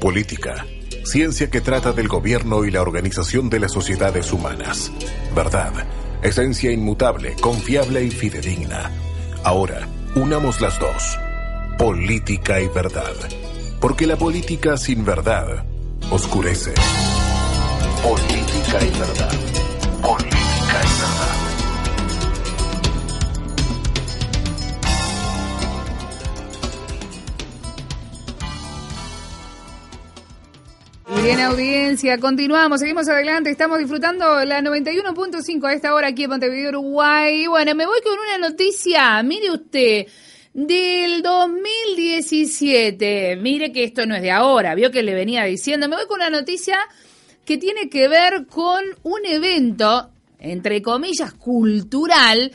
Política. 0.00 0.66
Ciencia 1.04 1.50
que 1.50 1.60
trata 1.60 1.92
del 1.92 2.08
gobierno 2.08 2.64
y 2.64 2.70
la 2.70 2.80
organización 2.80 3.50
de 3.50 3.60
las 3.60 3.72
sociedades 3.72 4.32
humanas. 4.32 4.90
Verdad. 5.34 5.72
Esencia 6.22 6.72
inmutable, 6.72 7.36
confiable 7.40 8.02
y 8.04 8.10
fidedigna. 8.10 8.90
Ahora, 9.44 9.86
unamos 10.14 10.60
las 10.62 10.78
dos. 10.78 11.18
Política 11.76 12.60
y 12.60 12.68
verdad. 12.68 13.14
Porque 13.78 14.06
la 14.06 14.16
política 14.16 14.78
sin 14.78 15.04
verdad 15.04 15.64
oscurece. 16.10 16.72
Política 18.02 18.78
y 18.82 18.98
verdad. 18.98 19.30
Política 20.02 20.39
Bien, 31.22 31.38
audiencia, 31.40 32.18
continuamos, 32.18 32.80
seguimos 32.80 33.06
adelante, 33.06 33.50
estamos 33.50 33.78
disfrutando 33.78 34.42
la 34.46 34.62
91.5 34.62 35.68
a 35.68 35.74
esta 35.74 35.94
hora 35.94 36.08
aquí 36.08 36.24
en 36.24 36.30
Montevideo, 36.30 36.70
Uruguay. 36.70 37.46
Bueno, 37.46 37.74
me 37.74 37.84
voy 37.84 38.00
con 38.00 38.14
una 38.18 38.38
noticia, 38.48 39.22
mire 39.22 39.50
usted, 39.50 40.06
del 40.54 41.20
2017, 41.20 43.36
mire 43.36 43.70
que 43.70 43.84
esto 43.84 44.06
no 44.06 44.16
es 44.16 44.22
de 44.22 44.30
ahora, 44.30 44.74
vio 44.74 44.90
que 44.90 45.02
le 45.02 45.12
venía 45.14 45.44
diciendo, 45.44 45.90
me 45.90 45.96
voy 45.96 46.06
con 46.06 46.20
una 46.20 46.30
noticia 46.30 46.78
que 47.44 47.58
tiene 47.58 47.90
que 47.90 48.08
ver 48.08 48.46
con 48.46 48.82
un 49.02 49.26
evento, 49.26 50.12
entre 50.38 50.80
comillas, 50.80 51.34
cultural, 51.34 52.50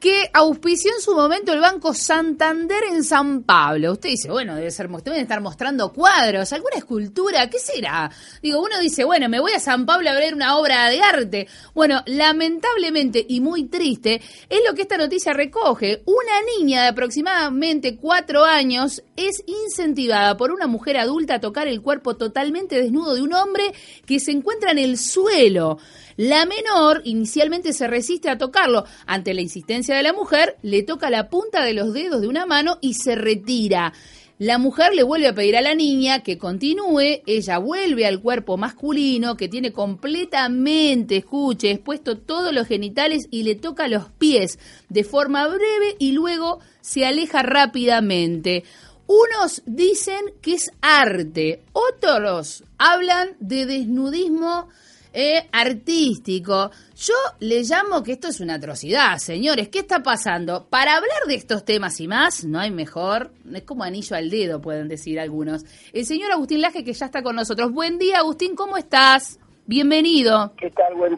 que 0.00 0.30
auspició 0.32 0.92
en 0.94 1.00
su 1.00 1.14
momento 1.14 1.52
el 1.52 1.60
Banco 1.60 1.92
Santander 1.92 2.84
en 2.92 3.02
San 3.02 3.42
Pablo. 3.42 3.92
Usted 3.92 4.10
dice, 4.10 4.30
bueno, 4.30 4.54
debe 4.54 4.70
ser, 4.70 4.88
deben 4.88 5.20
estar 5.20 5.40
mostrando 5.40 5.92
cuadros, 5.92 6.52
alguna 6.52 6.76
escultura, 6.76 7.50
¿qué 7.50 7.58
será? 7.58 8.10
Digo, 8.40 8.60
uno 8.62 8.78
dice, 8.80 9.04
bueno, 9.04 9.28
me 9.28 9.40
voy 9.40 9.52
a 9.52 9.60
San 9.60 9.86
Pablo 9.86 10.10
a 10.10 10.14
ver 10.14 10.34
una 10.34 10.56
obra 10.56 10.88
de 10.88 11.02
arte. 11.02 11.48
Bueno, 11.74 12.02
lamentablemente 12.06 13.24
y 13.28 13.40
muy 13.40 13.64
triste, 13.64 14.20
es 14.48 14.60
lo 14.66 14.74
que 14.74 14.82
esta 14.82 14.98
noticia 14.98 15.32
recoge. 15.32 16.02
Una 16.06 16.42
niña 16.58 16.82
de 16.82 16.88
aproximadamente 16.88 17.96
cuatro 17.96 18.44
años 18.44 19.02
es 19.16 19.42
incentivada 19.46 20.36
por 20.36 20.52
una 20.52 20.68
mujer 20.68 20.96
adulta 20.96 21.34
a 21.34 21.40
tocar 21.40 21.66
el 21.66 21.82
cuerpo 21.82 22.16
totalmente 22.16 22.80
desnudo 22.80 23.14
de 23.14 23.22
un 23.22 23.32
hombre 23.34 23.74
que 24.06 24.20
se 24.20 24.30
encuentra 24.30 24.70
en 24.70 24.78
el 24.78 24.96
suelo. 24.96 25.78
La 26.18 26.46
menor 26.46 27.02
inicialmente 27.04 27.72
se 27.72 27.86
resiste 27.86 28.28
a 28.28 28.38
tocarlo. 28.38 28.84
Ante 29.06 29.34
la 29.34 29.40
insistencia 29.40 29.94
de 29.94 30.02
la 30.02 30.12
mujer, 30.12 30.56
le 30.62 30.82
toca 30.82 31.10
la 31.10 31.30
punta 31.30 31.62
de 31.62 31.74
los 31.74 31.92
dedos 31.92 32.20
de 32.20 32.26
una 32.26 32.44
mano 32.44 32.78
y 32.80 32.94
se 32.94 33.14
retira. 33.14 33.92
La 34.40 34.58
mujer 34.58 34.94
le 34.96 35.04
vuelve 35.04 35.28
a 35.28 35.34
pedir 35.36 35.56
a 35.56 35.60
la 35.60 35.76
niña 35.76 36.24
que 36.24 36.36
continúe, 36.36 37.22
ella 37.24 37.58
vuelve 37.58 38.04
al 38.04 38.20
cuerpo 38.20 38.56
masculino 38.56 39.36
que 39.36 39.48
tiene 39.48 39.72
completamente, 39.72 41.18
escuche, 41.18 41.70
expuesto 41.70 42.18
todos 42.18 42.52
los 42.52 42.66
genitales 42.66 43.28
y 43.30 43.44
le 43.44 43.54
toca 43.54 43.86
los 43.86 44.10
pies 44.10 44.58
de 44.88 45.04
forma 45.04 45.46
breve 45.46 45.94
y 46.00 46.12
luego 46.12 46.58
se 46.80 47.06
aleja 47.06 47.42
rápidamente. 47.42 48.64
Unos 49.06 49.62
dicen 49.66 50.20
que 50.42 50.54
es 50.54 50.72
arte, 50.80 51.62
otros 51.72 52.64
hablan 52.76 53.36
de 53.38 53.66
desnudismo 53.66 54.68
eh, 55.12 55.48
artístico. 55.52 56.70
Yo 56.96 57.14
le 57.40 57.62
llamo 57.62 58.02
que 58.02 58.12
esto 58.12 58.28
es 58.28 58.40
una 58.40 58.54
atrocidad, 58.54 59.18
señores. 59.18 59.68
¿Qué 59.68 59.80
está 59.80 60.02
pasando? 60.02 60.66
Para 60.68 60.96
hablar 60.96 61.22
de 61.26 61.34
estos 61.34 61.64
temas 61.64 62.00
y 62.00 62.08
más, 62.08 62.44
no 62.44 62.58
hay 62.58 62.70
mejor, 62.70 63.30
es 63.52 63.62
como 63.62 63.84
anillo 63.84 64.16
al 64.16 64.30
dedo, 64.30 64.60
pueden 64.60 64.88
decir 64.88 65.18
algunos. 65.20 65.64
El 65.92 66.06
señor 66.06 66.32
Agustín 66.32 66.60
Laje, 66.60 66.84
que 66.84 66.92
ya 66.92 67.06
está 67.06 67.22
con 67.22 67.36
nosotros. 67.36 67.72
Buen 67.72 67.98
día, 67.98 68.18
Agustín, 68.18 68.54
¿cómo 68.54 68.76
estás? 68.76 69.38
Bienvenido. 69.66 70.52
¿Qué 70.56 70.70
tal? 70.70 70.94
Buen, 70.94 71.16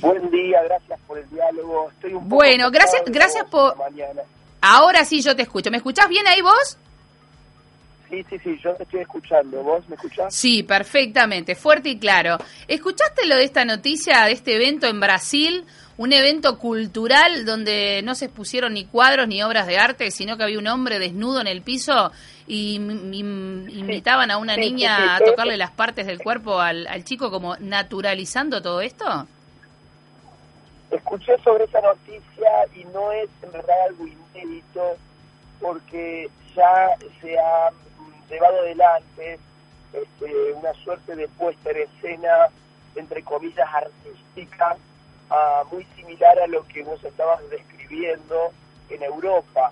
buen 0.00 0.30
día, 0.30 0.62
gracias 0.64 1.00
por 1.06 1.18
el 1.18 1.28
diálogo. 1.30 1.90
Estoy 1.90 2.14
un 2.14 2.24
poco 2.24 2.36
bueno, 2.36 2.70
gracias, 2.70 3.02
gracias 3.06 3.44
por... 3.50 3.74
Ahora 4.60 5.04
sí 5.04 5.20
yo 5.22 5.34
te 5.34 5.42
escucho. 5.42 5.70
¿Me 5.70 5.78
escuchás 5.78 6.08
bien 6.08 6.26
ahí 6.28 6.40
vos? 6.40 6.78
Sí, 8.12 8.22
sí, 8.28 8.38
sí, 8.40 8.60
yo 8.62 8.74
te 8.74 8.82
estoy 8.82 9.00
escuchando. 9.00 9.62
¿Vos 9.62 9.88
me 9.88 9.96
escuchás? 9.96 10.34
Sí, 10.34 10.62
perfectamente, 10.64 11.54
fuerte 11.54 11.88
y 11.88 11.98
claro. 11.98 12.36
¿Escuchaste 12.68 13.26
lo 13.26 13.36
de 13.36 13.44
esta 13.44 13.64
noticia, 13.64 14.24
de 14.26 14.32
este 14.32 14.56
evento 14.56 14.86
en 14.86 15.00
Brasil? 15.00 15.64
Un 15.96 16.12
evento 16.12 16.58
cultural 16.58 17.46
donde 17.46 18.02
no 18.04 18.14
se 18.14 18.26
expusieron 18.26 18.74
ni 18.74 18.84
cuadros 18.84 19.28
ni 19.28 19.42
obras 19.42 19.66
de 19.66 19.78
arte, 19.78 20.10
sino 20.10 20.36
que 20.36 20.42
había 20.42 20.58
un 20.58 20.66
hombre 20.66 20.98
desnudo 20.98 21.40
en 21.40 21.46
el 21.46 21.62
piso 21.62 22.12
y 22.46 22.74
invitaban 22.74 24.30
a 24.30 24.36
una 24.36 24.58
niña 24.58 25.16
a 25.16 25.18
tocarle 25.18 25.56
las 25.56 25.70
partes 25.70 26.06
del 26.06 26.18
cuerpo 26.18 26.60
al, 26.60 26.86
al 26.88 27.04
chico 27.04 27.30
como 27.30 27.56
naturalizando 27.60 28.60
todo 28.60 28.82
esto. 28.82 29.26
Escuché 30.90 31.38
sobre 31.42 31.64
esa 31.64 31.80
noticia 31.80 32.50
y 32.76 32.84
no 32.92 33.10
es 33.10 33.30
en 33.42 33.52
verdad 33.52 33.76
algo 33.88 34.06
inédito 34.06 34.98
porque 35.62 36.28
ya 36.54 36.94
se 37.22 37.38
ha 37.38 37.70
llevado 38.32 38.60
adelante 38.60 39.38
este, 39.92 40.52
una 40.54 40.72
suerte 40.74 41.14
de 41.14 41.28
puesta 41.28 41.70
en 41.70 41.76
escena, 41.82 42.48
entre 42.96 43.22
comillas, 43.22 43.68
artística, 43.72 44.76
ah, 45.30 45.64
muy 45.70 45.84
similar 45.96 46.38
a 46.38 46.46
lo 46.46 46.66
que 46.66 46.82
vos 46.82 47.02
estabas 47.04 47.40
describiendo 47.50 48.52
en 48.88 49.02
Europa. 49.02 49.70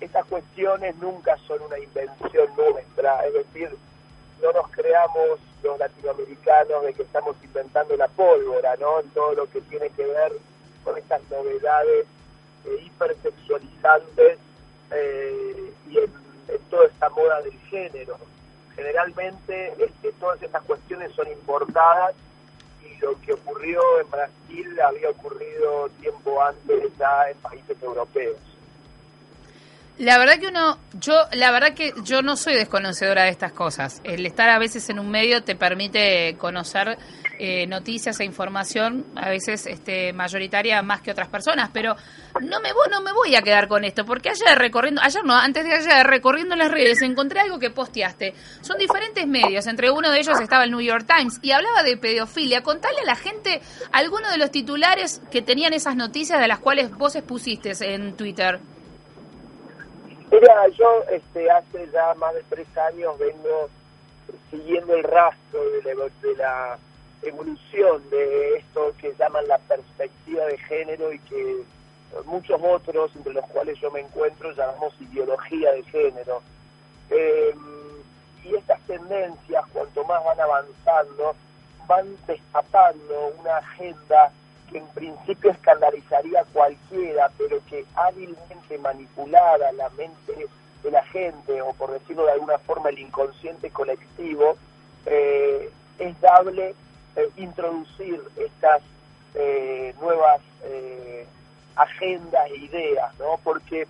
Estas 0.00 0.26
cuestiones 0.26 0.96
nunca 0.96 1.36
son 1.46 1.62
una 1.62 1.78
invención 1.78 2.48
nuestra, 2.56 3.24
es 3.26 3.34
decir, 3.34 3.70
no 4.42 4.52
nos 4.52 4.68
creamos 4.70 5.38
los 5.62 5.78
latinoamericanos 5.78 6.84
de 6.84 6.94
que 6.94 7.02
estamos 7.02 7.36
inventando 7.42 7.96
la 7.96 8.08
pólvora, 8.08 8.76
¿no? 8.76 9.02
Todo 9.14 9.34
lo 9.34 9.48
que 9.48 9.60
tiene 9.62 9.88
que 9.90 10.04
ver 10.04 10.32
con 10.82 10.98
estas 10.98 11.22
novedades 11.30 12.06
eh, 12.66 12.82
hipersexualizantes 12.84 14.38
eh, 14.90 15.72
y 15.88 15.98
en 15.98 16.23
en 16.48 16.58
toda 16.70 16.86
esta 16.86 17.08
moda 17.10 17.40
del 17.42 17.58
género. 17.70 18.16
Generalmente 18.74 19.72
este, 19.78 20.12
todas 20.12 20.42
estas 20.42 20.62
cuestiones 20.64 21.12
son 21.12 21.28
importadas 21.28 22.14
y 22.82 22.96
lo 22.98 23.20
que 23.20 23.32
ocurrió 23.32 23.80
en 24.00 24.10
Brasil 24.10 24.80
había 24.80 25.10
ocurrido 25.10 25.88
tiempo 26.00 26.42
antes 26.42 26.96
ya 26.98 27.30
en 27.30 27.36
países 27.38 27.82
europeos. 27.82 28.36
La 29.96 30.18
verdad 30.18 30.40
que 30.40 30.48
uno, 30.48 30.76
yo, 30.98 31.14
la 31.34 31.52
verdad 31.52 31.72
que 31.72 31.92
yo 32.02 32.20
no 32.20 32.36
soy 32.36 32.54
desconocedora 32.54 33.22
de 33.22 33.30
estas 33.30 33.52
cosas. 33.52 34.00
El 34.02 34.26
estar 34.26 34.50
a 34.50 34.58
veces 34.58 34.88
en 34.90 34.98
un 34.98 35.08
medio 35.08 35.44
te 35.44 35.54
permite 35.54 36.34
conocer 36.36 36.98
eh, 37.38 37.68
noticias 37.68 38.18
e 38.18 38.24
información, 38.24 39.06
a 39.14 39.28
veces 39.28 39.66
este, 39.66 40.12
mayoritaria 40.12 40.82
más 40.82 41.00
que 41.00 41.12
otras 41.12 41.28
personas, 41.28 41.70
pero 41.72 41.94
no 42.40 42.58
me 42.58 42.72
voy, 42.72 42.88
no 42.90 43.02
me 43.02 43.12
voy 43.12 43.36
a 43.36 43.42
quedar 43.42 43.68
con 43.68 43.84
esto, 43.84 44.04
porque 44.04 44.30
ayer 44.30 44.58
recorriendo, 44.58 45.00
ayer 45.00 45.22
no, 45.24 45.36
antes 45.36 45.64
de 45.64 45.74
ayer 45.74 46.04
recorriendo 46.04 46.56
las 46.56 46.72
redes 46.72 47.00
encontré 47.02 47.38
algo 47.38 47.60
que 47.60 47.70
posteaste. 47.70 48.34
Son 48.62 48.76
diferentes 48.78 49.28
medios, 49.28 49.68
entre 49.68 49.92
uno 49.92 50.10
de 50.10 50.18
ellos 50.18 50.40
estaba 50.40 50.64
el 50.64 50.72
New 50.72 50.80
York 50.80 51.06
Times 51.06 51.38
y 51.40 51.52
hablaba 51.52 51.84
de 51.84 51.96
pedofilia. 51.96 52.64
Contale 52.64 52.98
a 53.00 53.04
la 53.04 53.14
gente 53.14 53.60
algunos 53.92 54.32
de 54.32 54.38
los 54.38 54.50
titulares 54.50 55.22
que 55.30 55.40
tenían 55.40 55.72
esas 55.72 55.94
noticias 55.94 56.40
de 56.40 56.48
las 56.48 56.58
cuales 56.58 56.90
vos 56.90 57.14
expusiste 57.14 57.72
en 57.94 58.16
Twitter. 58.16 58.58
Mira, 60.34 60.66
yo 60.70 61.04
este, 61.12 61.48
hace 61.48 61.88
ya 61.92 62.12
más 62.14 62.34
de 62.34 62.42
tres 62.50 62.66
años 62.76 63.16
vengo 63.18 63.68
siguiendo 64.50 64.94
el 64.94 65.04
rastro 65.04 65.62
de 65.84 66.34
la, 66.36 66.76
evolución 67.22 68.10
de 68.10 68.56
esto 68.56 68.92
que 68.98 69.14
llaman 69.14 69.46
la 69.46 69.58
perspectiva 69.58 70.44
de 70.46 70.58
género 70.58 71.12
y 71.12 71.20
que 71.20 71.62
muchos 72.26 72.60
otros, 72.62 73.14
entre 73.14 73.32
los 73.32 73.46
cuales 73.46 73.78
yo 73.78 73.92
me 73.92 74.00
encuentro, 74.00 74.50
llamamos 74.50 74.92
ideología 75.00 75.70
de 75.70 75.82
género. 75.84 76.42
Em, 77.10 78.02
y 78.42 78.56
estas 78.56 78.80
tendencias, 78.88 79.64
cuanto 79.72 80.04
más 80.04 80.22
van 80.24 80.40
avanzando, 80.40 81.36
van 81.86 82.08
destapando 82.26 83.32
una 83.40 83.56
agenda 83.58 84.32
que 84.70 84.78
en 84.78 84.86
principio 84.88 85.50
escandalizaría 85.50 86.40
a 86.40 86.44
cualquiera, 86.44 87.30
pero 87.36 87.60
que 87.68 87.84
hábilmente 87.94 88.78
manipulada 88.78 89.72
la 89.72 89.88
mente 89.90 90.48
de 90.82 90.90
la 90.90 91.02
gente, 91.06 91.60
o 91.62 91.72
por 91.72 91.92
decirlo 91.92 92.26
de 92.26 92.32
alguna 92.32 92.58
forma 92.58 92.90
el 92.90 92.98
inconsciente 92.98 93.70
colectivo, 93.70 94.56
eh, 95.06 95.70
es 95.98 96.20
dable 96.20 96.74
eh, 97.16 97.28
introducir 97.36 98.20
estas 98.36 98.82
eh, 99.34 99.94
nuevas 100.00 100.40
agendas 101.76 102.50
e 102.50 102.56
ideas, 102.56 103.18
¿no? 103.18 103.38
Porque 103.42 103.86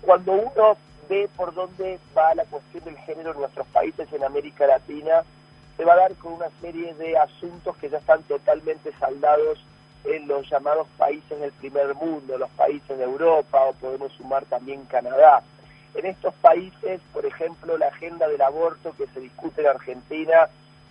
cuando 0.00 0.32
uno 0.32 0.76
ve 1.08 1.28
por 1.36 1.52
dónde 1.52 1.98
va 2.16 2.34
la 2.36 2.44
cuestión 2.44 2.84
del 2.84 2.96
género 2.98 3.32
en 3.32 3.40
nuestros 3.40 3.66
países 3.68 4.10
en 4.12 4.22
América 4.22 4.66
Latina, 4.66 5.24
se 5.76 5.84
va 5.84 5.94
a 5.94 5.96
dar 5.96 6.14
con 6.16 6.34
una 6.34 6.48
serie 6.60 6.94
de 6.94 7.18
asuntos 7.18 7.76
que 7.78 7.90
ya 7.90 7.98
están 7.98 8.22
totalmente 8.24 8.92
saldados 9.00 9.58
en 10.04 10.26
los 10.28 10.48
llamados 10.48 10.86
países 10.96 11.38
del 11.38 11.52
primer 11.52 11.94
mundo, 11.94 12.38
los 12.38 12.50
países 12.50 12.96
de 12.96 13.04
Europa, 13.04 13.64
o 13.64 13.72
podemos 13.74 14.12
sumar 14.12 14.44
también 14.46 14.84
Canadá. 14.86 15.42
En 15.94 16.06
estos 16.06 16.34
países, 16.34 17.00
por 17.12 17.26
ejemplo, 17.26 17.76
la 17.76 17.88
agenda 17.88 18.28
del 18.28 18.40
aborto 18.40 18.94
que 18.96 19.06
se 19.08 19.20
discute 19.20 19.60
en 19.60 19.68
Argentina 19.68 20.48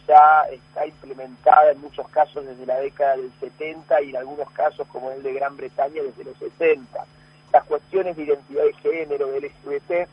ya 0.07 0.44
está 0.51 0.85
implementada 0.85 1.71
en 1.71 1.81
muchos 1.81 2.07
casos 2.09 2.45
desde 2.45 2.65
la 2.65 2.79
década 2.79 3.15
del 3.15 3.31
70 3.39 4.01
y 4.01 4.09
en 4.09 4.17
algunos 4.17 4.50
casos, 4.51 4.88
como 4.88 5.11
el 5.11 5.23
de 5.23 5.33
Gran 5.33 5.56
Bretaña, 5.56 6.01
desde 6.01 6.23
los 6.23 6.38
60. 6.38 7.06
Las 7.53 7.63
cuestiones 7.65 8.15
de 8.17 8.23
identidad 8.23 8.63
de 8.63 8.73
género, 8.73 9.27
del 9.27 9.45
LGBT, 9.45 10.09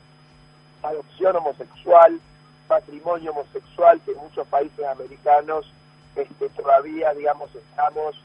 adopción 0.83 1.37
homosexual, 1.37 2.21
patrimonio 2.69 3.33
homosexual, 3.33 4.01
que 4.05 4.13
en 4.13 4.19
muchos 4.19 4.47
países 4.49 4.85
americanos 4.87 5.73
este, 6.15 6.49
todavía, 6.51 7.13
digamos, 7.15 7.55
estamos 7.55 8.17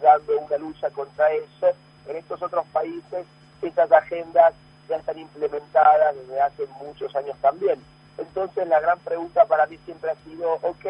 dando 0.00 0.38
una 0.38 0.56
lucha 0.58 0.90
contra 0.90 1.32
eso. 1.32 1.68
En 2.06 2.16
estos 2.16 2.42
otros 2.42 2.66
países, 2.72 3.26
estas 3.62 3.92
agendas 3.92 4.54
ya 4.88 4.96
están 4.96 5.18
implementadas 5.18 6.16
desde 6.16 6.40
hace 6.40 6.66
muchos 6.82 7.14
años 7.14 7.36
también. 7.40 7.82
Entonces, 8.16 8.66
la 8.68 8.80
gran 8.80 8.98
pregunta 9.00 9.44
para 9.44 9.66
mí 9.66 9.78
siempre 9.84 10.10
ha 10.10 10.16
sido, 10.24 10.54
ok, 10.62 10.86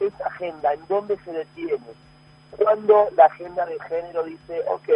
esa 0.00 0.26
agenda, 0.26 0.72
¿en 0.72 0.86
dónde 0.88 1.16
se 1.24 1.32
detiene? 1.32 1.86
Cuando 2.56 3.08
la 3.16 3.26
agenda 3.26 3.64
de 3.66 3.78
género 3.80 4.24
dice, 4.24 4.62
ok, 4.68 4.88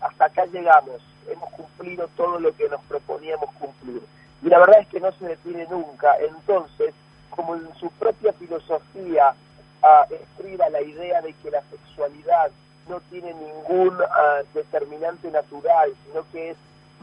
hasta 0.00 0.24
acá 0.24 0.46
llegamos, 0.46 1.02
hemos 1.28 1.50
cumplido 1.50 2.08
todo 2.16 2.38
lo 2.38 2.54
que 2.56 2.68
nos 2.68 2.82
proponíamos 2.84 3.52
cumplir. 3.54 4.02
Y 4.42 4.48
la 4.48 4.58
verdad 4.58 4.80
es 4.80 4.88
que 4.88 5.00
no 5.00 5.12
se 5.12 5.26
detiene 5.26 5.66
nunca. 5.70 6.16
Entonces, 6.18 6.94
como 7.30 7.56
en 7.56 7.74
su 7.74 7.90
propia 7.92 8.32
filosofía 8.32 9.34
uh, 9.82 10.14
escriba 10.14 10.68
la 10.70 10.80
idea 10.80 11.20
de 11.20 11.32
que 11.34 11.50
la 11.50 11.62
sexualidad 11.70 12.50
no 12.90 13.00
tiene 13.08 13.32
ningún 13.32 13.94
uh, 13.94 14.44
determinante 14.52 15.30
natural, 15.30 15.92
sino 16.04 16.24
que 16.32 16.50
es 16.50 16.56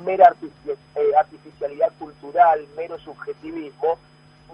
mera 0.05 0.35
eh, 0.67 1.11
artificialidad 1.17 1.91
cultural, 1.97 2.67
mero 2.75 2.99
subjetivismo, 2.99 3.97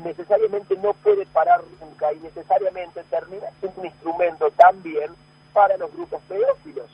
necesariamente 0.04 0.76
no 0.78 0.94
puede 0.94 1.26
parar 1.26 1.62
nunca 1.82 2.14
y 2.14 2.20
necesariamente 2.20 3.04
termina 3.10 3.48
siendo 3.60 3.82
un 3.82 3.88
instrumento 3.88 4.50
también 4.52 5.12
para 5.54 5.78
los 5.78 5.92
grupos 5.94 6.22
pedófilos. 6.28 6.90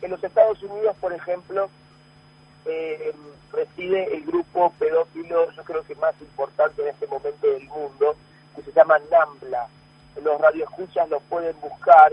En 0.00 0.10
los 0.10 0.22
Estados 0.22 0.62
Unidos, 0.62 0.96
por 1.00 1.12
ejemplo, 1.12 1.68
eh, 2.64 3.14
reside 3.52 4.14
el 4.14 4.24
grupo 4.24 4.72
pedófilo, 4.78 5.50
yo 5.52 5.64
creo 5.64 5.82
que 5.82 5.94
más 5.96 6.14
importante 6.20 6.82
en 6.82 6.88
este 6.88 7.06
momento 7.06 7.46
del 7.46 7.64
mundo, 7.64 8.14
que 8.54 8.62
se 8.62 8.72
llama 8.72 8.98
NAMBLA. 9.10 9.68
Los 10.22 10.40
radioescuchas 10.40 11.08
lo 11.08 11.20
pueden 11.20 11.58
buscar 11.60 12.12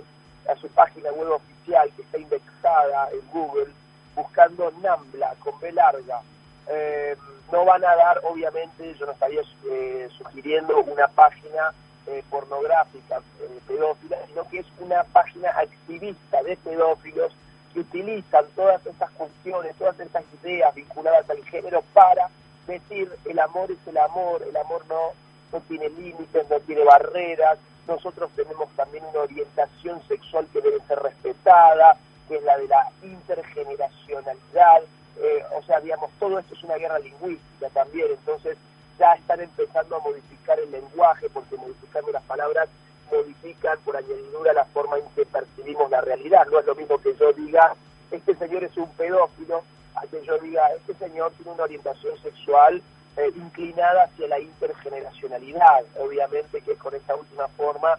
a 0.50 0.56
su 0.58 0.68
página 0.70 1.12
web 1.12 1.32
oficial, 1.32 1.55
que 1.66 2.02
está 2.04 2.18
indexada 2.18 3.10
en 3.12 3.28
Google, 3.32 3.72
buscando 4.16 4.72
NAMBLA, 4.82 5.36
con 5.40 5.60
B 5.60 5.72
larga. 5.72 6.22
Eh, 6.68 7.16
no 7.52 7.66
van 7.66 7.84
a 7.84 7.96
dar, 7.96 8.22
obviamente, 8.24 8.94
yo 8.96 9.06
no 9.06 9.12
estaría 9.12 9.42
eh, 9.70 10.08
sugiriendo 10.18 10.78
una 10.84 11.08
página 11.08 11.74
eh, 12.08 12.24
pornográfica 12.30 13.22
pedófila, 13.68 14.18
sino 14.28 14.48
que 14.50 14.60
es 14.60 14.68
una 14.80 15.04
página 15.06 15.50
activista 15.50 16.44
de 16.44 16.56
pedófilos 16.58 17.34
que 17.74 17.80
utilizan 17.80 18.46
todas 18.56 18.86
estas 18.86 19.10
cuestiones, 19.12 19.76
todas 19.76 20.00
estas 20.00 20.24
ideas 20.44 20.74
vinculadas 20.76 21.30
al 21.30 21.44
género 21.46 21.84
para 21.94 22.30
decir 22.68 23.12
el 23.26 23.40
amor 23.40 23.72
es 23.72 23.88
el 23.88 23.98
amor, 23.98 24.44
el 24.48 24.56
amor 24.56 24.84
no, 24.88 25.12
no 25.52 25.60
tiene 25.62 25.90
límites, 25.90 26.50
no 26.50 26.60
tiene 26.60 26.84
barreras, 26.84 27.58
nosotros 27.88 28.32
tenemos 28.36 28.70
también 28.76 29.04
una 29.06 29.22
orientación 29.22 30.02
sexual 30.08 30.48
que 30.52 30.62
debe 30.62 30.80
ser 30.88 31.00
respetada, 31.00 31.98
que 32.28 32.38
es 32.38 32.44
la 32.44 32.58
de 32.58 32.68
la 32.68 32.92
intergeneracionalidad, 33.04 34.82
eh, 35.18 35.44
o 35.58 35.64
sea, 35.64 35.80
digamos, 35.80 36.12
todo 36.20 36.40
esto 36.40 36.54
es 36.56 36.64
una 36.64 36.76
guerra 36.76 37.00
lingüística 37.00 37.70
también, 37.70 38.08
entonces 38.12 38.58
ya 39.00 39.14
están 39.14 39.42
empezando 39.42 39.96
a 39.96 40.00
modificar 40.00 40.60
el 40.60 40.72
lenguaje, 40.72 41.30
porque 41.30 41.58
modificando 41.58 42.12
las 42.12 42.24
palabras 42.24 42.70
modifican 43.12 43.78
por 43.80 43.96
añadidura 43.96 44.54
la 44.54 44.66
forma 44.66 44.98
en 44.98 45.06
que 45.16 45.26
percibimos 45.26 45.90
la 45.92 46.02
realidad. 46.02 46.48
No 46.52 46.60
es 46.60 46.66
lo 46.66 46.76
mismo 46.76 46.98
que 46.98 47.16
yo 47.16 47.32
diga, 47.34 47.76
este 48.12 48.36
señor 48.36 48.64
es 48.64 48.76
un 48.78 48.90
pedófilo, 48.92 49.64
a 49.96 50.02
que 50.08 50.24
yo 50.26 50.38
diga, 50.40 50.68
este 50.74 50.94
señor 50.96 51.32
tiene 51.34 51.52
una 51.52 51.64
orientación 51.64 52.18
sexual 52.22 52.82
eh, 53.18 53.32
inclinada 53.36 54.04
hacia 54.04 54.28
la 54.28 54.40
intergeneracionalidad. 54.40 55.86
Obviamente 56.00 56.62
que 56.62 56.76
con 56.76 56.94
esta 56.96 57.16
última 57.16 57.48
forma 57.50 57.98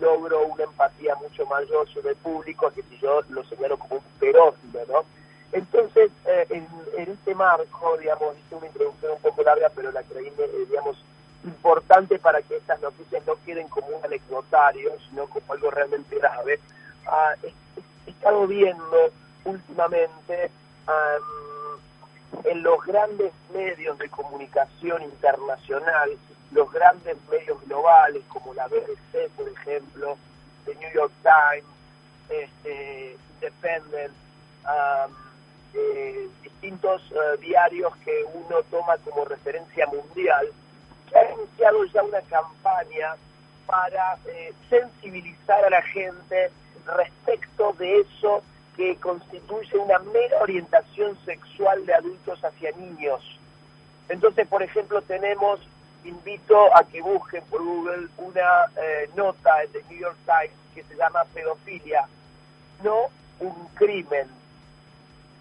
logro 0.00 0.46
una 0.46 0.64
empatía 0.64 1.14
mucho 1.16 1.46
mayor 1.46 1.88
sobre 1.88 2.10
el 2.10 2.16
público 2.16 2.70
que 2.70 2.82
si 2.82 2.98
yo 2.98 3.22
lo 3.30 3.42
señalo 3.44 3.78
como 3.78 3.96
un 3.96 4.02
pedófilo, 4.18 4.80
¿no? 4.86 5.04
Entonces, 5.52 6.10
eh, 6.26 6.46
en, 6.50 6.66
este 6.98 7.34
marco, 7.34 7.96
digamos, 7.98 8.36
hice 8.36 8.54
una 8.54 8.66
introducción 8.66 9.12
un 9.12 9.20
poco 9.20 9.42
larga, 9.42 9.70
pero 9.74 9.90
la 9.92 10.02
creí, 10.02 10.26
eh, 10.26 10.66
digamos, 10.68 11.02
importante 11.44 12.18
para 12.18 12.42
que 12.42 12.56
estas 12.56 12.80
noticias 12.82 13.26
no 13.26 13.34
queden 13.46 13.68
como 13.68 13.86
un 13.88 14.04
anecdotario, 14.04 14.92
sino 15.08 15.26
como 15.26 15.52
algo 15.52 15.70
realmente 15.70 16.16
grave. 16.16 16.60
Ah, 17.06 17.34
he, 17.42 18.10
estado 18.10 18.46
viendo 18.46 19.10
últimamente 19.44 20.50
en 22.44 22.62
los 22.62 22.82
grandes 22.84 23.32
medios 23.52 23.98
de 23.98 24.08
comunicación 24.08 25.02
internacional, 25.02 26.10
los 26.52 26.70
grandes 26.72 27.16
medios 27.30 27.60
globales 27.66 28.22
como 28.28 28.54
la 28.54 28.66
BBC, 28.68 29.30
por 29.36 29.48
ejemplo, 29.48 30.16
The 30.64 30.74
New 30.76 30.92
York 30.92 31.12
Times, 31.22 31.64
este, 32.28 33.16
Independent, 33.34 34.14
eh, 35.74 36.28
distintos 36.42 37.02
eh, 37.12 37.38
diarios 37.40 37.94
que 37.98 38.24
uno 38.34 38.62
toma 38.70 38.96
como 38.98 39.24
referencia 39.24 39.86
mundial, 39.86 40.48
que 41.08 41.18
ha 41.18 41.32
iniciado 41.32 41.84
ya 41.84 42.02
una 42.02 42.20
campaña 42.22 43.14
para 43.66 44.18
eh, 44.26 44.52
sensibilizar 44.68 45.64
a 45.64 45.70
la 45.70 45.82
gente 45.82 46.50
respecto 46.96 47.74
de 47.78 48.00
eso 48.00 48.42
que 48.78 48.94
constituye 48.98 49.76
una 49.76 49.98
mera 49.98 50.40
orientación 50.40 51.18
sexual 51.24 51.84
de 51.84 51.94
adultos 51.94 52.38
hacia 52.44 52.70
niños. 52.76 53.20
Entonces, 54.08 54.46
por 54.46 54.62
ejemplo, 54.62 55.02
tenemos, 55.02 55.58
invito 56.04 56.56
a 56.76 56.84
que 56.84 57.02
busquen 57.02 57.42
por 57.50 57.60
Google 57.60 58.06
una 58.18 58.66
eh, 58.76 59.10
nota 59.16 59.64
en 59.64 59.72
The 59.72 59.82
New 59.90 59.98
York 59.98 60.16
Times 60.24 60.56
que 60.76 60.84
se 60.84 60.94
llama 60.94 61.24
Pedofilia, 61.34 62.06
no 62.84 63.06
un 63.40 63.66
crimen, 63.74 64.28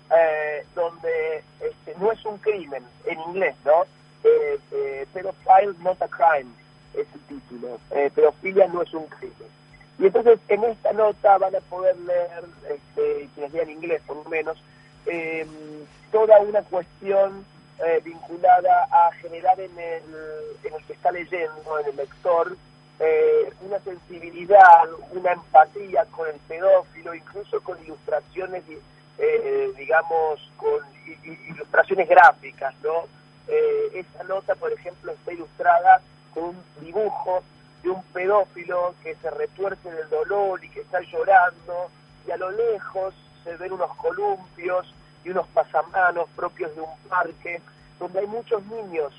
eh, 0.10 0.66
donde 0.74 1.44
este, 1.60 1.94
no 2.00 2.12
es 2.12 2.26
un 2.26 2.40
crimen, 2.40 2.84
en 3.06 3.20
inglés, 3.20 3.56
¿no? 3.64 3.84
Eh, 4.24 4.60
eh, 4.72 5.06
pedophile 5.14 5.76
not 5.84 6.02
a 6.02 6.08
crime 6.08 6.50
es 6.96 7.06
el 7.14 7.22
título. 7.28 7.80
Eh, 7.92 8.10
pedofilia 8.16 8.68
no 8.68 8.82
es 8.82 8.92
un 8.96 9.06
crimen. 9.06 9.57
Y 10.00 10.06
entonces 10.06 10.40
en 10.48 10.64
esta 10.64 10.94
nota 10.94 11.38
van 11.38 11.56
a 11.56 11.60
poder 11.62 11.98
leer, 12.00 12.44
este, 12.70 13.30
quienes 13.34 13.54
lean 13.54 13.70
inglés 13.70 14.02
por 14.06 14.18
lo 14.18 14.30
menos, 14.30 14.58
em, 15.06 15.48
toda 16.12 16.40
una 16.42 16.62
cuestión 16.64 17.46
eh, 17.80 18.02
vinculada 18.04 18.88
a 18.92 19.12
generar 19.14 19.60
en 19.60 19.78
el, 19.78 20.04
en 20.64 20.74
el 20.74 20.84
que 20.86 20.94
está 20.94 21.12
leyendo, 21.12 21.80
en 21.80 21.88
el 21.88 21.96
lector, 21.96 22.56
eh, 23.00 23.52
una 23.62 23.80
sensibilidad, 23.80 24.90
una 25.12 25.34
empatía 25.34 26.06
con 26.06 26.28
el 26.28 26.40
pedófilo, 26.48 27.14
incluso 27.14 27.62
con 27.62 27.78
ilustraciones, 27.84 28.64
eh, 29.20 29.72
digamos, 29.78 30.52
con 30.58 30.80
ilustraciones 31.50 32.10
gráficas, 32.10 32.74
¿no? 32.84 33.06
esa 33.94 34.24
nota, 34.26 34.56
por 34.56 34.74
ejemplo, 34.74 35.12
está 35.14 35.32
ilustrada 35.32 36.02
con 36.34 36.46
un 36.46 36.64
dibujo 36.82 37.42
de 37.84 37.90
un 37.90 38.04
pedófilo 38.14 38.96
que 39.04 39.16
se 39.16 39.30
retuerce 39.30 39.92
del 39.92 40.10
dolor 40.10 40.64
y 40.64 40.70
que 40.70 40.82
está 40.82 41.00
llorando, 41.02 41.90
y 42.28 42.32
a 42.32 42.38
lo 42.38 42.52
lejos 42.52 43.14
se 43.44 43.56
ven 43.58 43.74
unos 43.74 43.96
columpios 43.96 44.94
y 45.24 45.30
unos 45.30 45.48
pasamanos 45.48 46.28
propios 46.36 46.74
de 46.76 46.82
un 46.82 46.98
parque 47.10 47.62
donde 48.00 48.20
hay 48.20 48.28
muchos 48.28 48.66
niños, 48.66 49.14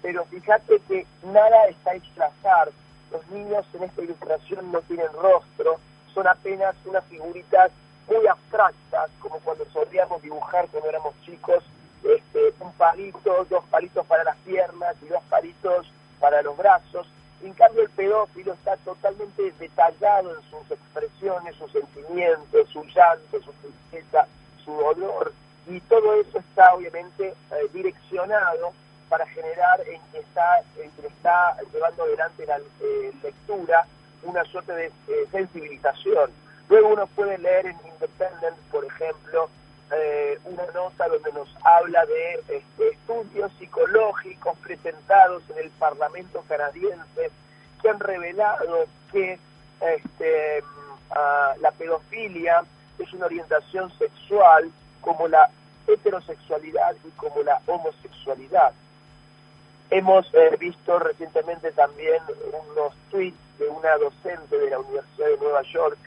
pero 0.00 0.24
fíjate 0.26 0.80
que 0.88 1.06
nada 1.22 1.66
está 1.68 1.94
hecho 1.94 2.10
al 2.16 2.22
azar. 2.22 2.70
Los 3.10 3.26
niños 3.28 3.66
en 3.74 3.84
esta 3.84 4.02
ilustración 4.02 4.72
no 4.72 4.80
tienen 4.82 5.12
rostro, 5.12 5.78
son 6.14 6.26
apenas 6.26 6.74
unas 6.84 7.04
figuritas 7.04 7.70
muy 8.08 8.26
abstractas, 8.26 9.10
como 9.20 9.38
cuando 9.40 9.64
solíamos 9.66 10.22
dibujar 10.22 10.66
cuando 10.68 10.88
éramos 10.88 11.14
chicos, 11.24 11.62
este, 12.02 12.54
un 12.60 12.72
palito, 12.72 13.46
dos 13.48 13.64
palitos 13.70 14.06
para 14.06 14.24
las 14.24 14.36
piernas 14.38 14.96
y 15.02 15.06
dos 15.06 15.22
palitos 15.28 15.86
para 16.18 16.42
los 16.42 16.56
brazos, 16.56 17.06
en 17.46 17.54
cambio, 17.54 17.82
el 17.82 17.90
pedófilo 17.90 18.52
está 18.52 18.76
totalmente 18.78 19.52
detallado 19.58 20.34
en 20.34 20.42
sus 20.50 20.70
expresiones, 20.70 21.56
sus 21.56 21.72
sentimientos, 21.72 22.68
su 22.68 22.84
llanto, 22.84 23.40
su 23.42 23.52
tristeza, 23.52 24.26
su 24.64 24.72
dolor, 24.72 25.32
y 25.66 25.80
todo 25.80 26.20
eso 26.20 26.38
está 26.38 26.74
obviamente 26.74 27.28
eh, 27.28 27.68
direccionado 27.72 28.72
para 29.08 29.26
generar 29.26 29.80
en 29.86 30.00
que 30.10 30.18
está, 30.18 30.60
en 30.76 30.90
que 30.92 31.06
está 31.06 31.56
llevando 31.72 32.02
adelante 32.04 32.46
la 32.46 32.58
eh, 32.58 33.12
lectura 33.22 33.86
una 34.22 34.44
suerte 34.44 34.72
de 34.72 34.86
eh, 34.86 35.26
sensibilización. 35.30 36.30
Luego 36.68 36.88
uno 36.88 37.06
puede 37.08 37.38
leer 37.38 37.66
en 37.66 37.76
Independent, 37.92 38.56
por 38.70 38.84
ejemplo, 38.84 39.50
eh, 39.94 40.38
una 40.44 40.64
nota 40.74 41.08
donde 41.08 41.32
nos 41.32 41.48
habla 41.64 42.04
de 42.06 42.56
este, 42.56 42.88
estudios 42.88 43.52
psicológicos 43.58 44.56
presentados 44.58 45.42
en 45.50 45.58
el 45.58 45.70
Parlamento 45.70 46.42
canadiense 46.48 47.30
que 47.80 47.88
han 47.88 48.00
revelado 48.00 48.86
que 49.10 49.38
este, 49.80 50.64
la 51.60 51.70
pedofilia 51.72 52.62
es 52.98 53.12
una 53.12 53.26
orientación 53.26 53.90
sexual 53.98 54.70
como 55.00 55.28
la 55.28 55.50
heterosexualidad 55.86 56.94
y 57.04 57.10
como 57.10 57.42
la 57.42 57.60
homosexualidad. 57.66 58.72
Hemos 59.90 60.26
eh, 60.32 60.56
visto 60.58 60.98
recientemente 60.98 61.70
también 61.72 62.22
unos 62.70 62.94
tweets 63.10 63.36
de 63.58 63.68
una 63.68 63.96
docente 63.98 64.58
de 64.58 64.70
la 64.70 64.78
Universidad 64.78 65.26
de 65.26 65.36
Nueva 65.38 65.62
York 65.62 65.98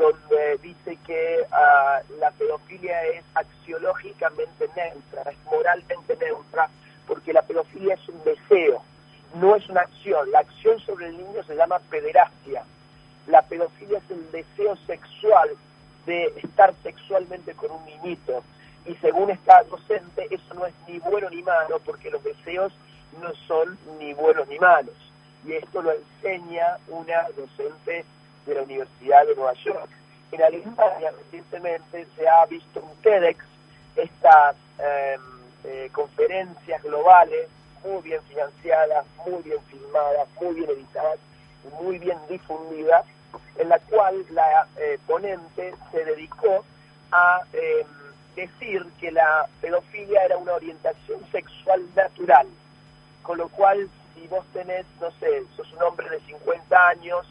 donde 0.00 0.56
dice 0.62 0.96
que 1.06 1.44
ah, 1.52 2.00
la 2.18 2.30
pedofilia 2.30 3.04
es 3.08 3.22
axiológicamente 3.34 4.66
neutra, 4.74 5.30
es 5.30 5.44
moralmente 5.44 6.16
neutra, 6.16 6.70
porque 7.06 7.34
la 7.34 7.42
pedofilia 7.42 7.94
es 7.94 8.08
un 8.08 8.24
deseo, 8.24 8.82
no 9.34 9.54
es 9.56 9.68
una 9.68 9.82
acción. 9.82 10.30
La 10.30 10.40
acción 10.40 10.80
sobre 10.80 11.08
el 11.08 11.18
niño 11.18 11.42
se 11.46 11.54
llama 11.54 11.78
pederastia. 11.90 12.64
La 13.26 13.42
pedofilia 13.42 13.98
es 13.98 14.10
el 14.10 14.30
deseo 14.32 14.74
sexual 14.86 15.50
de 16.06 16.32
estar 16.42 16.72
sexualmente 16.82 17.52
con 17.54 17.70
un 17.70 17.84
niñito. 17.84 18.42
Y 18.86 18.94
según 18.96 19.30
esta 19.30 19.62
docente, 19.64 20.28
eso 20.30 20.54
no 20.54 20.64
es 20.64 20.74
ni 20.88 20.98
bueno 20.98 21.28
ni 21.28 21.42
malo, 21.42 21.78
porque 21.84 22.10
los 22.10 22.24
deseos 22.24 22.72
no 23.20 23.34
son 23.46 23.78
ni 23.98 24.14
buenos 24.14 24.48
ni 24.48 24.58
malos. 24.58 24.94
Y 25.44 25.52
esto 25.52 25.82
lo 25.82 25.92
enseña 25.92 26.78
una 26.88 27.28
docente 27.36 28.04
de 28.50 28.56
la 28.56 28.62
Universidad 28.62 29.26
de 29.26 29.34
Nueva 29.34 29.54
York. 29.54 29.88
En 30.32 30.42
Alemania 30.42 31.12
recientemente 31.24 32.06
se 32.16 32.28
ha 32.28 32.44
visto 32.46 32.80
un 32.80 32.94
TEDx, 33.02 33.44
estas 33.96 34.56
em, 34.78 35.20
eh, 35.64 35.90
conferencias 35.92 36.82
globales 36.82 37.48
muy 37.84 38.02
bien 38.02 38.20
financiadas, 38.24 39.06
muy 39.26 39.42
bien 39.42 39.60
filmadas, 39.70 40.28
muy 40.40 40.54
bien 40.54 40.70
editadas 40.70 41.18
y 41.64 41.82
muy 41.82 41.98
bien 41.98 42.18
difundidas, 42.28 43.04
en 43.56 43.68
la 43.68 43.78
cual 43.78 44.24
la 44.30 44.66
eh, 44.76 44.98
ponente 45.06 45.74
se 45.90 46.04
dedicó 46.04 46.64
a 47.12 47.42
em, 47.52 47.86
decir 48.36 48.84
que 49.00 49.10
la 49.12 49.46
pedofilia 49.60 50.24
era 50.24 50.38
una 50.38 50.54
orientación 50.54 51.20
sexual 51.30 51.82
natural, 51.94 52.46
con 53.22 53.38
lo 53.38 53.48
cual 53.48 53.88
si 54.14 54.26
vos 54.28 54.44
tenés, 54.52 54.86
no 55.00 55.10
sé, 55.12 55.44
sos 55.56 55.72
un 55.72 55.82
hombre 55.82 56.08
de 56.10 56.20
50 56.20 56.88
años, 56.88 57.26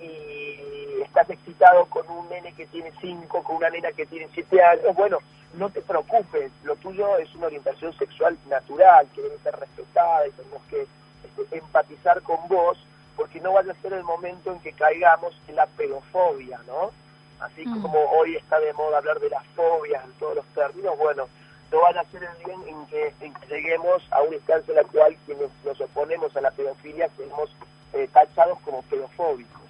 y 0.00 1.02
estás 1.02 1.28
excitado 1.30 1.86
con 1.86 2.08
un 2.10 2.28
nene 2.28 2.52
que 2.52 2.66
tiene 2.66 2.92
5, 3.00 3.42
con 3.42 3.56
una 3.56 3.70
nena 3.70 3.92
que 3.92 4.06
tiene 4.06 4.28
7 4.32 4.62
años, 4.62 4.94
bueno, 4.94 5.18
no 5.54 5.70
te 5.70 5.80
preocupes, 5.80 6.52
lo 6.64 6.76
tuyo 6.76 7.16
es 7.18 7.34
una 7.34 7.46
orientación 7.46 7.92
sexual 7.94 8.36
natural, 8.48 9.08
que 9.14 9.22
debe 9.22 9.38
ser 9.38 9.56
respetada 9.56 10.26
y 10.26 10.30
tenemos 10.32 10.62
que 10.70 10.82
este, 10.82 11.58
empatizar 11.58 12.22
con 12.22 12.36
vos, 12.48 12.78
porque 13.16 13.40
no 13.40 13.52
vaya 13.52 13.72
a 13.72 13.82
ser 13.82 13.92
el 13.94 14.04
momento 14.04 14.52
en 14.52 14.60
que 14.60 14.72
caigamos 14.72 15.34
en 15.48 15.56
la 15.56 15.66
pedofobia, 15.66 16.60
¿no? 16.66 16.90
Así 17.40 17.66
mm. 17.66 17.82
como 17.82 17.98
hoy 18.12 18.36
está 18.36 18.58
de 18.60 18.72
moda 18.74 18.98
hablar 18.98 19.18
de 19.20 19.30
las 19.30 19.44
fobias 19.48 20.04
en 20.04 20.12
todos 20.12 20.36
los 20.36 20.46
términos, 20.46 20.96
bueno, 20.98 21.28
no 21.70 21.80
van 21.80 21.98
a 21.98 22.04
ser 22.04 22.22
el 22.22 22.44
bien 22.44 22.60
en 22.68 22.86
que, 22.86 23.12
lleguemos 23.48 24.02
a 24.10 24.22
una 24.22 24.36
instancia 24.36 24.72
en 24.72 24.76
la 24.76 24.84
cual 24.84 25.16
quienes 25.26 25.50
nos 25.64 25.80
oponemos 25.80 26.36
a 26.36 26.40
la 26.40 26.50
pedofilia 26.50 27.08
seamos 27.16 27.50
eh, 27.94 28.08
tachados 28.12 28.58
como 28.60 28.82
pedofóbicos. 28.82 29.67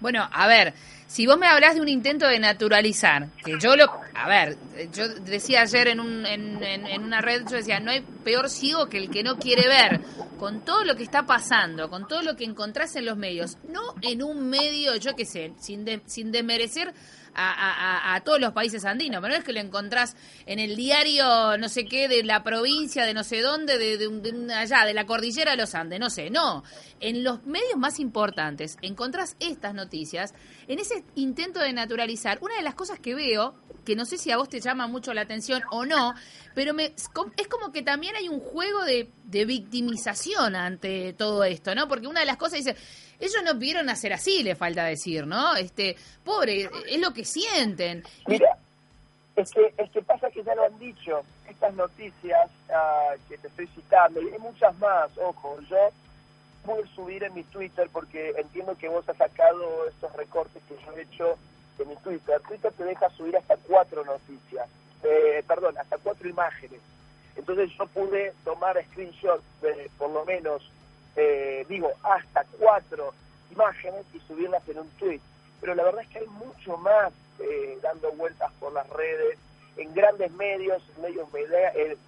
Bueno, 0.00 0.28
a 0.30 0.46
ver, 0.46 0.74
si 1.06 1.26
vos 1.26 1.38
me 1.38 1.46
hablas 1.46 1.74
de 1.74 1.80
un 1.80 1.88
intento 1.88 2.26
de 2.26 2.38
naturalizar, 2.38 3.28
que 3.44 3.54
yo 3.60 3.76
lo, 3.76 3.90
a 4.14 4.28
ver, 4.28 4.56
yo 4.92 5.08
decía 5.08 5.62
ayer 5.62 5.88
en, 5.88 6.00
un, 6.00 6.26
en, 6.26 6.62
en, 6.62 7.02
una 7.02 7.20
red, 7.20 7.42
yo 7.48 7.56
decía, 7.56 7.80
no 7.80 7.90
hay 7.90 8.00
peor 8.24 8.50
ciego 8.50 8.88
que 8.88 8.98
el 8.98 9.10
que 9.10 9.22
no 9.22 9.38
quiere 9.38 9.68
ver, 9.68 10.00
con 10.38 10.64
todo 10.64 10.84
lo 10.84 10.96
que 10.96 11.04
está 11.04 11.24
pasando, 11.24 11.88
con 11.88 12.06
todo 12.08 12.22
lo 12.22 12.36
que 12.36 12.44
encontrás 12.44 12.96
en 12.96 13.06
los 13.06 13.16
medios, 13.16 13.56
no 13.70 13.80
en 14.02 14.22
un 14.22 14.50
medio, 14.50 14.96
yo 14.96 15.14
qué 15.16 15.24
sé, 15.24 15.52
sin, 15.58 15.86
sin 16.06 16.32
desmerecer 16.32 16.92
a, 17.36 18.20
todos 18.24 18.40
los 18.40 18.52
países 18.52 18.84
andinos, 18.84 19.20
pero 19.20 19.34
no 19.34 19.38
es 19.38 19.44
que 19.44 19.52
lo 19.52 19.60
encontrás 19.60 20.16
en 20.46 20.58
el 20.58 20.74
diario 20.74 21.58
no 21.58 21.68
sé 21.68 21.84
qué 21.84 22.08
de 22.08 22.24
la 22.24 22.42
provincia 22.42 23.04
de 23.04 23.14
no 23.14 23.24
sé 23.24 23.40
dónde, 23.40 23.78
de, 23.78 23.98
de, 23.98 24.54
allá, 24.54 24.84
de 24.84 24.94
la 24.94 25.06
cordillera 25.06 25.52
de 25.52 25.56
los 25.58 25.74
Andes, 25.74 26.00
no 26.00 26.10
sé, 26.10 26.30
no. 26.30 26.64
En 27.00 27.22
los 27.22 27.44
medios 27.44 27.76
más 27.76 28.00
importantes 28.00 28.78
encontrás 28.82 29.36
estas 29.38 29.74
noticias, 29.74 30.34
en 30.68 30.78
ese 30.78 31.04
intento 31.14 31.60
de 31.60 31.72
naturalizar, 31.72 32.38
una 32.40 32.56
de 32.56 32.62
las 32.62 32.74
cosas 32.74 32.98
que 32.98 33.14
veo, 33.14 33.54
que 33.84 33.94
no 33.94 34.04
sé 34.04 34.18
si 34.18 34.30
a 34.32 34.36
vos 34.36 34.48
te 34.48 34.60
llama 34.60 34.86
mucho 34.88 35.14
la 35.14 35.22
atención 35.22 35.62
o 35.70 35.84
no, 35.84 36.14
pero 36.54 36.74
me, 36.74 36.86
es 36.86 37.48
como 37.48 37.72
que 37.72 37.82
también 37.82 38.16
hay 38.16 38.28
un 38.28 38.40
juego 38.40 38.84
de, 38.84 39.08
victimización 39.44 40.56
ante 40.56 41.12
todo 41.12 41.44
esto, 41.44 41.74
¿no? 41.74 41.86
Porque 41.86 42.06
una 42.06 42.20
de 42.20 42.26
las 42.26 42.36
cosas 42.36 42.64
dice, 42.64 42.76
ellos 43.20 43.42
no 43.44 43.58
pidieron 43.58 43.88
hacer 43.88 44.12
así, 44.12 44.42
le 44.42 44.54
falta 44.54 44.84
decir, 44.84 45.26
¿no? 45.26 45.54
Este, 45.54 45.96
pobre, 46.24 46.68
es 46.88 47.00
lo 47.00 47.12
que 47.12 47.24
sienten. 47.24 48.02
Mira, 48.26 48.58
es 49.36 49.50
que, 49.52 49.72
es 49.76 49.90
que 49.90 50.02
pasa 50.02 50.30
que 50.30 50.42
ya 50.42 50.54
lo 50.54 50.64
han 50.64 50.78
dicho, 50.78 51.22
estas 51.48 51.74
noticias 51.74 52.50
ah, 52.74 53.14
que 53.28 53.38
te 53.38 53.48
estoy 53.48 53.66
citando, 53.68 54.20
y 54.20 54.30
hay 54.32 54.38
muchas 54.38 54.76
más, 54.78 55.10
ojo, 55.18 55.58
yo 55.68 55.76
a 56.72 56.94
subir 56.94 57.24
en 57.24 57.34
mi 57.34 57.44
Twitter 57.44 57.88
porque 57.92 58.34
entiendo 58.36 58.76
que 58.76 58.88
vos 58.88 59.08
has 59.08 59.16
sacado 59.16 59.86
estos 59.88 60.12
recortes 60.14 60.62
que 60.68 60.76
yo 60.84 60.92
he 60.92 61.02
hecho 61.02 61.38
de 61.78 61.84
mi 61.84 61.96
Twitter. 61.96 62.40
Twitter 62.46 62.72
te 62.72 62.84
deja 62.84 63.10
subir 63.10 63.36
hasta 63.36 63.56
cuatro 63.56 64.04
noticias, 64.04 64.68
eh, 65.02 65.42
perdón, 65.46 65.76
hasta 65.78 65.98
cuatro 65.98 66.28
imágenes. 66.28 66.80
Entonces 67.36 67.70
yo 67.78 67.86
pude 67.86 68.32
tomar 68.44 68.82
screenshots 68.90 69.44
de 69.60 69.90
por 69.98 70.10
lo 70.10 70.24
menos 70.24 70.70
eh, 71.16 71.64
digo, 71.68 71.92
hasta 72.02 72.44
cuatro 72.58 73.14
imágenes 73.50 74.04
y 74.12 74.20
subirlas 74.20 74.68
en 74.68 74.80
un 74.80 74.88
tweet. 74.90 75.20
Pero 75.60 75.74
la 75.74 75.84
verdad 75.84 76.02
es 76.02 76.08
que 76.08 76.18
hay 76.18 76.26
mucho 76.26 76.76
más 76.76 77.12
eh, 77.40 77.78
dando 77.82 78.12
vueltas 78.12 78.52
por 78.60 78.72
las 78.72 78.88
redes, 78.90 79.38
en 79.78 79.92
grandes 79.94 80.30
medios, 80.32 80.82
en 80.94 81.02
medios, 81.02 81.28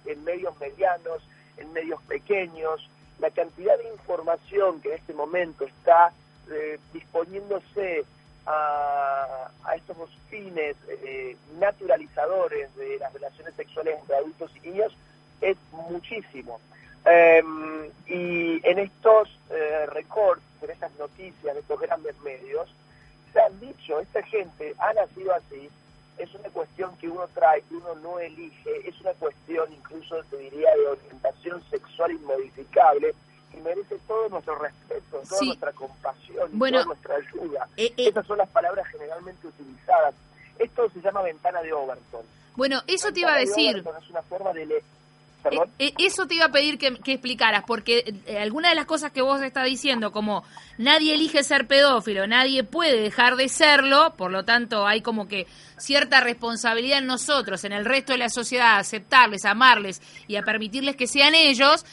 en, 0.05 0.23
medios 0.23 0.59
medianos, 0.59 1.23
en 1.57 1.73
medios 1.73 2.01
pequeños. 2.03 2.87
La 3.19 3.29
cantidad 3.31 3.77
de 3.77 3.89
información 3.89 4.81
que 4.81 4.89
en 4.89 4.95
este 4.95 5.13
momento 5.13 5.65
está 5.65 6.11
eh, 6.51 6.79
disponiéndose 6.93 8.05
a, 8.45 9.51
a, 9.65 9.75
estos 9.75 9.97
fines 10.29 10.75
naturalizadores 11.59 12.75
de 12.75 12.97
las 12.97 13.13
relaciones 13.13 13.53
sexuales 13.55 13.99
entre 13.99 14.15
adultos 14.15 14.51
y 14.55 14.69
niños 14.69 14.95
es 15.41 15.57
muchísimo. 15.71 16.59
Em, 17.05 17.89
y 18.07 18.67
en 18.67 18.79
estos 18.79 19.29
eh, 19.49 19.85
recortes, 19.87 20.43
en 20.61 20.69
estas 20.71 20.91
noticias 20.99 21.53
de 21.53 21.61
estos 21.61 21.79
grandes 21.79 22.19
medios, 22.21 22.69
se 23.31 23.39
han 23.39 23.59
dicho, 23.59 23.99
esta 23.99 24.21
gente 24.23 24.73
ha 24.79 24.93
nacido 24.93 25.33
así, 25.33 25.69
es 26.19 26.33
una 26.35 26.49
cuestión 26.49 26.95
que 26.97 27.07
uno 27.07 27.27
trae, 27.33 27.61
que 27.63 27.75
uno 27.75 27.95
no 27.95 28.19
elige, 28.19 28.87
es 28.87 28.99
una 29.01 29.13
cuestión 29.13 29.71
incluso, 29.71 30.21
te 30.29 30.37
diría, 30.37 30.69
de 30.75 30.87
orientación 30.87 31.63
sexual 31.69 32.11
inmodificable, 32.11 33.15
que 33.51 33.59
merece 33.61 33.97
todo 34.07 34.29
nuestro 34.29 34.59
respeto, 34.59 35.21
toda 35.27 35.41
nuestra 35.45 35.71
compasión, 35.71 36.59
toda 36.59 36.85
nuestra 36.85 37.15
ayuda. 37.15 37.67
Eh, 37.77 37.93
eh, 37.97 38.09
Esas 38.09 38.27
son 38.27 38.37
las 38.37 38.49
palabras 38.49 38.85
generalmente 38.87 39.47
utilizadas. 39.47 40.13
Esto 40.59 40.89
se 40.89 41.01
llama 41.01 41.21
ventana 41.21 41.61
de 41.61 41.71
Overton. 41.71 42.25
Bueno, 42.55 42.81
eso 42.87 43.13
te 43.13 43.21
iba 43.21 43.33
a 43.33 43.39
decir. 43.39 43.77
es 43.77 44.09
una 44.09 44.21
forma 44.23 44.51
de, 44.51 44.83
eh, 45.45 45.59
eh, 45.79 45.93
eso 45.99 46.27
te 46.27 46.35
iba 46.35 46.45
a 46.45 46.51
pedir 46.51 46.77
que, 46.77 46.87
explicaras, 46.87 47.63
porque 47.65 48.13
eh, 48.25 48.39
alguna 48.39 48.69
de 48.69 48.75
las 48.75 48.85
cosas 48.85 49.11
que 49.11 49.21
vos 49.21 49.41
estás 49.41 49.65
diciendo, 49.65 50.11
como 50.11 50.43
nadie 50.77 51.13
elige 51.13 51.43
ser 51.43 51.65
pedófilo, 51.67 52.27
nadie 52.27 52.63
puede 52.63 53.01
dejar 53.01 53.35
de 53.35 53.47
serlo, 53.47 54.13
por 54.17 54.31
lo 54.31 54.43
tanto 54.43 54.85
hay 54.85 55.01
como 55.01 55.27
que 55.27 55.47
cierta 55.77 56.19
responsabilidad 56.19 56.99
en 56.99 57.07
nosotros, 57.07 57.63
en 57.63 57.71
el 57.71 57.85
resto 57.85 58.11
de 58.11 58.19
la 58.19 58.29
sociedad, 58.29 58.75
a 58.75 58.79
aceptarles, 58.79 59.45
a 59.45 59.51
amarles 59.51 60.01
y 60.27 60.35
a 60.35 60.43
permitirles 60.43 60.95
que 60.95 61.07
sean 61.07 61.33
ellos, 61.33 61.85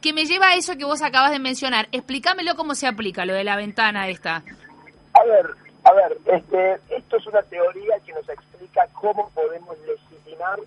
que 0.00 0.12
me 0.12 0.24
lleva 0.24 0.48
a 0.48 0.54
eso 0.54 0.76
que 0.76 0.84
vos 0.84 1.02
acabas 1.02 1.32
de 1.32 1.38
mencionar. 1.38 1.88
Explícamelo 1.92 2.54
cómo 2.54 2.74
se 2.74 2.86
aplica 2.86 3.26
lo 3.26 3.34
de 3.34 3.44
la 3.44 3.56
ventana 3.56 4.08
esta. 4.08 4.42
A 5.14 5.24
ver, 5.24 5.46
a 5.84 5.92
ver, 5.92 6.16
este, 6.26 6.74
esto 6.96 7.16
es 7.16 7.26
una 7.26 7.42
teoría 7.42 7.98
que 8.06 8.12
nos 8.12 8.28
explica 8.28 8.86
cómo 8.92 9.28
podemos 9.30 9.76
legitimar 9.80 10.60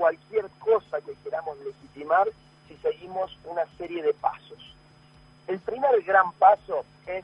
cualquier 0.00 0.48
cosa 0.58 0.98
que 1.02 1.12
queramos 1.22 1.58
legitimar 1.58 2.26
si 2.66 2.74
seguimos 2.76 3.36
una 3.44 3.66
serie 3.76 4.02
de 4.02 4.14
pasos. 4.14 4.74
El 5.46 5.58
primer 5.58 6.02
gran 6.04 6.32
paso 6.38 6.86
es 7.06 7.22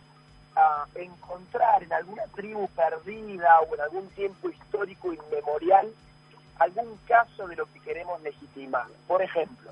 ah, 0.57 0.85
encontrar 0.95 1.83
en 1.83 1.91
alguna 1.95 2.25
tribu 2.35 2.69
perdida 2.69 3.63
o 3.63 3.75
en 3.75 3.81
algún 3.81 4.07
tiempo 4.11 4.51
histórico 4.51 5.11
inmemorial 5.11 5.91
algún 6.59 6.99
caso 7.07 7.49
de 7.49 7.57
lo 7.57 7.65
que 7.65 7.81
queremos 7.81 8.21
legitimar. 8.21 8.89
Por 9.07 9.23
ejemplo, 9.23 9.71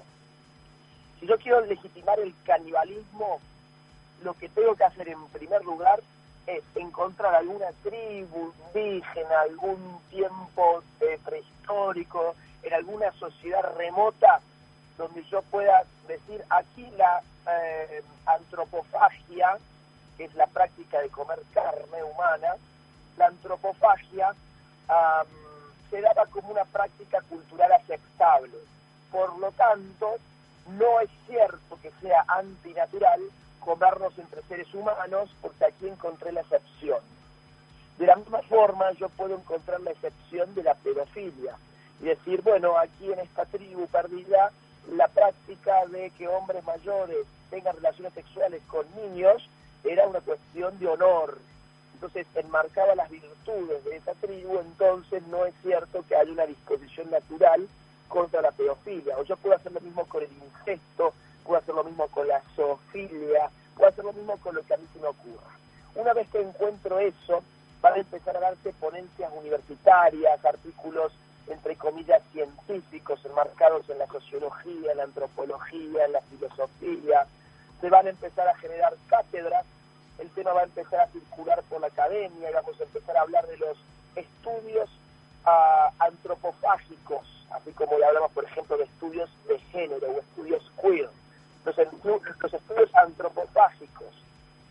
si 1.21 1.27
yo 1.27 1.37
quiero 1.37 1.61
legitimar 1.61 2.19
el 2.21 2.35
canibalismo, 2.47 3.39
lo 4.23 4.33
que 4.33 4.49
tengo 4.49 4.75
que 4.77 4.85
hacer 4.85 5.11
en 5.11 5.27
primer 5.27 5.63
lugar 5.63 6.03
es 6.47 6.63
encontrar 6.75 7.35
alguna 7.35 7.67
tribu 7.83 8.51
indígena, 8.73 9.41
algún 9.43 10.01
tiempo 10.09 10.83
eh, 11.01 11.19
prehistórico, 11.23 12.35
en 12.65 12.75
alguna 12.75 13.13
sociedad 13.13 13.63
remota, 13.77 14.41
donde 14.97 15.23
yo 15.25 15.43
pueda 15.43 15.85
decir, 16.09 16.43
aquí 16.51 16.91
la 16.97 17.23
eh, 17.47 18.03
antropofagia, 18.27 19.59
que 20.17 20.25
es 20.25 20.35
la 20.35 20.47
práctica 20.47 21.01
de 21.01 21.11
comer 21.11 21.41
carne 21.53 22.03
humana, 22.03 22.55
la 23.17 23.27
antropofagia 23.27 24.35
se 25.91 26.01
daba 26.01 26.27
como 26.27 26.51
una 26.51 26.65
práctica 26.65 27.21
cultural 27.23 27.73
aceptable. 27.73 28.59
Por 29.11 29.39
lo 29.39 29.51
tanto, 29.53 30.17
no 30.69 31.01
es 31.01 31.11
cierto 31.27 31.79
que 31.81 31.91
sea 32.01 32.25
antinatural 32.29 33.21
comernos 33.61 34.19
entre 34.19 34.43
seres 34.43 34.73
humanos, 34.75 35.31
porque 35.41 35.65
aquí 35.65 35.89
encontré 35.89 36.33
la 36.33 36.41
excepción. 36.41 36.99
De 37.99 38.07
la 38.07 38.17
misma 38.17 38.43
forma, 38.43 38.91
yo 38.93 39.09
puedo 39.11 39.37
encontrar 39.37 39.81
la 39.81 39.93
excepción 39.93 40.55
de 40.55 40.65
la 40.65 40.75
pedofilia 40.75 41.57
y 42.01 42.05
decir, 42.05 42.43
bueno, 42.43 42.77
aquí 42.79 43.13
en 43.13 43.19
esta 43.21 43.45
tribu 43.47 43.87
perdida, 43.87 44.51
la 44.93 45.09
práctica 45.09 45.87
de 45.87 46.11
que 46.11 46.29
hombres 46.29 46.65
mayores 46.65 47.27
tengan 47.51 47.77
relaciones 47.77 48.13
sexuales 48.13 48.63
con 48.67 48.87
niños 48.97 49.49
era 49.85 50.07
una 50.07 50.21
cuestión 50.21 50.79
de 50.79 50.89
honor. 50.89 51.39
Entonces 51.95 52.27
enmarcaba 52.35 52.95
las 52.95 53.11
virtudes 53.11 53.85
de 53.85 53.97
esa 53.97 54.13
tribu, 54.15 54.59
entonces 54.59 55.23
no 55.29 55.47
es 55.47 55.55
cierto 55.63 56.05
que 56.07 56.17
haya 56.17 56.33
una 56.33 56.47
disposición 56.47 57.11
natural 57.11 57.67
contra 58.09 58.43
la 58.43 58.53
pedofilia. 58.53 59.17
O 59.19 59.23
yo 59.25 59.37
puedo 59.37 59.57
hacer 59.57 59.73
lo 59.73 59.81
mismo 59.81 60.05
con 60.07 60.23
el 60.23 60.31
incesto, 60.33 61.15
puedo 61.45 61.59
hacer 61.61 61.75
lo 61.75 61.85
mismo 61.85 62.09
con 62.09 62.29
la 62.29 62.43
zoofilia, 62.55 63.51
puedo 63.77 63.89
hacer 63.89 64.05
lo 64.05 64.13
mismo 64.13 64.37
con 64.39 64.55
lo 64.55 64.63
que 64.63 64.75
a 64.75 64.77
mí 64.77 64.87
se 64.93 64.99
me 64.99 65.07
ocurra. 65.07 65.51
Una 65.95 66.13
vez 66.13 66.29
que 66.29 66.41
encuentro 66.41 66.99
eso, 66.99 67.43
van 67.81 67.95
a 67.95 67.99
empezar 67.99 68.37
a 68.37 68.41
darse 68.41 68.73
ponencias 68.75 69.31
universitarias, 69.37 70.45
artículos 70.45 71.13
entre 71.49 71.77
comillas 71.77 72.23
científicos 72.33 73.21
enmarcados 73.25 73.89
en 73.91 73.99
la 73.99 74.07
sociología, 74.07 74.93
en 74.93 74.99
la 74.99 75.05
antropología, 75.05 76.05
en 76.05 76.13
la 76.13 76.21
filosofía, 76.23 77.27
se 77.81 77.91
van 77.91 78.07
a 78.07 78.11
empezar 78.11 78.49
a 78.49 78.57
generar 78.57 78.95
cátedras, 79.09 79.65
el 80.19 80.31
tema 80.31 80.53
va 80.53 80.61
a 80.61 80.65
empezar 80.65 81.01
a 81.01 81.09
circular 81.09 81.63
por 81.69 81.81
la 81.81 81.89
academia 81.89 82.51
y 82.51 82.55
vamos 82.55 82.81
a 82.81 82.85
empezar 82.85 83.17
a 83.17 83.23
hablar 83.23 83.47
de 83.47 83.57
los 83.59 83.77
estudios 84.15 84.89
uh, 85.45 85.93
antropofágicos, 85.99 87.47
así 87.51 87.73
como 87.73 87.99
le 87.99 88.07
hablamos, 88.07 88.33
por 88.33 88.45
ejemplo, 88.45 88.77
de 88.77 88.85
estudios 88.85 89.29
de 89.49 89.59
género 89.59 90.09
o 90.09 90.21
estudios 90.21 90.71
queer. 90.81 91.11
Los, 91.65 91.77
los 91.77 92.55
estudios 92.55 92.95
antropofágicos. 92.95 94.15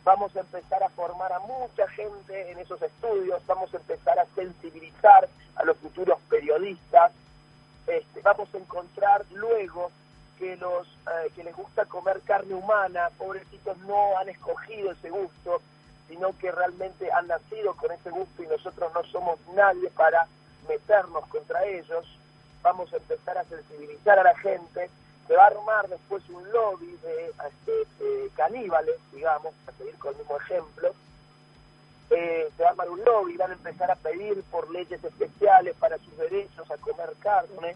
Vamos 0.04 0.36
a 0.36 0.42
empezar 0.42 0.84
a 0.84 0.90
formar 0.90 1.32
a 1.32 1.40
mucha 1.40 1.88
gente 1.90 2.52
en 2.52 2.60
esos 2.60 2.82
estudios, 2.82 3.42
vamos 3.46 3.74
a 3.74 3.78
empezar 3.78 4.20
a 4.20 4.26
sensibilizar 4.36 5.30
a 5.56 5.64
los 5.64 5.78
futuros 5.78 6.20
periodistas, 6.30 7.12
este, 7.88 8.22
vamos 8.22 8.54
a 8.54 8.58
encontrar 8.58 9.24
luego 9.32 9.92
que 10.38 10.58
los 10.58 10.88
eh, 10.88 11.32
que 11.36 11.44
les 11.44 11.56
gusta 11.56 11.86
comer 11.86 12.22
carne 12.22 12.54
humana, 12.54 13.10
pobrecitos 13.18 13.78
no 13.80 14.18
han 14.18 14.30
escogido 14.30 14.92
ese 14.92 15.10
gusto, 15.10 15.62
sino 16.08 16.38
que 16.38 16.52
realmente 16.52 17.12
han 17.12 17.28
nacido 17.28 17.74
con 17.76 17.92
ese 17.92 18.10
gusto 18.10 18.44
y 18.44 18.48
nosotros 18.48 18.92
no 18.94 19.04
somos 19.06 19.40
nadie 19.56 19.90
para 19.92 20.28
meternos 20.68 21.26
contra 21.28 21.64
ellos, 21.66 22.06
vamos 22.62 22.92
a 22.94 22.98
empezar 22.98 23.38
a 23.38 23.44
sensibilizar 23.46 24.20
a 24.20 24.24
la 24.24 24.38
gente, 24.38 24.90
se 25.28 25.36
va 25.36 25.44
a 25.44 25.48
armar 25.48 25.88
después 25.88 26.28
un 26.30 26.52
lobby 26.52 26.98
de, 27.02 27.30
este, 27.30 28.30
caníbales, 28.36 28.96
digamos, 29.12 29.54
para 29.66 29.78
seguir 29.78 29.98
con 29.98 30.12
el 30.12 30.20
mismo 30.20 30.38
ejemplo, 30.38 30.92
eh, 32.10 32.50
se 32.56 32.64
va 32.64 32.70
a 32.70 32.72
armar 32.72 32.90
un 32.90 33.04
lobby, 33.04 33.38
van 33.38 33.52
a 33.52 33.56
empezar 33.56 33.90
a 33.90 33.96
pedir 33.96 34.44
por 34.52 34.70
leyes 34.72 35.04
especiales 35.04 35.76
para 35.78 35.98
sus 36.00 36.16
derechos 36.18 36.70
a 36.70 36.78
comer 36.78 37.14
carne, 37.20 37.76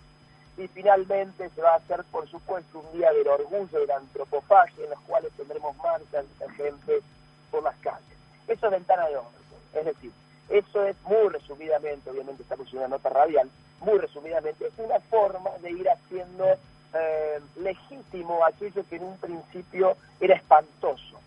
y 0.57 0.67
finalmente 0.69 1.49
se 1.49 1.61
va 1.61 1.73
a 1.73 1.77
hacer, 1.77 2.03
por 2.05 2.27
supuesto, 2.27 2.79
un 2.79 2.97
día 2.97 3.11
del 3.13 3.27
orgullo 3.27 3.79
de 3.79 3.85
la 3.85 3.97
antropofagia, 3.97 4.83
en 4.83 4.89
los 4.89 4.99
cuales 5.01 5.31
tendremos 5.33 5.75
marchas 5.77 6.25
de 6.39 6.49
gente 6.49 6.99
por 7.51 7.63
las 7.63 7.75
calles. 7.77 8.17
Eso 8.47 8.65
es 8.65 8.71
ventana 8.71 9.07
de 9.07 9.17
oro, 9.17 9.31
es 9.73 9.85
decir, 9.85 10.11
eso 10.49 10.85
es 10.85 10.95
muy 11.03 11.29
resumidamente, 11.29 12.09
obviamente 12.09 12.41
estamos 12.41 12.71
en 12.71 12.79
una 12.79 12.87
nota 12.87 13.09
radial, 13.09 13.49
muy 13.81 13.99
resumidamente, 13.99 14.67
es 14.67 14.73
una 14.77 14.99
forma 15.01 15.51
de 15.61 15.71
ir 15.71 15.87
haciendo 15.89 16.45
eh, 16.99 17.39
legítimo 17.57 18.45
aquello 18.45 18.83
que 18.89 18.95
en 18.95 19.03
un 19.03 19.17
principio 19.17 19.95
era 20.19 20.35
espantoso. 20.35 21.19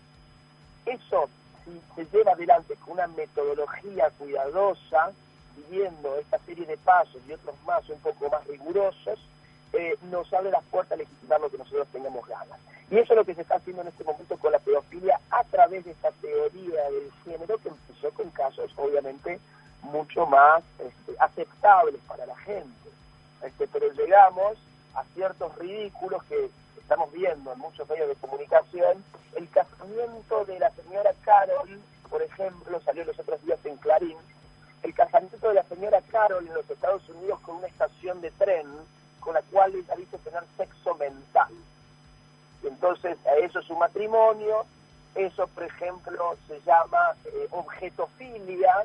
Eso, 0.85 1.29
si 1.63 1.81
se 1.95 2.05
lleva 2.15 2.33
adelante 2.33 2.75
con 2.77 2.93
una 2.93 3.07
metodología 3.07 4.09
cuidadosa, 4.17 5.11
siguiendo 5.55 6.17
esta 6.17 6.39
serie 6.39 6.65
de 6.65 6.77
pasos 6.77 7.21
y 7.27 7.33
otros 7.33 7.55
más 7.65 7.87
un 7.89 7.99
poco 7.99 8.29
más 8.29 8.45
rigurosos, 8.47 9.19
eh, 9.73 9.95
nos 10.09 10.31
abre 10.33 10.51
las 10.51 10.63
puertas 10.65 10.93
a 10.93 10.97
legitimar 10.97 11.39
lo 11.39 11.49
que 11.49 11.57
nosotros 11.57 11.87
tengamos 11.91 12.27
ganas. 12.27 12.59
Y 12.89 12.97
eso 12.97 13.13
es 13.13 13.17
lo 13.17 13.25
que 13.25 13.35
se 13.35 13.41
está 13.41 13.55
haciendo 13.55 13.83
en 13.83 13.87
este 13.87 14.03
momento 14.03 14.37
con 14.37 14.51
la 14.51 14.59
pedofilia 14.59 15.19
a 15.29 15.43
través 15.45 15.85
de 15.85 15.91
esta 15.91 16.11
teoría 16.11 16.89
del 16.89 17.11
género 17.23 17.57
que 17.59 17.69
empezó 17.69 18.11
con 18.11 18.29
casos 18.31 18.71
obviamente 18.75 19.39
mucho 19.81 20.25
más 20.25 20.63
este, 20.79 21.15
aceptables 21.19 22.01
para 22.07 22.25
la 22.25 22.35
gente. 22.37 22.89
Este, 23.43 23.67
pero 23.67 23.91
llegamos 23.93 24.57
a 24.95 25.03
ciertos 25.13 25.55
ridículos 25.57 26.23
que 26.25 26.49
estamos 26.79 27.11
viendo 27.11 27.53
en 27.53 27.59
muchos 27.59 27.87
medios 27.89 28.09
de 28.09 28.15
comunicación. 28.15 29.03
El 29.35 29.49
casamiento 29.49 30.45
de 30.45 30.59
la 30.59 30.69
señora 30.71 31.11
Carol, 31.23 31.81
por 32.09 32.21
ejemplo, 32.21 32.81
salió 32.81 33.05
los 33.05 33.17
otros 33.17 33.41
días 33.43 33.59
en 33.65 33.77
Clarín, 33.77 34.17
el 34.83 34.93
casamiento 34.93 35.47
de 35.47 35.53
la 35.53 35.63
señora 35.63 36.01
Carol 36.11 36.45
en 36.45 36.53
los 36.53 36.69
Estados 36.69 37.07
Unidos 37.09 37.39
con 37.41 37.57
una 37.57 37.67
estación 37.67 38.19
de 38.21 38.31
tren 38.31 38.67
con 39.19 39.35
la 39.35 39.41
cual 39.43 39.73
ella 39.75 39.95
dice 39.95 40.17
tener 40.17 40.43
sexo 40.57 40.95
mental. 40.95 41.53
Entonces 42.63 43.17
eso 43.41 43.59
es 43.59 43.69
un 43.69 43.79
matrimonio, 43.79 44.65
eso 45.15 45.47
por 45.47 45.63
ejemplo 45.63 46.35
se 46.47 46.59
llama 46.61 47.15
eh, 47.25 47.47
objetofilia, 47.51 48.83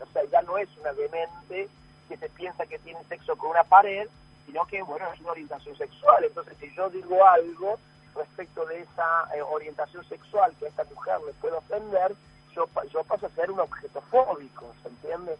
o 0.00 0.06
sea, 0.12 0.22
ya 0.30 0.42
no 0.42 0.58
es 0.58 0.68
una 0.78 0.92
demente 0.92 1.68
que 2.08 2.16
se 2.16 2.28
piensa 2.30 2.66
que 2.66 2.78
tiene 2.78 3.02
sexo 3.04 3.36
con 3.36 3.50
una 3.50 3.64
pared, 3.64 4.08
sino 4.48 4.66
que, 4.66 4.82
bueno, 4.82 5.04
es 5.12 5.20
una 5.20 5.32
orientación 5.32 5.76
sexual. 5.76 6.24
Entonces, 6.24 6.56
si 6.58 6.74
yo 6.74 6.88
digo 6.88 7.22
algo 7.26 7.78
respecto 8.16 8.64
de 8.64 8.80
esa 8.80 9.28
eh, 9.36 9.42
orientación 9.42 10.02
sexual 10.08 10.54
que 10.58 10.64
a 10.64 10.68
esta 10.70 10.84
mujer 10.84 11.18
le 11.26 11.34
puede 11.34 11.54
ofender, 11.54 12.14
yo, 12.54 12.66
yo 12.90 13.04
paso 13.04 13.26
a 13.26 13.30
ser 13.30 13.50
un 13.50 13.60
objeto 13.60 14.00
fóbico, 14.10 14.72
¿se 14.82 14.88
entiende? 14.88 15.36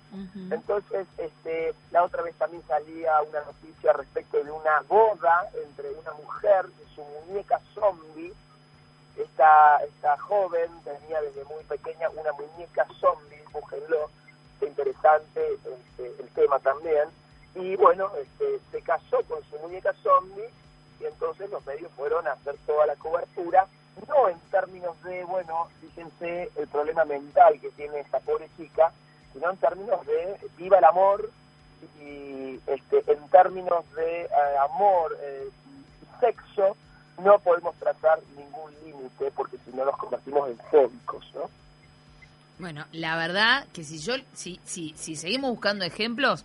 Entonces, 0.50 1.06
este, 1.16 1.74
la 1.90 2.04
otra 2.04 2.22
vez 2.22 2.36
también 2.36 2.62
salía 2.68 3.22
una 3.22 3.40
noticia 3.44 3.94
respecto 3.94 4.44
de 4.44 4.50
una 4.50 4.82
boda 4.86 5.48
entre 5.66 5.90
una 5.90 6.12
mujer 6.12 6.66
y 6.66 6.94
su 6.94 7.02
muñeca 7.02 7.58
zombie. 7.74 8.34
Esta, 9.16 9.82
esta 9.84 10.18
joven 10.18 10.70
tenía 10.84 11.22
desde 11.22 11.44
muy 11.46 11.64
pequeña 11.64 12.10
una 12.10 12.32
muñeca 12.32 12.86
zombie, 13.00 13.42
búsquenlo, 13.52 14.10
interesante 14.60 15.54
este, 15.54 16.22
el 16.22 16.28
tema 16.34 16.58
también. 16.58 17.08
Y 17.58 17.76
bueno, 17.76 18.10
este, 18.20 18.60
se 18.70 18.82
casó 18.82 19.22
con 19.28 19.42
su 19.50 19.58
muñeca 19.58 19.92
zombie 20.02 20.48
y 21.00 21.04
entonces 21.04 21.50
los 21.50 21.64
medios 21.66 21.90
fueron 21.92 22.26
a 22.26 22.32
hacer 22.32 22.56
toda 22.66 22.86
la 22.86 22.96
cobertura 22.96 23.66
no 24.06 24.28
en 24.28 24.38
términos 24.50 25.00
de, 25.02 25.24
bueno, 25.24 25.68
fíjense 25.80 26.50
el 26.56 26.68
problema 26.68 27.04
mental 27.04 27.58
que 27.60 27.70
tiene 27.70 28.00
esta 28.00 28.20
pobre 28.20 28.48
chica, 28.56 28.92
sino 29.32 29.50
en 29.50 29.56
términos 29.56 30.06
de 30.06 30.38
viva 30.56 30.78
el 30.78 30.84
amor 30.84 31.30
y 32.00 32.60
este, 32.66 33.02
en 33.12 33.28
términos 33.30 33.84
de 33.94 34.22
eh, 34.22 34.28
amor 34.70 35.16
eh, 35.20 35.48
y 35.72 36.20
sexo 36.20 36.76
no 37.22 37.38
podemos 37.40 37.74
trazar 37.76 38.20
ningún 38.36 38.72
límite 38.84 39.30
porque 39.32 39.56
si 39.64 39.76
no 39.76 39.84
nos 39.84 39.96
convertimos 39.96 40.48
en 40.48 40.58
fóbicos, 40.70 41.32
¿no? 41.34 41.50
Bueno, 42.58 42.84
la 42.92 43.16
verdad 43.16 43.66
que 43.72 43.84
si 43.84 43.98
yo, 43.98 44.14
si, 44.34 44.60
si, 44.64 44.92
si 44.96 45.14
seguimos 45.16 45.50
buscando 45.50 45.84
ejemplos, 45.84 46.44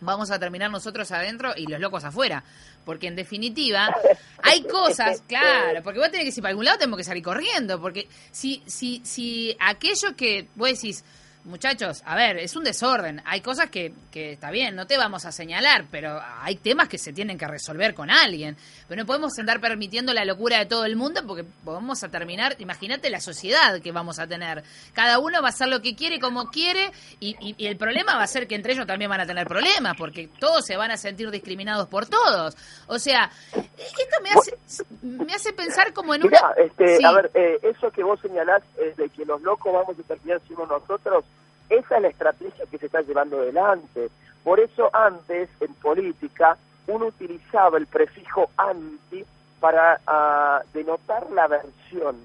vamos 0.00 0.30
a 0.30 0.38
terminar 0.38 0.70
nosotros 0.70 1.10
adentro 1.12 1.52
y 1.56 1.66
los 1.66 1.80
locos 1.80 2.04
afuera. 2.04 2.44
Porque 2.84 3.08
en 3.08 3.16
definitiva, 3.16 3.94
hay 4.42 4.62
cosas, 4.62 5.22
claro, 5.26 5.82
porque 5.82 5.98
vos 5.98 6.10
tenés 6.10 6.24
que 6.32 6.38
ir 6.38 6.42
para 6.42 6.50
algún 6.50 6.64
lado, 6.64 6.78
tenemos 6.78 6.98
que 6.98 7.04
salir 7.04 7.22
corriendo. 7.22 7.80
Porque 7.80 8.08
si, 8.30 8.62
si, 8.66 9.00
si 9.04 9.56
aquello 9.60 10.14
que 10.16 10.48
vos 10.54 10.70
decís, 10.70 11.04
muchachos, 11.46 12.02
a 12.04 12.16
ver, 12.16 12.38
es 12.38 12.54
un 12.56 12.64
desorden. 12.64 13.22
Hay 13.24 13.40
cosas 13.40 13.70
que, 13.70 13.92
que 14.10 14.32
está 14.32 14.50
bien, 14.50 14.74
no 14.76 14.86
te 14.86 14.98
vamos 14.98 15.24
a 15.24 15.32
señalar, 15.32 15.86
pero 15.90 16.20
hay 16.40 16.56
temas 16.56 16.88
que 16.88 16.98
se 16.98 17.12
tienen 17.12 17.38
que 17.38 17.46
resolver 17.46 17.94
con 17.94 18.10
alguien. 18.10 18.56
Pero 18.88 19.02
no 19.02 19.06
podemos 19.06 19.38
andar 19.38 19.60
permitiendo 19.60 20.12
la 20.12 20.24
locura 20.24 20.58
de 20.58 20.66
todo 20.66 20.84
el 20.84 20.96
mundo 20.96 21.22
porque 21.26 21.44
vamos 21.64 22.02
a 22.04 22.08
terminar, 22.08 22.56
imagínate 22.58 23.10
la 23.10 23.20
sociedad 23.20 23.80
que 23.80 23.92
vamos 23.92 24.18
a 24.18 24.26
tener. 24.26 24.62
Cada 24.92 25.18
uno 25.18 25.40
va 25.40 25.48
a 25.48 25.50
hacer 25.50 25.68
lo 25.68 25.80
que 25.80 25.94
quiere, 25.94 26.18
como 26.18 26.50
quiere, 26.50 26.90
y, 27.20 27.36
y, 27.40 27.66
el 27.66 27.76
problema 27.76 28.16
va 28.16 28.22
a 28.22 28.26
ser 28.26 28.46
que 28.46 28.54
entre 28.54 28.72
ellos 28.72 28.86
también 28.86 29.10
van 29.10 29.20
a 29.20 29.26
tener 29.26 29.46
problemas, 29.46 29.96
porque 29.96 30.28
todos 30.38 30.64
se 30.64 30.76
van 30.76 30.90
a 30.90 30.96
sentir 30.96 31.30
discriminados 31.30 31.88
por 31.88 32.06
todos. 32.06 32.56
O 32.86 32.98
sea, 32.98 33.30
esto 33.54 34.16
me 34.22 34.30
hace, 34.30 34.84
me 35.02 35.32
hace 35.32 35.52
pensar 35.52 35.92
como 35.92 36.14
en 36.14 36.26
una... 36.26 36.38
Este, 36.56 37.04
A 37.04 37.12
ver, 37.12 37.30
eh, 37.34 37.58
eso 37.62 37.90
que 37.90 38.02
vos 38.02 38.20
señalás 38.20 38.62
de 38.96 39.08
que 39.10 39.24
los 39.24 39.40
locos 39.42 39.72
vamos 39.72 39.96
a 39.98 40.02
terminar 40.02 40.40
siendo 40.46 40.66
nosotros, 40.66 41.24
esa 41.68 41.96
es 41.96 42.02
la 42.02 42.08
estrategia 42.08 42.66
que 42.70 42.78
se 42.78 42.86
está 42.86 43.02
llevando 43.02 43.38
adelante. 43.38 44.10
Por 44.44 44.60
eso 44.60 44.90
antes, 44.94 45.48
en 45.60 45.74
política, 45.74 46.56
uno 46.86 47.06
utilizaba 47.06 47.78
el 47.78 47.86
prefijo 47.86 48.50
anti 48.56 49.24
para 49.60 50.00
ah, 50.06 50.62
denotar 50.72 51.30
la 51.30 51.48
versión. 51.48 52.16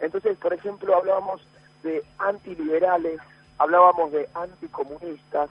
Entonces, 0.00 0.36
por 0.38 0.52
ejemplo, 0.52 0.96
hablábamos 0.96 1.40
de 1.82 2.02
antiliberales, 2.18 3.20
hablábamos 3.58 4.10
de 4.12 4.28
anticomunistas, 4.34 5.50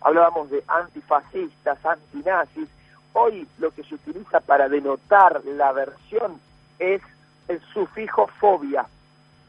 hablábamos 0.00 0.50
de 0.50 0.64
antifascistas, 0.66 1.84
antinazis. 1.84 2.68
Hoy 3.12 3.46
lo 3.58 3.70
que 3.72 3.84
se 3.84 3.96
utiliza 3.96 4.40
para 4.40 4.68
denotar 4.68 5.44
la 5.44 5.72
versión 5.72 6.40
es 6.78 7.02
el 7.48 7.60
sufijo 7.74 8.28
fobia. 8.40 8.86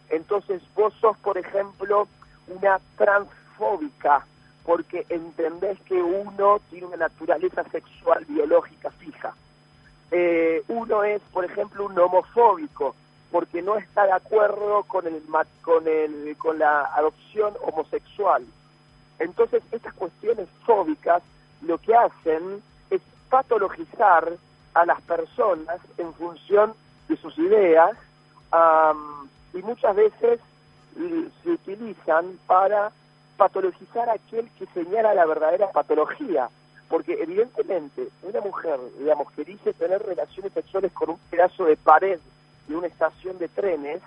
Entonces 0.10 0.62
vos 0.76 0.94
sos, 1.00 1.18
por 1.18 1.38
ejemplo, 1.38 2.08
una 2.48 2.80
transfóbica 2.98 4.26
porque 4.66 5.06
entendés 5.10 5.80
que 5.82 6.02
uno 6.02 6.62
tiene 6.70 6.88
una 6.88 6.98
naturaleza 6.98 7.64
sexual 7.66 8.26
biológica 8.26 8.92
fija. 8.92 9.34
Eh, 10.12 10.64
uno 10.68 11.04
es, 11.04 11.22
por 11.34 11.44
ejemplo, 11.44 11.86
un 11.86 11.98
homofóbico 11.98 12.96
porque 13.32 13.62
no 13.62 13.78
está 13.78 14.06
de 14.06 14.12
acuerdo 14.12 14.84
con 14.84 15.08
el 15.08 15.22
con 15.62 15.88
el 15.88 16.36
con 16.38 16.60
la 16.60 16.86
adopción 16.96 17.54
homosexual. 17.62 18.46
Entonces, 19.20 19.64
estas 19.72 19.94
cuestiones 19.94 20.48
fóbicas 20.66 21.24
lo 21.62 21.78
que 21.78 21.96
hacen 21.96 22.62
es 22.90 23.02
patologizar 23.30 24.34
a 24.74 24.86
las 24.86 25.02
personas 25.02 25.80
en 25.98 26.14
función 26.14 26.74
de 27.08 27.18
sus 27.18 27.38
ideas 27.38 27.98
y 29.54 29.62
muchas 29.62 29.96
veces 29.96 30.40
se 31.44 31.50
utilizan 31.50 32.38
para 32.48 32.92
patologizar 33.38 34.10
a 34.10 34.14
aquel 34.14 34.50
que 34.58 34.66
señala 34.68 35.14
la 35.14 35.26
verdadera 35.26 35.72
patología. 35.72 36.50
Porque 36.90 37.14
evidentemente 37.22 38.10
una 38.22 38.42
mujer, 38.42 38.80
digamos, 39.00 39.32
que 39.32 39.44
dice 39.44 39.74
tener 39.74 40.04
relaciones 40.06 40.54
sexuales 40.54 40.92
con 40.92 41.12
un 41.12 41.18
pedazo 41.30 41.66
de 41.66 41.76
pared 41.78 42.20
de 42.68 42.76
una 42.76 42.88
estación 42.88 43.38
de 43.40 43.48
trenes 43.48 44.02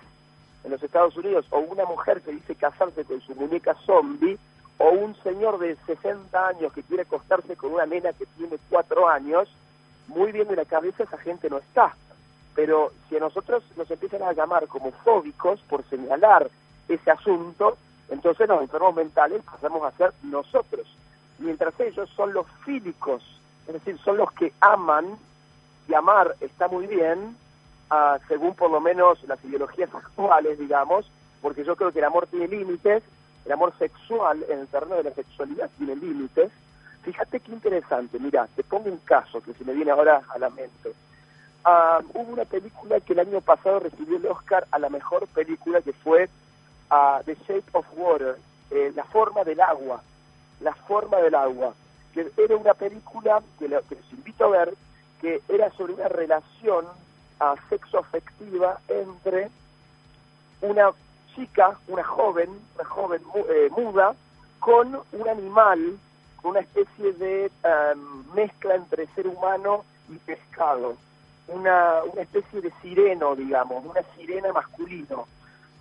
en 0.63 0.71
los 0.71 0.81
Estados 0.81 1.15
Unidos, 1.17 1.45
o 1.49 1.59
una 1.59 1.85
mujer 1.85 2.21
que 2.21 2.31
dice 2.31 2.55
casarse 2.55 3.05
con 3.05 3.21
su 3.21 3.35
muñeca 3.35 3.75
zombie, 3.85 4.37
o 4.77 4.89
un 4.89 5.15
señor 5.23 5.59
de 5.59 5.75
60 5.85 6.47
años 6.47 6.73
que 6.73 6.83
quiere 6.83 7.03
acostarse 7.03 7.55
con 7.55 7.73
una 7.73 7.85
nena 7.85 8.13
que 8.13 8.25
tiene 8.37 8.57
4 8.69 9.07
años, 9.07 9.49
muy 10.07 10.31
bien 10.31 10.47
de 10.47 10.55
la 10.55 10.65
cabeza 10.65 11.03
esa 11.03 11.17
gente 11.17 11.49
no 11.49 11.57
está. 11.57 11.95
Pero 12.55 12.91
si 13.07 13.17
a 13.17 13.19
nosotros 13.19 13.63
nos 13.75 13.89
empiezan 13.91 14.23
a 14.23 14.33
llamar 14.33 14.67
como 14.67 14.91
fóbicos 14.91 15.59
por 15.69 15.83
señalar 15.89 16.49
ese 16.87 17.11
asunto, 17.11 17.77
entonces 18.09 18.47
los 18.47 18.61
enfermos 18.61 18.95
mentales 18.95 19.41
pasamos 19.43 19.83
a 19.83 19.97
ser 19.97 20.13
nosotros. 20.23 20.87
Mientras 21.39 21.79
ellos 21.79 22.09
son 22.15 22.33
los 22.33 22.45
fílicos, 22.65 23.23
es 23.67 23.73
decir, 23.73 23.97
son 23.99 24.17
los 24.17 24.31
que 24.31 24.53
aman, 24.59 25.17
y 25.87 25.93
amar 25.93 26.35
está 26.41 26.67
muy 26.67 26.87
bien, 26.87 27.35
ah, 27.89 28.19
según 28.27 28.53
por 28.55 28.69
lo 28.69 28.79
menos 28.79 29.23
las 29.27 29.43
ideologías 29.45 29.89
actuales, 29.93 30.59
digamos, 30.59 31.09
porque 31.41 31.63
yo 31.63 31.75
creo 31.75 31.91
que 31.91 31.99
el 31.99 32.05
amor 32.05 32.27
tiene 32.27 32.47
límites, 32.47 33.03
el 33.45 33.51
amor 33.51 33.73
sexual 33.77 34.43
en 34.49 34.59
el 34.59 34.67
terreno 34.67 34.95
de 34.95 35.03
la 35.03 35.11
sexualidad 35.11 35.69
tiene 35.77 35.95
límites. 35.95 36.51
Fíjate 37.03 37.39
qué 37.39 37.51
interesante, 37.53 38.19
mira, 38.19 38.47
te 38.55 38.63
pongo 38.63 38.89
un 38.89 38.97
caso 38.97 39.41
que 39.41 39.53
se 39.53 39.63
me 39.63 39.73
viene 39.73 39.91
ahora 39.91 40.21
a 40.27 40.37
la 40.37 40.49
mente. 40.49 40.93
Ah, 41.63 41.99
hubo 42.13 42.33
una 42.33 42.45
película 42.45 42.99
que 42.99 43.13
el 43.13 43.19
año 43.19 43.41
pasado 43.41 43.79
recibió 43.79 44.17
el 44.17 44.25
Oscar 44.27 44.67
a 44.71 44.79
la 44.79 44.89
mejor 44.89 45.27
película 45.27 45.81
que 45.81 45.93
fue 45.93 46.29
uh, 46.91 47.23
The 47.23 47.35
Shape 47.47 47.69
of 47.73 47.85
Water, 47.95 48.37
eh, 48.71 48.91
La 48.95 49.03
forma 49.03 49.43
del 49.43 49.61
agua, 49.61 50.01
La 50.61 50.73
forma 50.73 51.17
del 51.17 51.35
agua, 51.35 51.73
que 52.13 52.31
era 52.37 52.55
una 52.55 52.73
película 52.73 53.41
que, 53.59 53.67
les 53.67 53.83
invito 54.11 54.45
a 54.45 54.49
ver, 54.49 54.73
que 55.21 55.41
era 55.49 55.69
sobre 55.71 55.93
una 55.93 56.07
relación 56.07 56.85
uh, 57.39 57.55
sexoafectiva 57.69 58.79
entre 58.87 59.49
una 60.61 60.91
chica, 61.35 61.77
una 61.87 62.03
joven, 62.03 62.49
una 62.75 62.85
joven 62.85 63.21
eh, 63.49 63.69
muda, 63.75 64.15
con 64.59 64.99
un 65.11 65.29
animal, 65.29 65.97
con 66.41 66.51
una 66.51 66.61
especie 66.61 67.13
de 67.13 67.51
um, 67.63 68.33
mezcla 68.33 68.75
entre 68.75 69.07
ser 69.13 69.27
humano 69.27 69.85
y 70.09 70.15
pescado, 70.17 70.97
una, 71.47 72.03
una 72.11 72.21
especie 72.21 72.61
de 72.61 72.71
sireno, 72.81 73.35
digamos, 73.35 73.85
una 73.85 74.01
sirena 74.15 74.51
masculino. 74.51 75.27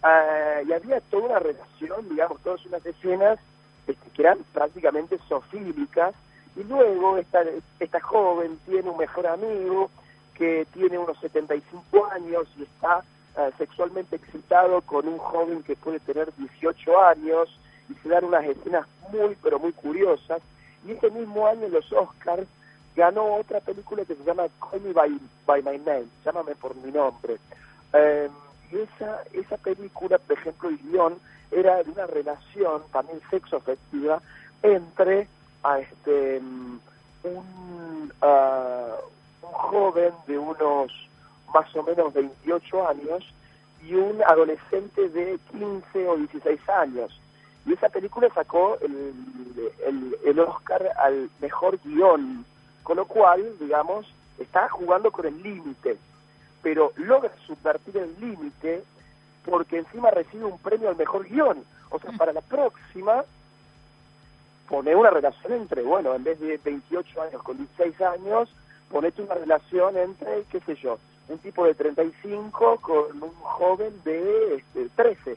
Ah, 0.03 0.61
y 0.67 0.73
había 0.73 1.01
toda 1.01 1.27
una 1.27 1.39
relación, 1.39 2.09
digamos, 2.09 2.41
todas 2.43 2.65
unas 2.67 2.85
escenas 2.85 3.39
este, 3.87 4.11
que 4.11 4.23
eran 4.23 4.39
prácticamente 4.53 5.19
sofílicas, 5.29 6.15
y 6.57 6.65
luego 6.65 7.19
esta, 7.19 7.43
esta 7.81 8.01
joven 8.01 8.59
tiene 8.67 8.89
un 8.91 8.97
mejor 8.97 9.27
amigo 9.27 9.91
que 10.35 10.67
tiene 10.73 10.99
unos 10.99 11.19
75 11.19 12.07
años 12.13 12.47
y 12.59 12.63
está 12.63 13.03
ah, 13.37 13.51
sexualmente 13.59 14.17
excitado 14.17 14.81
con 14.83 15.09
un 15.09 15.19
joven 15.19 15.63
que 15.63 15.77
puede 15.77 16.01
tener 16.01 16.33
18 16.37 17.05
años, 17.05 17.59
y 17.89 17.95
se 17.95 18.09
dan 18.09 18.25
unas 18.25 18.45
escenas 18.45 18.87
muy, 19.13 19.37
pero 19.43 19.59
muy 19.59 19.73
curiosas, 19.73 20.41
y 20.87 20.93
ese 20.93 21.11
mismo 21.11 21.47
año 21.47 21.69
los 21.69 21.91
Oscars 21.93 22.47
ganó 22.95 23.37
otra 23.37 23.61
película 23.61 24.05
que 24.05 24.15
se 24.15 24.25
llama 24.25 24.45
Call 24.59 24.81
Me 24.81 24.93
By, 24.93 25.63
My 25.63 25.79
Name, 25.79 26.07
llámame 26.25 26.55
por 26.55 26.75
mi 26.77 26.91
nombre. 26.91 27.37
Eh, 27.93 28.29
y 28.71 28.79
esa, 28.79 29.23
esa 29.33 29.57
película, 29.59 30.19
por 30.19 30.39
ejemplo, 30.39 30.69
el 30.69 30.79
guion 30.79 31.19
era 31.51 31.83
de 31.83 31.91
una 31.91 32.07
relación 32.07 32.83
también 32.93 33.21
sexo 33.31 33.57
afectiva 33.57 34.21
entre 34.63 35.29
a 35.63 35.79
este 35.81 36.41
mm, 36.41 36.79
un, 37.25 38.13
un 38.23 39.53
joven 39.53 40.13
de 40.27 40.39
unos 40.39 40.93
más 41.53 41.75
o 41.77 41.83
menos 41.83 42.13
28 42.13 42.89
años 42.89 43.25
y 43.85 43.95
un 43.95 44.23
adolescente 44.25 45.09
de 45.09 45.39
15 45.53 46.09
o 46.09 46.17
16 46.17 46.69
años. 46.69 47.21
Y 47.65 47.73
esa 47.73 47.89
película 47.89 48.29
sacó 48.35 48.79
el, 48.81 49.15
el, 49.87 50.17
el 50.25 50.41
Oscar 50.41 50.89
al 50.99 51.31
mejor 51.41 51.79
guion, 51.85 52.45
con 52.83 52.97
lo 52.97 53.07
cual, 53.07 53.45
digamos, 53.59 54.07
está 54.39 54.69
jugando 54.69 55.11
con 55.11 55.27
el 55.27 55.43
límite 55.43 55.97
pero 56.63 56.93
logra 56.97 57.31
subvertir 57.47 57.97
el 57.97 58.15
límite 58.21 58.83
porque 59.45 59.79
encima 59.79 60.11
recibe 60.11 60.45
un 60.45 60.59
premio 60.59 60.89
al 60.89 60.97
mejor 60.97 61.27
guion. 61.29 61.65
O 61.91 61.99
sea, 61.99 62.11
para 62.13 62.33
la 62.33 62.41
próxima, 62.41 63.25
pone 64.69 64.95
una 64.95 65.11
relación 65.11 65.53
entre, 65.53 65.83
bueno, 65.83 66.15
en 66.15 66.25
vez 66.25 66.41
de 66.41 66.59
28 66.63 67.23
años 67.23 67.43
con 67.43 67.57
16 67.57 68.01
años, 68.03 68.49
ponete 68.91 69.23
una 69.23 69.35
relación 69.35 69.97
entre, 69.97 70.43
qué 70.51 70.61
sé 70.61 70.75
yo, 70.77 70.99
un 71.29 71.39
tipo 71.39 71.65
de 71.65 71.75
35 71.75 72.79
con 72.81 73.23
un 73.23 73.35
joven 73.41 73.93
de 74.05 74.57
este, 74.57 74.89
13, 74.95 75.37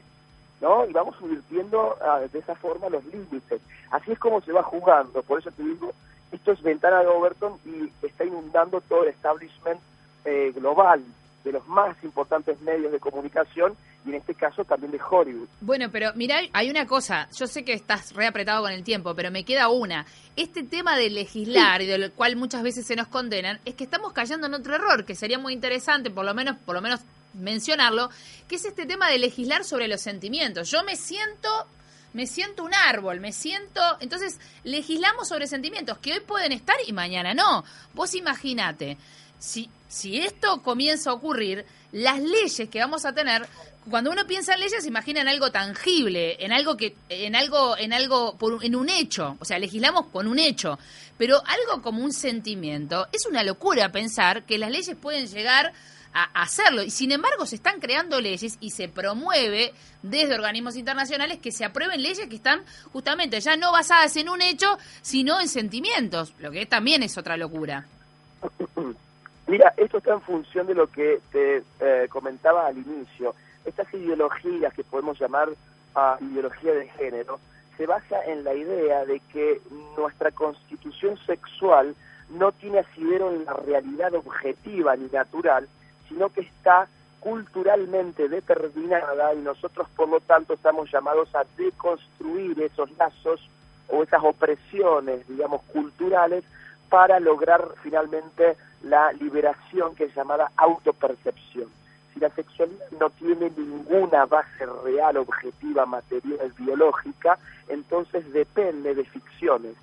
¿no? 0.60 0.86
Y 0.86 0.92
vamos 0.92 1.16
subvirtiendo 1.16 1.96
ah, 2.02 2.20
de 2.20 2.38
esa 2.38 2.54
forma 2.54 2.88
los 2.88 3.04
límites. 3.06 3.60
Así 3.90 4.12
es 4.12 4.18
como 4.18 4.40
se 4.40 4.52
va 4.52 4.62
jugando. 4.62 5.22
Por 5.22 5.40
eso 5.40 5.50
te 5.50 5.62
digo, 5.62 5.92
esto 6.32 6.52
es 6.52 6.62
ventana 6.62 7.00
de 7.00 7.08
Overton 7.08 7.54
y 7.64 7.92
está 8.06 8.24
inundando 8.24 8.80
todo 8.82 9.02
el 9.02 9.10
establishment 9.10 9.80
eh, 10.24 10.52
global 10.54 11.02
de 11.44 11.52
los 11.52 11.66
más 11.68 11.96
importantes 12.04 12.60
medios 12.60 12.92
de 12.92 13.00
comunicación 13.00 13.74
y 14.04 14.10
en 14.10 14.16
este 14.16 14.34
caso 14.34 14.64
también 14.64 14.92
de 14.92 15.00
Hollywood. 15.02 15.48
Bueno, 15.60 15.88
pero 15.90 16.12
mira, 16.14 16.40
hay 16.52 16.70
una 16.70 16.86
cosa, 16.86 17.28
yo 17.36 17.46
sé 17.46 17.64
que 17.64 17.72
estás 17.72 18.14
reapretado 18.14 18.62
con 18.62 18.72
el 18.72 18.82
tiempo, 18.82 19.14
pero 19.14 19.30
me 19.30 19.44
queda 19.44 19.68
una. 19.68 20.06
Este 20.36 20.62
tema 20.62 20.96
de 20.96 21.10
legislar 21.10 21.82
y 21.82 21.86
del 21.86 22.12
cual 22.12 22.36
muchas 22.36 22.62
veces 22.62 22.86
se 22.86 22.96
nos 22.96 23.08
condenan, 23.08 23.58
es 23.64 23.74
que 23.74 23.84
estamos 23.84 24.12
cayendo 24.12 24.46
en 24.46 24.54
otro 24.54 24.74
error, 24.74 25.04
que 25.04 25.14
sería 25.14 25.38
muy 25.38 25.52
interesante, 25.52 26.10
por 26.10 26.24
lo 26.24 26.34
menos, 26.34 26.56
por 26.58 26.74
lo 26.74 26.82
menos 26.82 27.00
mencionarlo, 27.34 28.10
que 28.48 28.56
es 28.56 28.64
este 28.64 28.86
tema 28.86 29.08
de 29.08 29.18
legislar 29.18 29.64
sobre 29.64 29.88
los 29.88 30.00
sentimientos. 30.00 30.70
Yo 30.70 30.82
me 30.84 30.96
siento 30.96 31.48
me 32.12 32.26
siento 32.26 32.64
un 32.64 32.74
árbol, 32.74 33.20
me 33.20 33.32
siento... 33.32 33.80
Entonces, 34.00 34.40
legislamos 34.64 35.28
sobre 35.28 35.46
sentimientos 35.46 35.98
que 35.98 36.12
hoy 36.12 36.20
pueden 36.20 36.50
estar 36.50 36.76
y 36.84 36.92
mañana 36.92 37.34
no. 37.34 37.64
Vos 37.94 38.16
imaginate, 38.16 38.96
si, 39.40 39.68
si 39.88 40.20
esto 40.20 40.62
comienza 40.62 41.10
a 41.10 41.14
ocurrir, 41.14 41.66
las 41.90 42.20
leyes 42.20 42.68
que 42.70 42.78
vamos 42.78 43.04
a 43.04 43.12
tener 43.12 43.48
cuando 43.88 44.10
uno 44.10 44.26
piensa 44.26 44.54
en 44.54 44.60
leyes, 44.60 44.82
se 44.82 44.88
imagina 44.88 45.20
en 45.22 45.28
algo 45.28 45.50
tangible, 45.50 46.36
en 46.44 46.52
algo 46.52 46.76
que, 46.76 46.94
en 47.08 47.34
algo, 47.34 47.76
en 47.78 47.92
algo, 47.92 48.36
por, 48.36 48.64
en 48.64 48.76
un 48.76 48.90
hecho. 48.90 49.36
O 49.40 49.44
sea, 49.44 49.58
legislamos 49.58 50.06
con 50.06 50.26
un 50.26 50.38
hecho. 50.38 50.78
Pero 51.16 51.42
algo 51.46 51.82
como 51.82 52.04
un 52.04 52.12
sentimiento, 52.12 53.08
es 53.12 53.26
una 53.26 53.42
locura 53.42 53.90
pensar 53.90 54.44
que 54.44 54.58
las 54.58 54.70
leyes 54.70 54.96
pueden 54.96 55.26
llegar 55.26 55.72
a 56.12 56.42
hacerlo. 56.42 56.82
Y 56.82 56.90
sin 56.90 57.12
embargo, 57.12 57.46
se 57.46 57.56
están 57.56 57.80
creando 57.80 58.20
leyes 58.20 58.58
y 58.60 58.70
se 58.70 58.88
promueve 58.88 59.72
desde 60.02 60.34
organismos 60.34 60.76
internacionales 60.76 61.38
que 61.38 61.52
se 61.52 61.64
aprueben 61.64 62.02
leyes 62.02 62.28
que 62.28 62.36
están 62.36 62.62
justamente 62.92 63.40
ya 63.40 63.56
no 63.56 63.72
basadas 63.72 64.14
en 64.16 64.28
un 64.28 64.42
hecho, 64.42 64.78
sino 65.02 65.40
en 65.40 65.48
sentimientos, 65.48 66.34
lo 66.38 66.50
que 66.50 66.66
también 66.66 67.02
es 67.02 67.16
otra 67.16 67.36
locura. 67.36 67.86
Mira, 69.50 69.74
esto 69.76 69.98
está 69.98 70.12
en 70.12 70.20
función 70.20 70.68
de 70.68 70.76
lo 70.76 70.86
que 70.86 71.18
te 71.32 71.64
eh, 71.80 72.06
comentaba 72.08 72.68
al 72.68 72.78
inicio. 72.78 73.34
Estas 73.64 73.92
ideologías 73.92 74.72
que 74.72 74.84
podemos 74.84 75.18
llamar 75.18 75.48
uh, 75.48 76.24
ideología 76.24 76.72
de 76.72 76.86
género 76.90 77.40
se 77.76 77.84
basa 77.84 78.24
en 78.26 78.44
la 78.44 78.54
idea 78.54 79.04
de 79.04 79.18
que 79.32 79.60
nuestra 79.96 80.30
constitución 80.30 81.18
sexual 81.26 81.96
no 82.28 82.52
tiene 82.52 82.78
asidero 82.78 83.34
en 83.34 83.44
la 83.44 83.54
realidad 83.54 84.14
objetiva 84.14 84.94
ni 84.94 85.08
natural, 85.08 85.66
sino 86.08 86.28
que 86.28 86.42
está 86.42 86.86
culturalmente 87.18 88.28
determinada 88.28 89.34
y 89.34 89.38
nosotros 89.38 89.88
por 89.96 90.08
lo 90.08 90.20
tanto 90.20 90.54
estamos 90.54 90.92
llamados 90.92 91.34
a 91.34 91.42
deconstruir 91.56 92.62
esos 92.62 92.88
lazos 92.96 93.40
o 93.88 94.04
esas 94.04 94.22
opresiones, 94.22 95.26
digamos, 95.26 95.62
culturales 95.72 96.44
para 96.88 97.18
lograr 97.18 97.66
finalmente 97.82 98.56
la 98.82 99.12
liberación 99.12 99.94
que 99.94 100.04
es 100.04 100.14
llamada 100.14 100.50
autopercepción. 100.56 101.68
Si 102.12 102.20
la 102.20 102.30
sexualidad 102.30 102.90
no 102.98 103.10
tiene 103.10 103.50
ninguna 103.56 104.26
base 104.26 104.66
real, 104.84 105.16
objetiva, 105.16 105.86
material, 105.86 106.52
biológica, 106.58 107.38
entonces 107.68 108.32
depende 108.32 108.94
de 108.94 109.04
ficciones. 109.04 109.74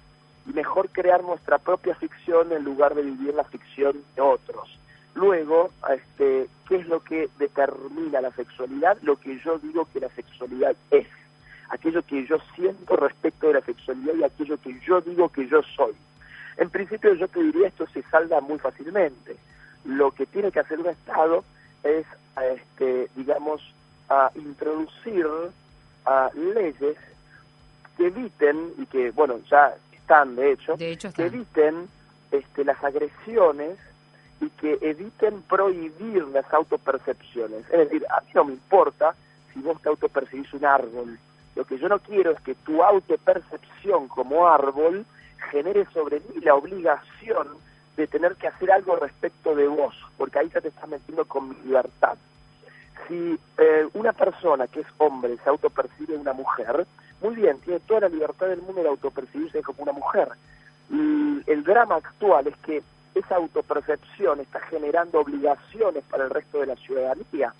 Y 0.45 0.53
mejor 0.53 0.89
crear 0.89 1.23
nuestra 1.23 1.57
propia 1.57 1.95
ficción 1.95 2.51
en 2.51 2.63
lugar 2.63 2.95
de 2.95 3.03
vivir 3.03 3.33
la 3.33 3.43
ficción 3.43 3.97
de 4.15 4.21
otros. 4.21 4.77
Luego, 5.13 5.71
este, 5.89 6.47
¿qué 6.67 6.75
es 6.75 6.87
lo 6.87 6.99
que 7.01 7.29
determina 7.39 8.21
la 8.21 8.31
sexualidad? 8.31 8.97
Lo 9.01 9.15
que 9.15 9.39
yo 9.39 9.57
digo 9.57 9.87
que 9.91 9.99
la 9.99 10.09
sexualidad 10.09 10.75
es. 10.91 11.07
Aquello 11.69 12.01
que 12.03 12.25
yo 12.25 12.37
siento 12.55 12.95
respecto 12.95 13.47
de 13.47 13.55
la 13.55 13.61
sexualidad 13.61 14.13
y 14.15 14.23
aquello 14.23 14.57
que 14.57 14.79
yo 14.79 15.01
digo 15.01 15.29
que 15.29 15.47
yo 15.47 15.61
soy. 15.75 15.93
En 16.57 16.69
principio 16.69 17.13
yo 17.13 17.27
te 17.27 17.41
diría 17.41 17.67
esto 17.67 17.87
se 17.87 18.01
salda 18.03 18.41
muy 18.41 18.59
fácilmente. 18.59 19.35
Lo 19.85 20.11
que 20.11 20.25
tiene 20.25 20.51
que 20.51 20.59
hacer 20.59 20.79
un 20.79 20.87
Estado 20.87 21.43
es, 21.83 22.05
este, 22.53 23.09
digamos, 23.15 23.61
a 24.09 24.31
introducir 24.35 25.27
a 26.05 26.29
leyes 26.33 26.97
que 27.97 28.07
eviten, 28.07 28.73
y 28.77 28.85
que, 28.85 29.11
bueno, 29.11 29.39
ya 29.49 29.75
están 29.91 30.35
de 30.35 30.51
hecho, 30.53 30.77
que 30.77 30.97
eviten 31.17 31.89
este, 32.31 32.63
las 32.63 32.81
agresiones 32.83 33.77
y 34.39 34.49
que 34.51 34.77
eviten 34.81 35.41
prohibir 35.43 36.23
las 36.27 36.51
autopercepciones. 36.53 37.61
Es 37.71 37.79
decir, 37.79 38.05
a 38.09 38.21
mí 38.21 38.27
no 38.33 38.45
me 38.45 38.53
importa 38.53 39.15
si 39.53 39.59
vos 39.61 39.81
te 39.81 39.89
autopercibís 39.89 40.53
un 40.53 40.65
árbol. 40.65 41.19
Lo 41.55 41.65
que 41.65 41.77
yo 41.77 41.89
no 41.89 41.99
quiero 41.99 42.31
es 42.31 42.39
que 42.41 42.53
tu 42.53 42.83
autopercepción 42.83 44.07
como 44.07 44.47
árbol 44.47 45.05
genere 45.51 45.85
sobre 45.93 46.19
mí 46.19 46.41
la 46.41 46.55
obligación 46.55 47.47
de 47.95 48.07
tener 48.07 48.35
que 48.35 48.47
hacer 48.47 48.71
algo 48.71 48.95
respecto 48.95 49.55
de 49.55 49.67
vos, 49.67 49.95
porque 50.17 50.39
ahí 50.39 50.49
ya 50.53 50.61
te 50.61 50.67
estás 50.67 50.87
metiendo 50.87 51.25
con 51.25 51.49
mi 51.49 51.55
libertad. 51.65 52.17
Si 53.07 53.39
eh, 53.57 53.87
una 53.93 54.13
persona 54.13 54.67
que 54.67 54.81
es 54.81 54.87
hombre 54.97 55.37
se 55.43 55.49
autopercibe 55.49 56.15
una 56.15 56.33
mujer, 56.33 56.85
muy 57.21 57.35
bien, 57.35 57.59
tiene 57.59 57.79
toda 57.79 58.01
la 58.01 58.09
libertad 58.09 58.47
del 58.47 58.61
mundo 58.61 58.83
de 58.83 58.89
autopercibirse 58.89 59.63
como 59.63 59.83
una 59.83 59.93
mujer. 59.93 60.29
Y 60.89 61.41
el 61.47 61.63
drama 61.63 61.95
actual 61.95 62.47
es 62.47 62.57
que 62.57 62.83
esa 63.15 63.35
autopercepción 63.35 64.39
está 64.39 64.59
generando 64.61 65.19
obligaciones 65.19 66.03
para 66.03 66.25
el 66.25 66.29
resto 66.29 66.59
de 66.59 66.67
la 66.67 66.75
ciudadanía. 66.75 67.53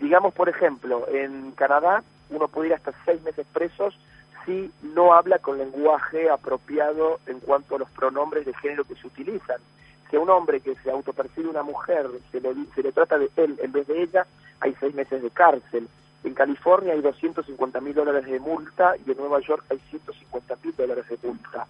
Digamos, 0.00 0.34
por 0.34 0.48
ejemplo, 0.48 1.06
en 1.08 1.52
Canadá 1.52 2.02
uno 2.30 2.48
puede 2.48 2.68
ir 2.68 2.74
hasta 2.74 2.92
seis 3.04 3.22
meses 3.22 3.46
presos 3.52 3.96
si 4.44 4.72
no 4.82 5.14
habla 5.14 5.38
con 5.38 5.58
lenguaje 5.58 6.30
apropiado 6.30 7.20
en 7.26 7.40
cuanto 7.40 7.76
a 7.76 7.78
los 7.78 7.90
pronombres 7.90 8.46
de 8.46 8.54
género 8.54 8.84
que 8.84 8.94
se 8.94 9.06
utilizan. 9.06 9.60
Si 10.08 10.16
a 10.16 10.20
un 10.20 10.30
hombre 10.30 10.60
que 10.60 10.74
se 10.76 10.90
autopercibe 10.90 11.48
una 11.48 11.62
mujer 11.62 12.06
se 12.32 12.40
le, 12.40 12.54
se 12.74 12.82
le 12.82 12.92
trata 12.92 13.18
de 13.18 13.30
él 13.36 13.58
en 13.62 13.72
vez 13.72 13.86
de 13.86 14.02
ella, 14.02 14.26
hay 14.60 14.74
seis 14.80 14.94
meses 14.94 15.22
de 15.22 15.30
cárcel. 15.30 15.88
En 16.24 16.34
California 16.34 16.92
hay 16.92 17.00
250 17.00 17.80
mil 17.80 17.94
dólares 17.94 18.26
de 18.26 18.40
multa 18.40 18.94
y 19.06 19.10
en 19.10 19.16
Nueva 19.16 19.40
York 19.40 19.64
hay 19.70 19.78
150 19.90 20.56
mil 20.62 20.74
dólares 20.76 21.04
de 21.08 21.18
multa. 21.22 21.66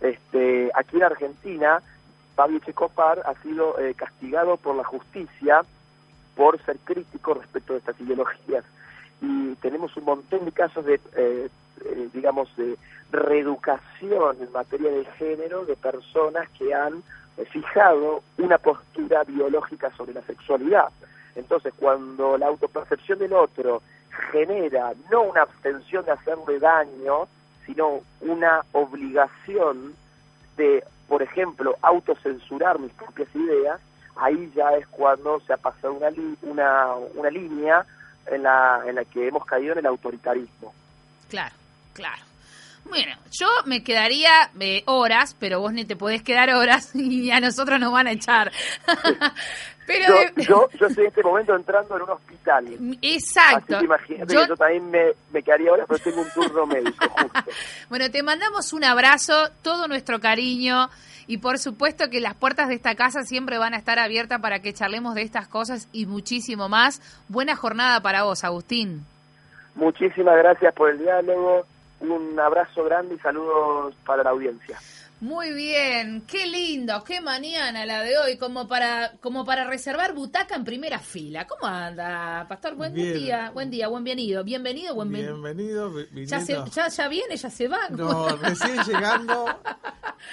Este, 0.00 0.70
aquí 0.74 0.96
en 0.96 1.04
Argentina 1.04 1.80
Fabio 2.34 2.58
Checopar 2.58 3.22
ha 3.24 3.34
sido 3.42 3.78
eh, 3.80 3.94
castigado 3.94 4.58
por 4.58 4.76
la 4.76 4.84
justicia 4.84 5.64
por 6.36 6.62
ser 6.64 6.76
crítico 6.84 7.32
respecto 7.32 7.72
de 7.72 7.78
estas 7.78 7.98
ideologías. 7.98 8.62
Y 9.20 9.54
tenemos 9.56 9.96
un 9.96 10.04
montón 10.04 10.44
de 10.44 10.52
casos 10.52 10.84
de, 10.84 11.00
eh, 11.16 11.48
eh, 11.84 12.08
digamos, 12.12 12.54
de 12.56 12.76
reeducación 13.10 14.36
en 14.40 14.52
materia 14.52 14.90
de 14.90 15.04
género 15.04 15.64
de 15.64 15.76
personas 15.76 16.48
que 16.50 16.74
han 16.74 17.02
fijado 17.50 18.22
una 18.38 18.58
postura 18.58 19.24
biológica 19.24 19.90
sobre 19.96 20.14
la 20.14 20.22
sexualidad. 20.22 20.88
Entonces, 21.34 21.72
cuando 21.78 22.38
la 22.38 22.46
autopercepción 22.46 23.18
del 23.18 23.34
otro 23.34 23.82
genera 24.32 24.94
no 25.10 25.22
una 25.22 25.42
abstención 25.42 26.04
de 26.04 26.12
hacerle 26.12 26.58
daño, 26.58 27.28
sino 27.66 28.00
una 28.22 28.62
obligación 28.72 29.94
de 30.56 30.82
por 31.08 31.22
ejemplo, 31.22 31.76
autocensurar 31.82 32.78
mis 32.78 32.92
propias 32.92 33.28
ideas, 33.34 33.80
ahí 34.16 34.50
ya 34.54 34.74
es 34.76 34.86
cuando 34.88 35.40
se 35.40 35.52
ha 35.52 35.56
pasado 35.56 35.94
una, 35.94 36.08
una, 36.42 36.94
una 37.14 37.30
línea 37.30 37.86
en 38.30 38.42
la, 38.42 38.82
en 38.86 38.94
la 38.96 39.04
que 39.04 39.28
hemos 39.28 39.44
caído 39.44 39.72
en 39.72 39.78
el 39.80 39.86
autoritarismo. 39.86 40.74
Claro, 41.28 41.54
claro. 41.92 42.22
Bueno, 42.88 43.16
yo 43.32 43.48
me 43.64 43.82
quedaría 43.82 44.50
eh, 44.60 44.82
horas, 44.86 45.36
pero 45.38 45.60
vos 45.60 45.72
ni 45.72 45.84
te 45.84 45.96
podés 45.96 46.22
quedar 46.22 46.50
horas 46.50 46.90
y 46.94 47.30
a 47.30 47.40
nosotros 47.40 47.80
nos 47.80 47.92
van 47.92 48.06
a 48.06 48.12
echar. 48.12 48.52
pero 49.86 50.14
yo, 50.36 50.68
yo, 50.78 50.86
estoy 50.86 51.04
en 51.04 51.08
este 51.08 51.22
momento 51.22 51.54
entrando 51.54 51.96
en 51.96 52.02
un 52.02 52.10
hospital. 52.10 52.66
Exacto. 53.02 53.80
yo... 53.80 54.26
que 54.26 54.34
yo 54.48 54.56
también 54.56 54.90
me, 54.90 55.12
me, 55.32 55.42
quedaría 55.42 55.72
horas, 55.72 55.86
pero 55.88 56.00
tengo 56.00 56.22
un 56.22 56.30
turno 56.30 56.66
médico 56.66 57.08
justo. 57.08 57.50
bueno, 57.88 58.10
te 58.10 58.22
mandamos 58.22 58.72
un 58.72 58.84
abrazo, 58.84 59.50
todo 59.62 59.88
nuestro 59.88 60.20
cariño 60.20 60.88
y 61.26 61.38
por 61.38 61.58
supuesto 61.58 62.08
que 62.10 62.20
las 62.20 62.34
puertas 62.34 62.68
de 62.68 62.74
esta 62.74 62.94
casa 62.94 63.22
siempre 63.22 63.58
van 63.58 63.74
a 63.74 63.78
estar 63.78 63.98
abiertas 63.98 64.40
para 64.40 64.60
que 64.60 64.72
charlemos 64.72 65.14
de 65.14 65.22
estas 65.22 65.48
cosas 65.48 65.88
y 65.92 66.06
muchísimo 66.06 66.68
más. 66.68 67.00
Buena 67.28 67.56
jornada 67.56 68.00
para 68.00 68.24
vos, 68.24 68.44
Agustín. 68.44 69.04
Muchísimas 69.74 70.36
gracias 70.38 70.74
por 70.74 70.90
el 70.90 70.98
diálogo 70.98 71.66
un 72.00 72.38
abrazo 72.38 72.84
grande 72.84 73.14
y 73.14 73.18
saludos 73.18 73.94
para 74.04 74.22
la 74.22 74.30
audiencia. 74.30 74.78
Muy 75.26 75.52
bien, 75.54 76.22
qué 76.24 76.46
lindo, 76.46 77.02
qué 77.02 77.20
mañana 77.20 77.84
la 77.84 78.00
de 78.04 78.16
hoy, 78.16 78.36
como 78.36 78.68
para 78.68 79.14
como 79.20 79.44
para 79.44 79.64
reservar 79.64 80.14
butaca 80.14 80.54
en 80.54 80.62
primera 80.62 81.00
fila. 81.00 81.48
¿Cómo 81.48 81.66
anda, 81.66 82.46
Pastor? 82.48 82.76
Buen 82.76 82.94
día, 82.94 83.50
buen 83.50 83.68
día, 83.68 83.88
buen 83.88 84.04
bienvenido, 84.04 84.44
bienvenido, 84.44 84.94
buen 84.94 85.10
bienvenido. 85.10 85.92
Ya, 86.14 86.38
ya, 86.88 87.08
viene, 87.08 87.36
ya 87.36 87.50
se 87.50 87.66
va. 87.66 87.88
No, 87.88 88.36
recién 88.36 88.78
llegando. 88.84 89.46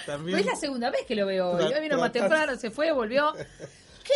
También... 0.05 0.37
Es 0.43 0.45
la 0.45 0.55
segunda 0.55 0.91
vez 0.91 1.07
que 1.07 1.15
lo 1.15 1.25
veo 1.25 1.53
hoy. 1.53 1.73
vino 1.81 1.97
más 1.97 2.11
temprano, 2.11 2.55
se 2.55 2.69
fue, 2.69 2.91
volvió. 2.91 3.33
¿Qué 4.03 4.13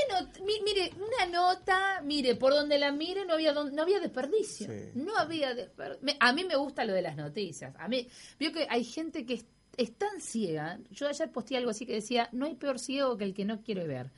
mire, 0.64 0.92
una 0.96 1.26
nota, 1.32 2.02
mire, 2.04 2.36
por 2.36 2.54
donde 2.54 2.78
la 2.78 2.92
mire 2.92 3.26
no 3.26 3.34
había 3.34 3.52
no 3.52 3.82
había 3.82 4.00
desperdicio. 4.00 4.68
No 4.94 5.18
había 5.18 5.56
desperdicio. 5.56 6.18
A 6.20 6.34
mí 6.34 6.44
me 6.44 6.56
gusta 6.56 6.86
lo 6.86 6.94
de 6.94 7.02
las 7.02 7.16
noticias. 7.16 7.74
A 7.80 7.88
mí, 7.88 8.08
veo 8.40 8.52
que 8.52 8.68
hay 8.70 8.84
gente 8.84 9.26
que 9.26 9.36
es, 9.36 9.46
tan 9.98 10.20
ciega. 10.20 10.80
Yo 10.92 11.08
ayer 11.08 11.32
posteé 11.32 11.58
algo 11.58 11.70
así 11.70 11.86
que 11.86 11.94
decía, 11.94 12.30
no 12.32 12.46
hay 12.46 12.56
peor 12.56 12.80
ciego 12.80 13.18
que 13.18 13.24
el 13.24 13.34
que 13.34 13.46
no 13.46 13.62
quiere 13.62 13.88
ver. 13.88 14.10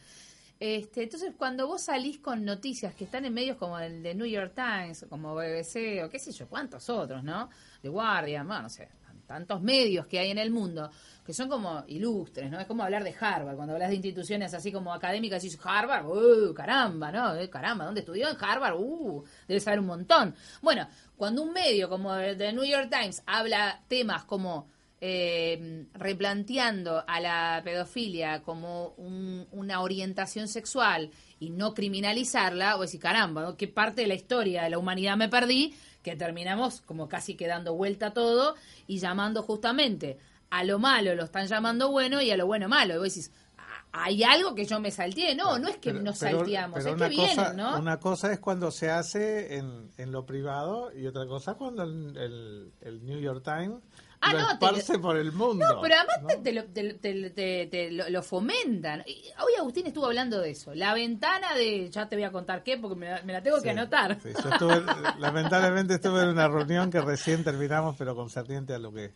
Este, 0.59 1.03
entonces, 1.03 1.33
cuando 1.37 1.67
vos 1.67 1.83
salís 1.83 2.19
con 2.19 2.43
noticias 2.43 2.93
que 2.93 3.05
están 3.05 3.23
en 3.25 3.33
medios 3.33 3.55
como 3.57 3.79
el 3.79 4.03
de 4.03 4.13
New 4.13 4.27
York 4.27 4.53
Times, 4.55 5.05
como 5.09 5.33
BBC, 5.33 6.03
o 6.03 6.09
qué 6.09 6.19
sé 6.19 6.33
yo, 6.33 6.47
cuántos 6.49 6.89
otros, 6.89 7.23
¿no? 7.23 7.49
De 7.81 7.87
Guardian, 7.87 8.45
bueno, 8.45 8.63
no 8.63 8.69
sé, 8.69 8.89
tantos 9.25 9.61
medios 9.61 10.07
que 10.07 10.19
hay 10.19 10.31
en 10.31 10.39
el 10.39 10.49
mundo, 10.49 10.89
que 11.23 11.33
son 11.33 11.47
como 11.47 11.83
ilustres, 11.87 12.49
¿no? 12.49 12.59
Es 12.59 12.65
como 12.65 12.83
hablar 12.83 13.03
de 13.03 13.15
Harvard, 13.17 13.55
cuando 13.55 13.73
hablas 13.73 13.89
de 13.89 13.95
instituciones 13.95 14.53
así 14.55 14.71
como 14.71 14.91
académicas, 14.91 15.43
decís 15.43 15.59
Harvard, 15.63 16.05
uh, 16.07 16.53
caramba, 16.53 17.11
¿no? 17.11 17.35
Eh, 17.35 17.47
caramba, 17.47 17.85
¿dónde 17.85 17.99
estudió? 17.99 18.27
En 18.27 18.35
Harvard, 18.37 18.75
uh, 18.75 19.23
debe 19.47 19.59
saber 19.59 19.79
un 19.79 19.85
montón. 19.85 20.33
Bueno, 20.61 20.87
cuando 21.15 21.43
un 21.43 21.53
medio 21.53 21.87
como 21.87 22.15
el 22.15 22.37
de 22.37 22.51
New 22.51 22.65
York 22.65 22.89
Times 22.89 23.21
habla 23.27 23.81
temas 23.87 24.23
como 24.23 24.67
eh, 25.01 25.85
replanteando 25.93 27.03
a 27.07 27.19
la 27.21 27.61
pedofilia 27.63 28.41
como 28.43 28.89
un- 28.97 29.47
una 29.51 29.81
orientación 29.81 30.47
sexual 30.47 31.11
y 31.39 31.51
no 31.51 31.73
criminalizarla, 31.73 32.75
o 32.77 32.81
decir, 32.81 32.99
caramba, 32.99 33.41
¿no? 33.43 33.55
¿qué 33.57 33.67
parte 33.67 34.01
de 34.01 34.07
la 34.07 34.15
historia 34.15 34.63
de 34.63 34.69
la 34.71 34.77
humanidad 34.77 35.15
me 35.17 35.29
perdí? 35.29 35.73
Que 36.03 36.15
terminamos 36.15 36.81
como 36.81 37.07
casi 37.07 37.35
que 37.35 37.47
dando 37.47 37.73
vuelta 37.75 38.11
todo 38.13 38.55
y 38.87 38.99
llamando 38.99 39.41
justamente 39.43 40.17
a 40.49 40.63
lo 40.63 40.79
malo 40.79 41.13
lo 41.15 41.23
están 41.25 41.47
llamando 41.47 41.91
bueno 41.91 42.21
y 42.21 42.31
a 42.31 42.37
lo 42.37 42.45
bueno 42.47 42.67
malo. 42.67 42.95
Y 42.95 42.97
vos 42.97 43.07
decís, 43.13 43.31
"Ah, 43.57 43.85
hay 43.91 44.23
algo 44.23 44.55
que 44.55 44.65
yo 44.65 44.79
me 44.79 44.89
salteé. 44.91 45.35
No, 45.35 45.59
no 45.59 45.67
es 45.67 45.77
que 45.77 45.91
Pero- 45.91 46.03
nos 46.03 46.17
pero- 46.19 46.37
salteamos, 46.39 46.79
pero 46.79 46.89
es 46.89 46.95
una 46.95 47.09
que 47.09 47.15
vienen, 47.15 47.35
cosa, 47.35 47.53
¿no? 47.53 47.77
Una 47.79 47.99
cosa 47.99 48.33
es 48.33 48.39
cuando 48.39 48.71
se 48.71 48.89
hace 48.89 49.57
en, 49.57 49.91
en 49.97 50.11
lo 50.11 50.25
privado 50.25 50.91
y 50.93 51.05
otra 51.07 51.25
cosa 51.27 51.53
cuando 51.53 51.83
el, 51.83 52.17
el- 52.17 52.71
el 52.81 53.05
New 53.05 53.19
York 53.19 53.43
Times 53.43 53.77
Ah, 54.21 54.33
lo 54.33 54.39
no, 54.41 54.51
esparce 54.51 54.99
por 54.99 55.15
el 55.17 55.31
mundo. 55.31 55.65
No, 55.65 55.81
pero 55.81 55.95
además 55.95 56.21
¿no? 56.23 56.43
te, 56.43 56.51
lo, 56.51 56.65
te- 56.65 57.91
lo, 57.91 58.09
lo 58.09 58.21
fomentan. 58.21 59.01
Y 59.07 59.23
hoy 59.41 59.53
Agustín 59.57 59.87
estuvo 59.87 60.05
hablando 60.07 60.39
de 60.41 60.51
eso. 60.51 60.75
La 60.75 60.93
ventana 60.93 61.55
de. 61.55 61.89
Ya 61.89 62.09
te 62.09 62.15
voy 62.17 62.25
a 62.25 62.31
contar 62.31 62.61
qué, 62.63 62.77
porque 62.77 62.95
me 62.97 63.09
la, 63.09 63.21
me 63.23 63.31
la 63.33 63.41
tengo 63.41 63.61
que 63.61 63.69
anotar. 63.69 64.19
sí, 64.21 64.29
yo 64.43 64.49
estuve- 64.49 64.83
lamentablemente 65.19 65.93
estuve 65.95 66.23
en 66.23 66.29
una 66.29 66.47
reunión 66.49 66.91
que 66.91 66.99
recién 67.01 67.43
terminamos, 67.43 67.95
pero 67.97 68.15
concerniente 68.15 68.73
a 68.73 68.79
lo 68.79 68.91
que 68.93 69.13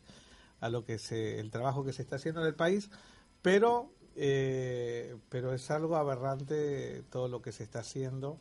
a 0.61 0.69
lo 0.69 0.85
que 0.85 0.97
se 0.97 1.39
el 1.41 1.51
trabajo 1.51 1.83
que 1.83 1.91
se 1.91 2.01
está 2.03 2.15
haciendo 2.15 2.39
en 2.41 2.47
el 2.47 2.55
país, 2.55 2.89
pero 3.41 3.91
eh, 4.15 5.17
pero 5.27 5.53
es 5.53 5.69
algo 5.69 5.97
aberrante 5.97 7.03
todo 7.09 7.27
lo 7.27 7.41
que 7.41 7.51
se 7.51 7.63
está 7.63 7.79
haciendo 7.79 8.39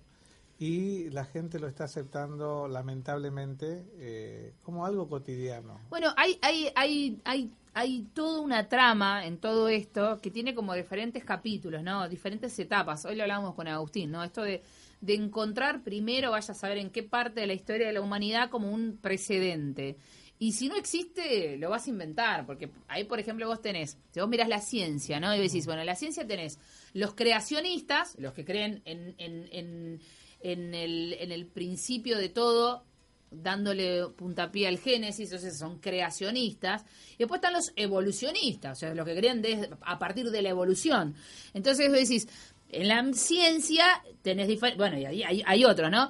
y 0.62 1.11
la 1.11 1.25
gente 1.25 1.59
lo 1.59 1.66
está 1.66 1.85
aceptando 1.85 2.68
lamentablemente 2.68 3.85
eh, 3.96 4.55
como 4.62 4.87
algo 4.87 5.09
cotidiano. 5.09 5.81
Bueno, 5.90 6.14
hay, 6.16 6.38
hay, 6.40 6.70
hay, 6.77 7.20
hay, 7.25 7.51
hay 7.75 8.03
toda 8.14 8.40
una 8.40 8.68
trama 8.68 9.27
en 9.27 9.38
todo 9.38 9.68
esto 9.68 10.20
que 10.22 10.31
tiene 10.31 10.55
como 10.55 10.72
diferentes 10.75 11.25
capítulos, 11.25 11.83
¿no? 11.83 12.09
Diferentes 12.09 12.57
etapas. 12.61 13.05
Hoy 13.05 13.16
lo 13.16 13.25
hablábamos 13.25 13.57
con 13.57 13.66
Agustín, 13.66 14.12
¿no? 14.12 14.22
Esto 14.22 14.42
de, 14.42 14.62
de 15.01 15.14
encontrar 15.14 15.83
primero, 15.83 16.31
vaya 16.31 16.53
a 16.53 16.55
saber 16.55 16.79
en 16.79 16.90
qué 16.90 17.03
parte 17.03 17.40
de 17.40 17.48
la 17.48 17.55
historia 17.55 17.88
de 17.88 17.94
la 17.94 18.01
humanidad 18.01 18.48
como 18.48 18.70
un 18.70 18.98
precedente. 18.98 19.96
Y 20.42 20.55
si 20.55 20.68
no 20.68 20.75
existe, 20.75 21.57
lo 21.57 21.70
vas 21.70 21.87
a 21.87 21.90
inventar, 21.90 22.46
porque 22.46 22.68
ahí, 22.88 23.05
por 23.05 23.20
ejemplo, 23.20 23.46
vos 23.46 23.61
tenés, 23.61 23.96
si 24.11 24.18
vos 24.18 24.29
mirás 24.29 24.48
la 24.48 24.61
ciencia, 24.61 25.20
¿no? 25.20 25.33
Y 25.37 25.40
decís, 25.40 25.66
bueno, 25.66 25.83
en 25.83 25.87
la 25.87 25.94
ciencia 25.94 26.27
tenés 26.27 26.59
los 26.94 27.14
creacionistas, 27.14 28.16
los 28.18 28.33
que 28.33 28.44
creen 28.44 28.83
en, 28.85 29.14
en, 29.18 29.48
en, 29.53 30.01
en 30.43 30.75
el, 30.75 31.15
en 31.15 31.33
el 31.33 31.47
principio 31.47 32.19
de 32.19 32.29
todo, 32.29 32.85
dándole 33.31 34.09
puntapié 34.17 34.69
al 34.69 34.79
Génesis, 34.79 35.31
entonces 35.33 35.59
son 35.59 35.79
creacionistas. 35.79 36.85
Y 37.15 37.19
después 37.21 37.39
están 37.39 37.55
los 37.55 37.73
evolucionistas, 37.77 38.77
o 38.77 38.81
sea, 38.81 38.95
los 38.95 39.07
que 39.07 39.17
creen 39.17 39.41
de- 39.43 39.71
a 39.83 39.99
partir 39.99 40.31
de 40.31 40.43
la 40.43 40.51
evolución. 40.51 41.15
Entonces 41.55 41.89
vos 41.89 41.99
decís, 41.99 42.29
en 42.69 42.89
la 42.89 43.13
ciencia 43.15 44.03
tenés 44.23 44.49
diferentes, 44.49 44.79
bueno, 44.79 44.99
y 44.99 45.05
ahí 45.07 45.23
hay, 45.23 45.43
hay 45.47 45.65
otro, 45.65 45.89
¿no? 45.91 46.09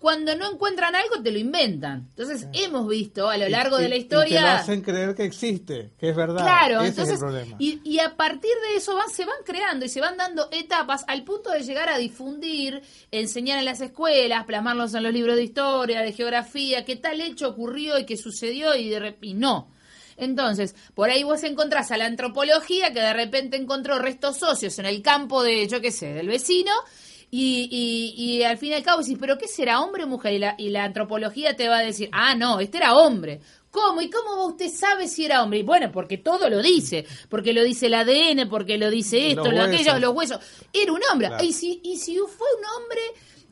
Cuando 0.00 0.34
no 0.34 0.50
encuentran 0.50 0.96
algo, 0.96 1.22
te 1.22 1.30
lo 1.30 1.38
inventan. 1.38 2.06
Entonces, 2.16 2.48
hemos 2.54 2.88
visto 2.88 3.28
a 3.28 3.36
lo 3.36 3.48
largo 3.50 3.78
Y- 3.78 3.82
de 3.82 3.88
la 3.90 3.96
y- 3.96 4.00
y 4.00 4.04
te 4.04 4.14
lo 4.16 4.22
historia... 4.24 4.56
hacen 4.56 4.80
creer 4.80 5.14
que 5.14 5.24
existe, 5.24 5.92
que 6.00 6.08
es 6.08 6.16
verdad. 6.16 6.42
Claro, 6.42 6.80
Ese 6.80 6.88
entonces, 6.88 7.14
es 7.16 7.20
el 7.22 7.26
problema. 7.28 7.56
y, 7.58 7.80
y 7.84 7.98
a 7.98 8.16
partir 8.16 8.50
de 8.70 8.76
eso 8.78 8.94
van, 8.96 9.10
se 9.10 9.26
van 9.26 9.36
creando 9.44 9.84
y 9.84 9.90
se 9.90 10.00
van 10.00 10.16
dando 10.16 10.48
etapas 10.52 11.04
al 11.06 11.22
punto 11.22 11.50
de 11.50 11.62
llegar 11.62 11.90
a 11.90 11.98
difundir, 11.98 12.80
enseñar 13.10 13.58
en 13.58 13.66
las 13.66 13.82
escuelas, 13.82 14.46
plasmarlos 14.46 14.94
en 14.94 15.02
los 15.02 15.12
libros 15.12 15.36
de 15.36 15.44
historia, 15.44 16.00
de 16.00 16.12
geografía, 16.14 16.84
que 16.86 16.96
tal 16.96 17.20
hecho 17.20 17.50
ocurrió 17.50 17.98
y 17.98 18.06
que 18.06 18.16
sucedió 18.16 18.74
y, 18.74 18.88
de, 18.88 19.16
y 19.20 19.34
no. 19.34 19.70
Entonces, 20.16 20.74
por 20.94 21.10
ahí 21.10 21.22
vos 21.24 21.42
encontrás 21.44 21.90
a 21.90 21.96
la 21.96 22.06
antropología 22.06 22.92
que 22.92 23.00
de 23.00 23.12
repente 23.12 23.56
encontró 23.56 23.98
restos 23.98 24.38
socios 24.38 24.78
en 24.78 24.86
el 24.86 25.02
campo 25.02 25.42
de, 25.42 25.66
yo 25.68 25.80
qué 25.80 25.90
sé, 25.90 26.12
del 26.14 26.28
vecino. 26.28 26.72
Y, 27.32 27.68
y, 27.70 28.38
y 28.38 28.42
al 28.42 28.58
fin 28.58 28.70
y 28.70 28.74
al 28.74 28.82
cabo 28.82 29.02
decís, 29.02 29.16
¿pero 29.20 29.38
qué 29.38 29.46
será, 29.46 29.80
hombre 29.80 30.04
o 30.04 30.08
mujer? 30.08 30.34
Y 30.34 30.38
la, 30.38 30.54
y 30.58 30.70
la 30.70 30.84
antropología 30.84 31.54
te 31.54 31.68
va 31.68 31.78
a 31.78 31.82
decir, 31.82 32.08
ah, 32.12 32.34
no, 32.34 32.58
este 32.58 32.78
era 32.78 32.96
hombre. 32.96 33.40
¿Cómo? 33.70 34.00
¿Y 34.00 34.10
cómo 34.10 34.46
usted 34.46 34.68
sabe 34.68 35.06
si 35.06 35.24
era 35.24 35.42
hombre? 35.42 35.60
Y 35.60 35.62
bueno, 35.62 35.92
porque 35.92 36.18
todo 36.18 36.50
lo 36.50 36.60
dice. 36.60 37.06
Porque 37.28 37.52
lo 37.52 37.62
dice 37.62 37.86
el 37.86 37.94
ADN, 37.94 38.48
porque 38.48 38.78
lo 38.78 38.90
dice 38.90 39.30
esto, 39.30 39.44
Los 39.44 39.54
lo 39.54 39.62
aquello, 39.62 39.98
los 40.00 40.12
huesos. 40.12 40.40
Era 40.72 40.92
un 40.92 41.00
hombre. 41.12 41.28
Claro. 41.28 41.44
Y, 41.44 41.52
si, 41.52 41.80
y 41.84 41.96
si 41.96 42.16
fue 42.16 42.48
un 42.58 42.82
hombre 42.82 43.00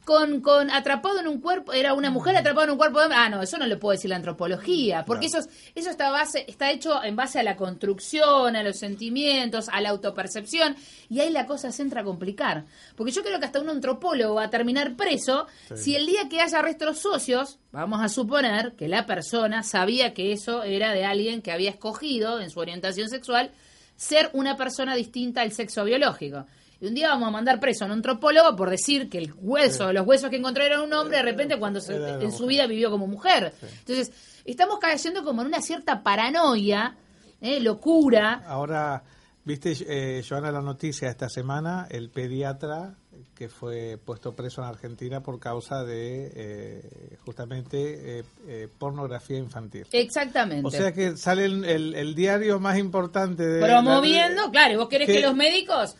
con, 0.08 0.40
con 0.40 0.70
atrapado 0.70 1.20
en 1.20 1.28
un 1.28 1.38
cuerpo, 1.38 1.74
era 1.74 1.92
una 1.92 2.10
mujer 2.10 2.34
atrapada 2.34 2.64
en 2.64 2.70
un 2.70 2.78
cuerpo 2.78 2.98
de 2.98 3.04
hombre. 3.04 3.18
Ah, 3.20 3.28
no, 3.28 3.42
eso 3.42 3.58
no 3.58 3.66
lo 3.66 3.78
puede 3.78 3.98
decir 3.98 4.08
la 4.08 4.16
antropología. 4.16 5.04
Porque 5.04 5.26
eso, 5.26 5.38
es- 5.40 5.50
eso 5.74 5.90
está, 5.90 6.10
base, 6.10 6.46
está 6.48 6.70
hecho 6.70 7.04
en 7.04 7.14
base 7.14 7.38
a 7.38 7.42
la 7.42 7.56
construcción, 7.56 8.56
a 8.56 8.62
los 8.62 8.78
sentimientos, 8.78 9.68
a 9.68 9.82
la 9.82 9.90
autopercepción. 9.90 10.76
Y 11.10 11.20
ahí 11.20 11.30
la 11.30 11.44
cosa 11.46 11.72
se 11.72 11.82
entra 11.82 12.00
a 12.00 12.04
complicar. 12.04 12.64
Porque 12.96 13.12
yo 13.12 13.22
creo 13.22 13.38
que 13.38 13.44
hasta 13.44 13.60
un 13.60 13.68
antropólogo 13.68 14.36
va 14.36 14.44
a 14.44 14.50
terminar 14.50 14.96
preso 14.96 15.46
si 15.76 15.94
el 15.94 16.06
día 16.06 16.28
que 16.30 16.40
haya 16.40 16.62
restos 16.62 16.98
socios, 17.00 17.58
vamos 17.70 18.00
a 18.02 18.08
suponer 18.08 18.72
que 18.76 18.88
la 18.88 19.04
persona 19.04 19.62
sabía 19.62 20.14
que 20.14 20.32
eso 20.32 20.62
era 20.62 20.92
de 20.92 21.04
alguien 21.04 21.42
que 21.42 21.52
había 21.52 21.68
escogido 21.70 22.40
en 22.40 22.48
su 22.48 22.60
orientación 22.60 23.10
sexual 23.10 23.50
ser 23.96 24.30
una 24.32 24.56
persona 24.56 24.94
distinta 24.94 25.42
al 25.42 25.52
sexo 25.52 25.84
biológico. 25.84 26.46
Y 26.80 26.86
un 26.86 26.94
día 26.94 27.08
vamos 27.08 27.28
a 27.28 27.30
mandar 27.32 27.58
preso 27.58 27.84
a 27.84 27.86
un 27.86 27.92
antropólogo 27.92 28.54
por 28.56 28.70
decir 28.70 29.08
que 29.10 29.18
el 29.18 29.32
hueso, 29.36 29.92
los 29.92 30.06
huesos 30.06 30.30
que 30.30 30.36
encontró 30.36 30.62
eran 30.64 30.80
un 30.80 30.92
hombre, 30.92 31.16
de 31.16 31.22
repente 31.24 31.58
cuando 31.58 31.80
se- 31.80 31.96
Era 31.96 32.20
en 32.22 32.30
su 32.32 32.46
vida 32.46 32.66
vivió 32.66 32.90
como 32.90 33.06
mujer. 33.08 33.52
Entonces, 33.80 34.12
estamos 34.44 34.78
cayendo 34.78 35.24
como 35.24 35.42
en 35.42 35.48
una 35.48 35.60
cierta 35.60 36.02
paranoia, 36.04 36.96
¿eh? 37.40 37.58
locura. 37.60 38.44
Ahora, 38.46 39.02
viste, 39.44 39.74
eh, 39.88 40.22
Joana, 40.28 40.52
la 40.52 40.60
noticia 40.62 41.08
esta 41.08 41.28
semana, 41.28 41.88
el 41.90 42.10
pediatra 42.10 42.94
que 43.34 43.48
fue 43.48 43.98
puesto 44.04 44.34
preso 44.34 44.60
en 44.62 44.68
Argentina 44.68 45.20
por 45.20 45.40
causa 45.40 45.82
de 45.84 46.30
eh, 46.34 47.16
justamente 47.24 48.18
eh, 48.20 48.24
eh, 48.46 48.68
pornografía 48.78 49.38
infantil. 49.38 49.86
Exactamente. 49.90 50.66
O 50.66 50.70
sea 50.70 50.92
que 50.92 51.16
sale 51.16 51.44
el, 51.44 51.64
el- 51.64 51.94
el 51.94 52.14
diario 52.14 52.60
más 52.60 52.78
importante 52.78 53.44
de... 53.44 53.60
Promoviendo, 53.60 54.50
claro, 54.52 54.74
y 54.74 54.76
vos 54.76 54.88
querés 54.88 55.06
que, 55.08 55.14
que- 55.14 55.22
los 55.22 55.34
médicos 55.36 55.96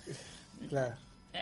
Claro. 0.69 0.95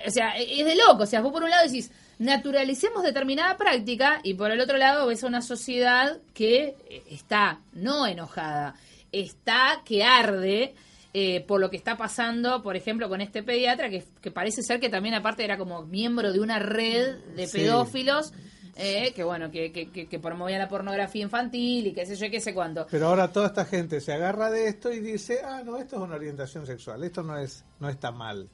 O 0.06 0.10
sea, 0.10 0.36
es 0.36 0.64
de 0.64 0.74
loco. 0.76 1.04
O 1.04 1.06
sea, 1.06 1.20
vos 1.20 1.32
por 1.32 1.42
un 1.42 1.50
lado 1.50 1.64
decís, 1.66 1.90
naturalicemos 2.18 3.02
determinada 3.02 3.56
práctica 3.56 4.20
y 4.22 4.34
por 4.34 4.50
el 4.50 4.60
otro 4.60 4.76
lado 4.76 5.06
ves 5.06 5.22
a 5.24 5.26
una 5.26 5.42
sociedad 5.42 6.18
que 6.34 6.76
eh, 6.90 7.02
está 7.10 7.60
no 7.72 8.06
enojada, 8.06 8.74
está 9.12 9.82
que 9.84 10.04
arde 10.04 10.74
eh, 11.14 11.40
por 11.46 11.60
lo 11.60 11.70
que 11.70 11.76
está 11.78 11.96
pasando, 11.96 12.62
por 12.62 12.76
ejemplo, 12.76 13.08
con 13.08 13.20
este 13.22 13.42
pediatra 13.42 13.88
que, 13.88 14.04
que 14.20 14.30
parece 14.30 14.62
ser 14.62 14.80
que 14.80 14.90
también 14.90 15.14
aparte 15.14 15.44
era 15.44 15.56
como 15.56 15.82
miembro 15.86 16.30
de 16.32 16.40
una 16.40 16.58
red 16.58 17.16
de 17.36 17.46
Sí. 17.46 17.58
pedófilos. 17.58 18.32
eh, 18.78 19.12
que 19.14 19.24
bueno, 19.24 19.50
que, 19.50 19.72
que, 19.72 19.90
que, 19.90 20.06
que 20.06 20.18
promovía 20.18 20.58
la 20.58 20.68
pornografía 20.68 21.22
infantil 21.22 21.86
y 21.86 21.92
qué 21.94 22.04
sé 22.04 22.14
yo, 22.16 22.30
qué 22.30 22.40
sé 22.40 22.52
cuánto. 22.52 22.86
Pero 22.90 23.06
ahora 23.06 23.32
toda 23.32 23.46
esta 23.46 23.64
gente 23.64 24.02
se 24.02 24.12
agarra 24.12 24.50
de 24.50 24.68
esto 24.68 24.92
y 24.92 25.00
dice, 25.00 25.40
ah, 25.42 25.62
no, 25.64 25.78
esto 25.78 25.96
es 25.96 26.02
una 26.02 26.16
orientación 26.16 26.66
sexual, 26.66 27.02
esto 27.02 27.22
no 27.22 27.38
es 27.38 27.64
no 27.80 27.88
está 27.88 28.10
mal. 28.10 28.46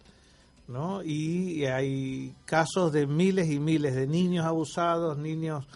¿No? 0.72 1.02
Y 1.02 1.64
hay 1.66 2.34
casos 2.44 2.92
de 2.92 3.06
miles 3.06 3.50
y 3.50 3.60
miles 3.60 3.94
de 3.94 4.06
niños 4.06 4.46
abusados, 4.46 5.18
niños 5.18 5.66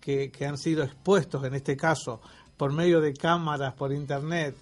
que, 0.00 0.30
que 0.30 0.46
han 0.46 0.56
sido 0.56 0.84
expuestos, 0.84 1.44
en 1.44 1.54
este 1.54 1.76
caso, 1.76 2.20
por 2.56 2.72
medio 2.72 3.00
de 3.00 3.12
cámaras, 3.14 3.74
por 3.74 3.92
internet, 3.92 4.56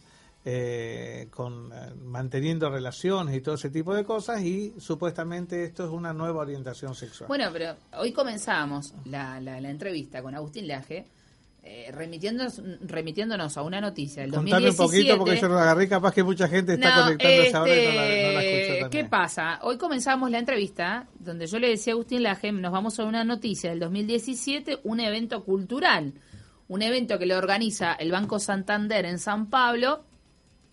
eh, 0.44 1.28
con 1.30 1.70
eh, 1.72 1.94
manteniendo 2.04 2.68
relaciones 2.68 3.36
y 3.36 3.40
todo 3.40 3.54
ese 3.54 3.70
tipo 3.70 3.94
de 3.94 4.04
cosas, 4.04 4.42
y 4.42 4.74
supuestamente 4.78 5.62
esto 5.62 5.84
es 5.84 5.90
una 5.90 6.12
nueva 6.12 6.40
orientación 6.40 6.94
sexual. 6.94 7.28
Bueno, 7.28 7.50
pero 7.52 7.76
hoy 7.98 8.12
comenzamos 8.12 8.94
la, 9.04 9.40
la, 9.40 9.60
la 9.60 9.70
entrevista 9.70 10.20
con 10.22 10.34
Agustín 10.34 10.66
Laje, 10.66 11.06
eh, 11.64 11.90
remitiéndonos, 11.92 12.60
remitiéndonos 12.80 13.56
a 13.56 13.62
una 13.62 13.80
noticia 13.80 14.22
del 14.22 14.32
Contame 14.32 14.70
un 14.70 14.76
2017. 14.76 14.82
poquito 14.82 15.18
porque 15.18 15.40
yo 15.40 15.48
no 15.48 15.54
la 15.54 15.62
agarré, 15.62 15.88
capaz 15.88 16.12
que 16.12 16.24
mucha 16.24 16.48
gente 16.48 16.74
está 16.74 16.96
No, 16.96 17.02
conectándose 17.04 17.56
ahora 17.56 17.74
y 17.76 17.86
no 17.86 17.92
la, 17.92 18.08
este, 18.08 18.26
no 18.26 18.32
la 18.32 18.42
escuchó 18.42 18.80
también. 18.80 18.90
¿Qué 19.04 19.08
pasa? 19.08 19.60
Hoy 19.62 19.78
comenzamos 19.78 20.30
la 20.30 20.38
entrevista 20.40 21.06
donde 21.20 21.46
yo 21.46 21.60
le 21.60 21.68
decía 21.68 21.92
a 21.92 21.94
Agustín 21.94 22.24
Laje, 22.24 22.50
nos 22.50 22.72
vamos 22.72 22.98
a 22.98 23.04
una 23.04 23.22
noticia 23.22 23.70
del 23.70 23.78
2017, 23.78 24.80
un 24.82 24.98
evento 24.98 25.44
cultural, 25.44 26.14
un 26.66 26.82
evento 26.82 27.16
que 27.16 27.26
lo 27.26 27.38
organiza 27.38 27.92
el 27.92 28.10
Banco 28.10 28.40
Santander 28.40 29.04
en 29.04 29.20
San 29.20 29.48
Pablo, 29.48 30.02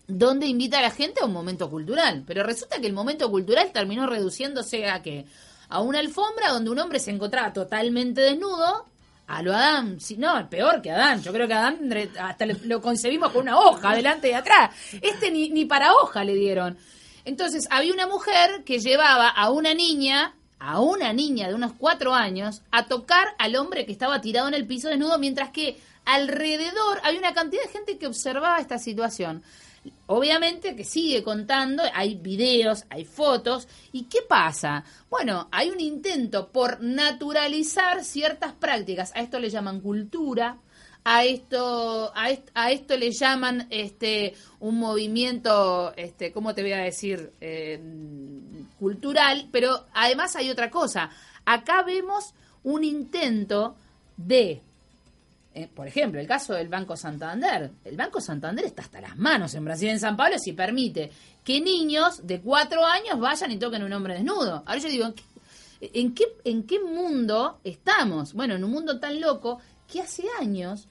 donde 0.08 0.46
invita 0.46 0.80
a 0.80 0.82
la 0.82 0.90
gente 0.90 1.20
a 1.20 1.26
un 1.26 1.32
momento 1.32 1.70
cultural. 1.70 2.24
Pero 2.26 2.42
resulta 2.42 2.80
que 2.80 2.88
el 2.88 2.94
momento 2.94 3.30
cultural 3.30 3.70
terminó 3.72 4.08
reduciéndose 4.08 4.88
a 4.88 5.02
que 5.02 5.26
a 5.68 5.80
una 5.82 6.00
alfombra 6.00 6.48
donde 6.48 6.70
un 6.70 6.80
hombre 6.80 6.98
se 6.98 7.12
encontraba 7.12 7.52
totalmente 7.52 8.22
desnudo, 8.22 8.86
a 9.30 9.42
lo 9.42 9.54
Adán, 9.54 9.98
no, 10.18 10.50
peor 10.50 10.82
que 10.82 10.90
Adán, 10.90 11.22
yo 11.22 11.32
creo 11.32 11.46
que 11.46 11.54
Adán 11.54 11.88
hasta 12.18 12.46
lo 12.46 12.80
concebimos 12.80 13.30
con 13.30 13.42
una 13.42 13.60
hoja 13.60 13.94
delante 13.94 14.28
y 14.28 14.32
atrás. 14.32 14.74
Este 15.00 15.30
ni, 15.30 15.50
ni 15.50 15.66
para 15.66 15.92
hoja 15.92 16.24
le 16.24 16.34
dieron. 16.34 16.76
Entonces 17.24 17.68
había 17.70 17.94
una 17.94 18.08
mujer 18.08 18.64
que 18.64 18.80
llevaba 18.80 19.28
a 19.28 19.50
una 19.50 19.72
niña, 19.72 20.34
a 20.58 20.80
una 20.80 21.12
niña 21.12 21.46
de 21.46 21.54
unos 21.54 21.74
cuatro 21.78 22.12
años, 22.12 22.62
a 22.72 22.86
tocar 22.86 23.28
al 23.38 23.54
hombre 23.54 23.86
que 23.86 23.92
estaba 23.92 24.20
tirado 24.20 24.48
en 24.48 24.54
el 24.54 24.66
piso 24.66 24.88
desnudo, 24.88 25.16
mientras 25.16 25.50
que 25.50 25.78
alrededor 26.04 27.00
hay 27.04 27.16
una 27.16 27.32
cantidad 27.32 27.62
de 27.62 27.68
gente 27.68 27.98
que 27.98 28.08
observaba 28.08 28.58
esta 28.58 28.78
situación. 28.78 29.44
Obviamente 30.06 30.76
que 30.76 30.84
sigue 30.84 31.22
contando, 31.22 31.82
hay 31.94 32.16
videos, 32.16 32.84
hay 32.90 33.04
fotos. 33.04 33.68
¿Y 33.92 34.04
qué 34.04 34.18
pasa? 34.28 34.84
Bueno, 35.08 35.48
hay 35.52 35.70
un 35.70 35.80
intento 35.80 36.48
por 36.48 36.82
naturalizar 36.82 38.04
ciertas 38.04 38.52
prácticas. 38.52 39.12
A 39.14 39.20
esto 39.20 39.38
le 39.38 39.50
llaman 39.50 39.80
cultura, 39.80 40.58
a 41.04 41.24
esto 41.24 42.12
a, 42.14 42.70
esto 42.70 42.96
le 42.96 43.10
llaman 43.10 43.66
este 43.70 44.34
un 44.60 44.78
movimiento 44.78 45.94
este 45.96 46.32
cómo 46.32 46.54
te 46.54 46.62
voy 46.62 46.72
a 46.72 46.78
decir 46.78 47.32
eh, 47.40 47.80
cultural 48.78 49.48
pero 49.50 49.86
además 49.94 50.36
hay 50.36 50.50
otra 50.50 50.70
cosa 50.70 51.10
acá 51.46 51.82
vemos 51.84 52.34
un 52.62 52.84
intento 52.84 53.76
de 54.18 54.62
eh, 55.52 55.68
por 55.74 55.88
ejemplo, 55.88 56.20
el 56.20 56.26
caso 56.26 56.54
del 56.54 56.68
Banco 56.68 56.96
Santander. 56.96 57.70
El 57.84 57.96
Banco 57.96 58.20
Santander 58.20 58.64
está 58.64 58.82
hasta 58.82 59.00
las 59.00 59.16
manos 59.16 59.54
en 59.54 59.64
Brasil, 59.64 59.88
en 59.88 59.98
San 59.98 60.16
Pablo, 60.16 60.38
si 60.38 60.52
permite 60.52 61.10
que 61.44 61.60
niños 61.60 62.26
de 62.26 62.40
cuatro 62.40 62.84
años 62.84 63.18
vayan 63.18 63.50
y 63.50 63.58
toquen 63.58 63.82
un 63.82 63.92
hombre 63.92 64.14
desnudo. 64.14 64.62
Ahora 64.64 64.78
yo 64.78 64.88
digo, 64.88 65.12
¿en 65.80 66.14
qué, 66.14 66.24
¿en 66.44 66.62
qué 66.62 66.78
mundo 66.78 67.58
estamos? 67.64 68.32
Bueno, 68.32 68.54
en 68.54 68.64
un 68.64 68.70
mundo 68.70 69.00
tan 69.00 69.20
loco 69.20 69.60
que 69.90 70.00
hace 70.00 70.24
años, 70.38 70.86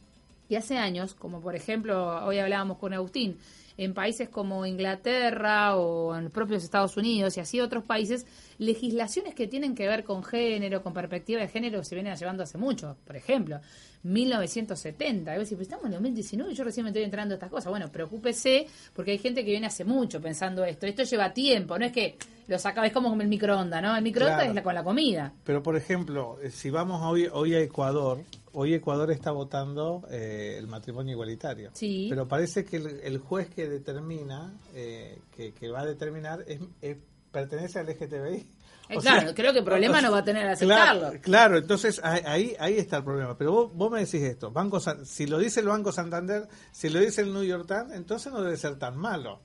y 0.50 0.56
hace 0.56 0.78
años, 0.78 1.14
como 1.14 1.40
por 1.40 1.56
ejemplo, 1.56 2.26
hoy 2.26 2.40
hablábamos 2.40 2.80
con 2.80 2.94
Agustín, 2.94 3.38
en 3.80 3.94
países 3.94 4.28
como 4.28 4.66
Inglaterra 4.66 5.78
o 5.78 6.14
en 6.14 6.26
los 6.26 6.34
propios 6.34 6.66
Estados 6.66 6.98
Unidos 6.98 7.38
y 7.38 7.40
así 7.40 7.62
otros 7.62 7.86
países, 7.86 8.26
legislaciones 8.58 9.34
que 9.34 9.48
tienen 9.48 9.74
que 9.74 9.88
ver 9.88 10.04
con 10.04 10.22
género, 10.22 10.84
con 10.84 10.94
perspectiva 10.94 11.40
de 11.40 11.48
género, 11.48 11.82
se 11.86 11.96
vienen 11.96 12.14
llevando 12.18 12.44
hace 12.44 12.58
mucho. 12.58 12.98
Por 13.06 13.16
ejemplo, 13.16 13.62
1970. 14.04 15.34
Y 15.34 15.38
vos 15.38 15.50
decís, 15.50 15.62
estamos 15.62 15.86
en 15.86 15.92
2019 15.92 16.52
y 16.52 16.56
yo 16.56 16.64
recién 16.66 16.84
me 16.84 16.90
estoy 16.90 17.04
entrando 17.04 17.34
a 17.34 17.38
estas 17.38 17.50
cosas. 17.50 17.70
Bueno, 17.70 17.90
preocúpese 17.90 18.68
porque 18.94 19.12
hay 19.12 19.18
gente 19.18 19.46
que 19.46 19.52
viene 19.52 19.68
hace 19.68 19.86
mucho 19.86 20.20
pensando 20.20 20.66
esto. 20.66 20.86
Esto 20.86 21.04
lleva 21.04 21.34
tiempo, 21.34 21.80
no 21.80 21.86
es 21.86 21.94
que 21.94 22.18
lo 22.48 22.60
sacaba, 22.60 22.88
es 22.88 22.94
como 22.94 23.14
el 23.14 23.28
microondas, 23.28 23.82
¿no? 23.82 23.96
El 23.96 24.04
microondas 24.04 24.48
es 24.48 24.56
la, 24.56 24.64
con 24.64 24.74
la 24.74 24.84
comida. 24.84 25.32
Pero, 25.46 25.62
por 25.64 25.78
ejemplo, 25.78 26.38
eh, 26.42 26.50
si 26.50 26.70
vamos 26.70 27.02
hoy, 27.04 27.30
hoy 27.32 27.56
a 27.56 27.60
Ecuador, 27.60 28.24
hoy 28.54 28.74
Ecuador 28.74 29.12
está 29.12 29.32
votando 29.32 30.04
eh, 30.10 30.56
el 30.58 30.68
matrimonio 30.68 31.14
igualitario. 31.14 31.72
Sí. 31.74 32.08
Pero 32.10 32.28
parece 32.28 32.66
que 32.66 32.78
el, 32.78 33.18
juez 33.20 33.50
que 33.50 33.68
determina, 33.68 34.54
eh, 34.74 35.20
que, 35.36 35.70
va 35.70 35.82
a 35.82 35.86
determinar, 35.86 36.46
es, 36.48 36.98
pertenece 37.32 37.80
al 37.80 37.88
LGTBI. 37.88 38.46
Eh, 38.90 38.98
claro, 39.02 39.34
creo 39.36 39.54
que 39.54 39.60
el 39.60 39.66
problema 39.66 40.02
no 40.02 40.12
va 40.12 40.20
a 40.20 40.24
tener 40.24 40.48
aceptarlo. 40.48 41.12
Claro, 41.22 41.58
entonces 41.58 42.02
ahí, 42.04 42.56
ahí 42.60 42.78
está 42.78 42.98
el 42.98 43.04
problema. 43.04 43.38
Pero 43.38 43.68
vos, 43.68 43.92
me 43.92 44.00
decís 44.00 44.22
esto, 44.22 44.52
Banco 44.52 44.80
si 44.80 45.28
lo 45.28 45.38
dice 45.38 45.60
el 45.60 45.68
Banco 45.68 45.92
Santander, 45.92 46.48
si 46.72 46.90
lo 46.90 47.00
dice 47.00 47.22
el 47.22 47.34
New 47.34 47.44
York 47.44 47.68
Times, 47.68 47.94
entonces 47.94 48.32
no 48.32 48.42
debe 48.42 48.58
ser 48.58 48.78
tan 48.78 48.98
malo. 48.98 49.40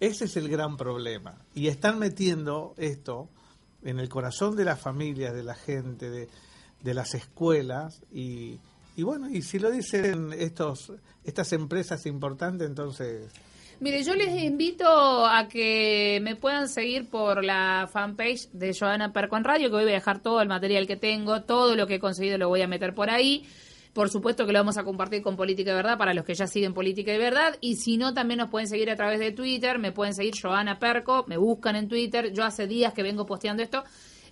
Ese 0.00 0.24
es 0.24 0.36
el 0.36 0.48
gran 0.48 0.76
problema. 0.76 1.42
Y 1.54 1.68
están 1.68 1.98
metiendo 1.98 2.74
esto 2.78 3.28
en 3.82 4.00
el 4.00 4.08
corazón 4.08 4.56
de 4.56 4.64
las 4.64 4.80
familias, 4.80 5.34
de 5.34 5.42
la 5.42 5.54
gente, 5.54 6.10
de, 6.10 6.28
de 6.82 6.94
las 6.94 7.14
escuelas 7.14 8.02
y, 8.12 8.58
y 8.96 9.02
bueno, 9.02 9.28
y 9.28 9.42
si 9.42 9.58
lo 9.58 9.70
dicen 9.70 10.32
estos 10.32 10.92
estas 11.24 11.52
empresas 11.52 12.06
importantes, 12.06 12.66
entonces 12.66 13.30
Mire, 13.80 14.02
yo 14.02 14.14
les 14.14 14.42
invito 14.42 15.24
a 15.26 15.48
que 15.48 16.20
me 16.22 16.36
puedan 16.36 16.68
seguir 16.68 17.08
por 17.08 17.42
la 17.42 17.88
fanpage 17.90 18.50
de 18.52 18.76
Joana 18.78 19.10
Perco 19.10 19.38
en 19.38 19.44
Radio, 19.44 19.70
que 19.70 19.76
hoy 19.76 19.84
voy 19.84 19.92
a 19.92 19.94
dejar 19.94 20.20
todo 20.20 20.42
el 20.42 20.48
material 20.48 20.86
que 20.86 20.96
tengo, 20.96 21.44
todo 21.44 21.74
lo 21.74 21.86
que 21.86 21.94
he 21.94 21.98
conseguido 21.98 22.36
lo 22.36 22.50
voy 22.50 22.60
a 22.60 22.68
meter 22.68 22.94
por 22.94 23.08
ahí. 23.08 23.46
Por 23.94 24.10
supuesto 24.10 24.44
que 24.44 24.52
lo 24.52 24.58
vamos 24.58 24.76
a 24.76 24.84
compartir 24.84 25.22
con 25.22 25.34
Política 25.34 25.70
de 25.70 25.76
Verdad 25.76 25.96
para 25.96 26.12
los 26.12 26.26
que 26.26 26.34
ya 26.34 26.46
siguen 26.46 26.74
Política 26.74 27.10
de 27.10 27.16
Verdad. 27.16 27.56
Y 27.62 27.76
si 27.76 27.96
no, 27.96 28.12
también 28.12 28.36
nos 28.36 28.50
pueden 28.50 28.68
seguir 28.68 28.90
a 28.90 28.96
través 28.96 29.18
de 29.18 29.32
Twitter. 29.32 29.78
Me 29.78 29.92
pueden 29.92 30.14
seguir 30.14 30.34
Joana 30.38 30.78
Perco, 30.78 31.24
me 31.26 31.38
buscan 31.38 31.74
en 31.74 31.88
Twitter. 31.88 32.34
Yo 32.34 32.44
hace 32.44 32.66
días 32.66 32.92
que 32.92 33.02
vengo 33.02 33.24
posteando 33.24 33.62
esto. 33.62 33.82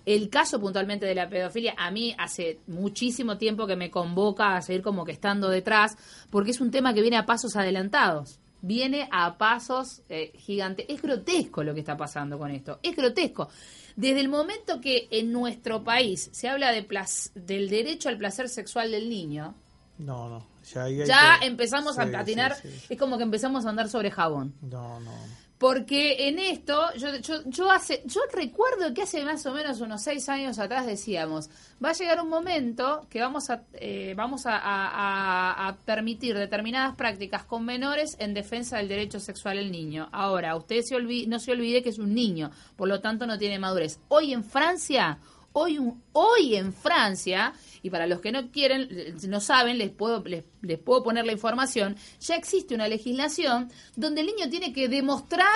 El 0.05 0.29
caso 0.29 0.59
puntualmente 0.59 1.05
de 1.05 1.15
la 1.15 1.29
pedofilia, 1.29 1.75
a 1.77 1.91
mí 1.91 2.15
hace 2.17 2.59
muchísimo 2.67 3.37
tiempo 3.37 3.67
que 3.67 3.75
me 3.75 3.91
convoca 3.91 4.55
a 4.55 4.61
seguir 4.61 4.81
como 4.81 5.05
que 5.05 5.11
estando 5.11 5.49
detrás, 5.49 5.97
porque 6.29 6.51
es 6.51 6.61
un 6.61 6.71
tema 6.71 6.93
que 6.93 7.01
viene 7.01 7.17
a 7.17 7.25
pasos 7.25 7.55
adelantados 7.55 8.39
viene 8.61 9.07
a 9.11 9.37
pasos 9.37 10.01
eh, 10.09 10.33
gigantes. 10.35 10.85
Es 10.89 11.01
grotesco 11.01 11.63
lo 11.63 11.73
que 11.73 11.79
está 11.79 11.95
pasando 11.95 12.37
con 12.37 12.51
esto, 12.51 12.79
es 12.83 12.95
grotesco. 12.95 13.49
Desde 13.95 14.19
el 14.19 14.29
momento 14.29 14.79
que 14.79 15.07
en 15.11 15.31
nuestro 15.31 15.83
país 15.83 16.29
se 16.31 16.47
habla 16.47 16.71
de 16.71 16.87
del 17.35 17.69
derecho 17.69 18.09
al 18.09 18.17
placer 18.17 18.49
sexual 18.49 18.91
del 18.91 19.09
niño, 19.09 19.55
no, 19.97 20.29
no, 20.29 20.47
ya, 20.73 21.39
empezamos 21.41 21.99
a 21.99 22.09
patinar, 22.09 22.55
es 22.89 22.97
como 22.97 23.17
que 23.17 23.23
empezamos 23.23 23.65
a 23.65 23.69
andar 23.69 23.89
sobre 23.89 24.11
jabón. 24.11 24.53
No, 24.61 24.99
no. 25.01 25.11
Porque 25.59 26.29
en 26.29 26.39
esto, 26.39 26.81
yo, 26.95 27.09
yo, 27.47 27.69
hace, 27.69 28.01
yo 28.05 28.21
recuerdo 28.31 28.93
que 28.93 29.01
hace 29.01 29.25
más 29.25 29.45
o 29.45 29.53
menos 29.53 29.81
unos 29.81 30.01
seis 30.01 30.29
años 30.29 30.57
atrás 30.57 30.85
decíamos, 30.85 31.49
va 31.83 31.89
a 31.89 31.93
llegar 31.93 32.21
un 32.21 32.29
momento 32.29 33.05
que 33.09 33.19
vamos 33.19 33.49
a, 33.49 33.63
eh, 33.73 34.13
vamos 34.15 34.43
a, 34.45 35.75
permitir 35.83 36.37
determinadas 36.37 36.95
prácticas 36.95 37.43
con 37.43 37.65
menores 37.65 38.15
en 38.19 38.33
defensa 38.33 38.77
del 38.77 38.87
derecho 38.87 39.19
sexual 39.19 39.57
del 39.57 39.69
niño. 39.69 40.07
Ahora, 40.13 40.55
usted 40.55 40.81
se 40.81 40.97
no 41.27 41.39
se 41.39 41.51
olvide 41.51 41.83
que 41.83 41.89
es 41.89 41.99
un 41.99 42.15
niño, 42.15 42.51
por 42.77 42.87
lo 42.87 43.01
tanto 43.01 43.27
no 43.27 43.37
tiene 43.37 43.59
madurez. 43.59 43.99
Hoy 44.07 44.31
en 44.31 44.45
Francia, 44.45 45.19
hoy, 45.51 45.77
hoy 46.13 46.55
en 46.55 46.71
Francia, 46.71 47.53
y 47.81 47.89
para 47.89 48.07
los 48.07 48.21
que 48.21 48.31
no 48.31 48.51
quieren, 48.51 48.89
no 49.27 49.41
saben, 49.41 49.77
les 49.77 49.89
puedo, 49.89 50.23
les, 50.23 50.43
puedo 50.79 51.03
poner 51.03 51.25
la 51.25 51.31
información, 51.31 51.95
ya 52.19 52.35
existe 52.35 52.75
una 52.75 52.87
legislación 52.87 53.71
donde 53.95 54.21
el 54.21 54.27
niño 54.27 54.49
tiene 54.49 54.73
que 54.73 54.87
demostrar 54.87 55.47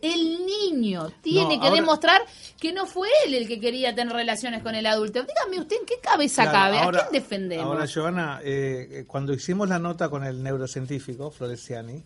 el 0.00 0.46
niño 0.46 1.10
tiene 1.22 1.58
que 1.60 1.70
demostrar 1.72 2.22
que 2.60 2.72
no 2.72 2.86
fue 2.86 3.08
él 3.24 3.34
el 3.34 3.48
que 3.48 3.58
quería 3.58 3.92
tener 3.94 4.14
relaciones 4.14 4.62
con 4.62 4.76
el 4.76 4.86
adulto. 4.86 5.24
Dígame 5.24 5.60
usted, 5.60 5.80
¿en 5.80 5.86
qué 5.86 5.96
cabeza 6.00 6.50
cabe? 6.50 6.78
¿A 6.78 6.88
quién 6.88 7.06
defendemos? 7.10 7.66
Ahora, 7.66 7.84
Giovanna, 7.86 8.40
eh, 8.44 9.04
cuando 9.08 9.32
hicimos 9.32 9.68
la 9.68 9.80
nota 9.80 10.08
con 10.08 10.22
el 10.22 10.40
neurocientífico 10.40 11.32
Floresiani, 11.32 12.00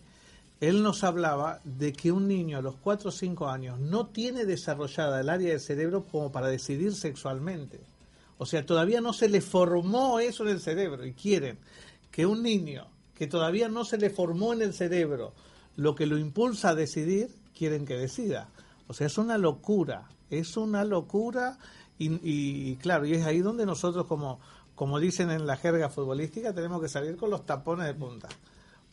él 0.61 0.83
nos 0.83 1.03
hablaba 1.03 1.59
de 1.63 1.91
que 1.91 2.11
un 2.11 2.27
niño 2.27 2.59
a 2.59 2.61
los 2.61 2.75
4 2.77 3.09
o 3.09 3.11
5 3.11 3.49
años 3.49 3.79
no 3.79 4.07
tiene 4.07 4.45
desarrollada 4.45 5.19
el 5.19 5.29
área 5.29 5.49
del 5.49 5.59
cerebro 5.59 6.03
como 6.03 6.31
para 6.31 6.47
decidir 6.47 6.93
sexualmente. 6.93 7.79
O 8.41 8.47
sea, 8.47 8.65
todavía 8.65 9.01
no 9.01 9.13
se 9.13 9.29
le 9.29 9.39
formó 9.39 10.19
eso 10.19 10.41
en 10.41 10.49
el 10.49 10.59
cerebro 10.59 11.05
y 11.05 11.13
quieren 11.13 11.59
que 12.09 12.25
un 12.25 12.41
niño 12.41 12.87
que 13.13 13.27
todavía 13.27 13.69
no 13.69 13.85
se 13.85 13.99
le 13.99 14.09
formó 14.09 14.51
en 14.51 14.63
el 14.63 14.73
cerebro 14.73 15.35
lo 15.75 15.93
que 15.93 16.07
lo 16.07 16.17
impulsa 16.17 16.69
a 16.69 16.75
decidir, 16.75 17.29
quieren 17.55 17.85
que 17.85 17.95
decida. 17.95 18.49
O 18.87 18.95
sea, 18.95 19.05
es 19.05 19.19
una 19.19 19.37
locura, 19.37 20.09
es 20.31 20.57
una 20.57 20.83
locura 20.83 21.59
y, 21.99 22.77
claro, 22.77 23.05
y 23.05 23.13
es 23.13 23.27
ahí 23.27 23.41
donde 23.41 23.67
nosotros 23.67 24.07
como, 24.07 24.39
como 24.73 24.99
dicen 24.99 25.29
en 25.29 25.45
la 25.45 25.55
jerga 25.55 25.89
futbolística, 25.89 26.51
tenemos 26.51 26.81
que 26.81 26.89
salir 26.89 27.17
con 27.17 27.29
los 27.29 27.45
tapones 27.45 27.85
de 27.85 27.93
punta. 27.93 28.27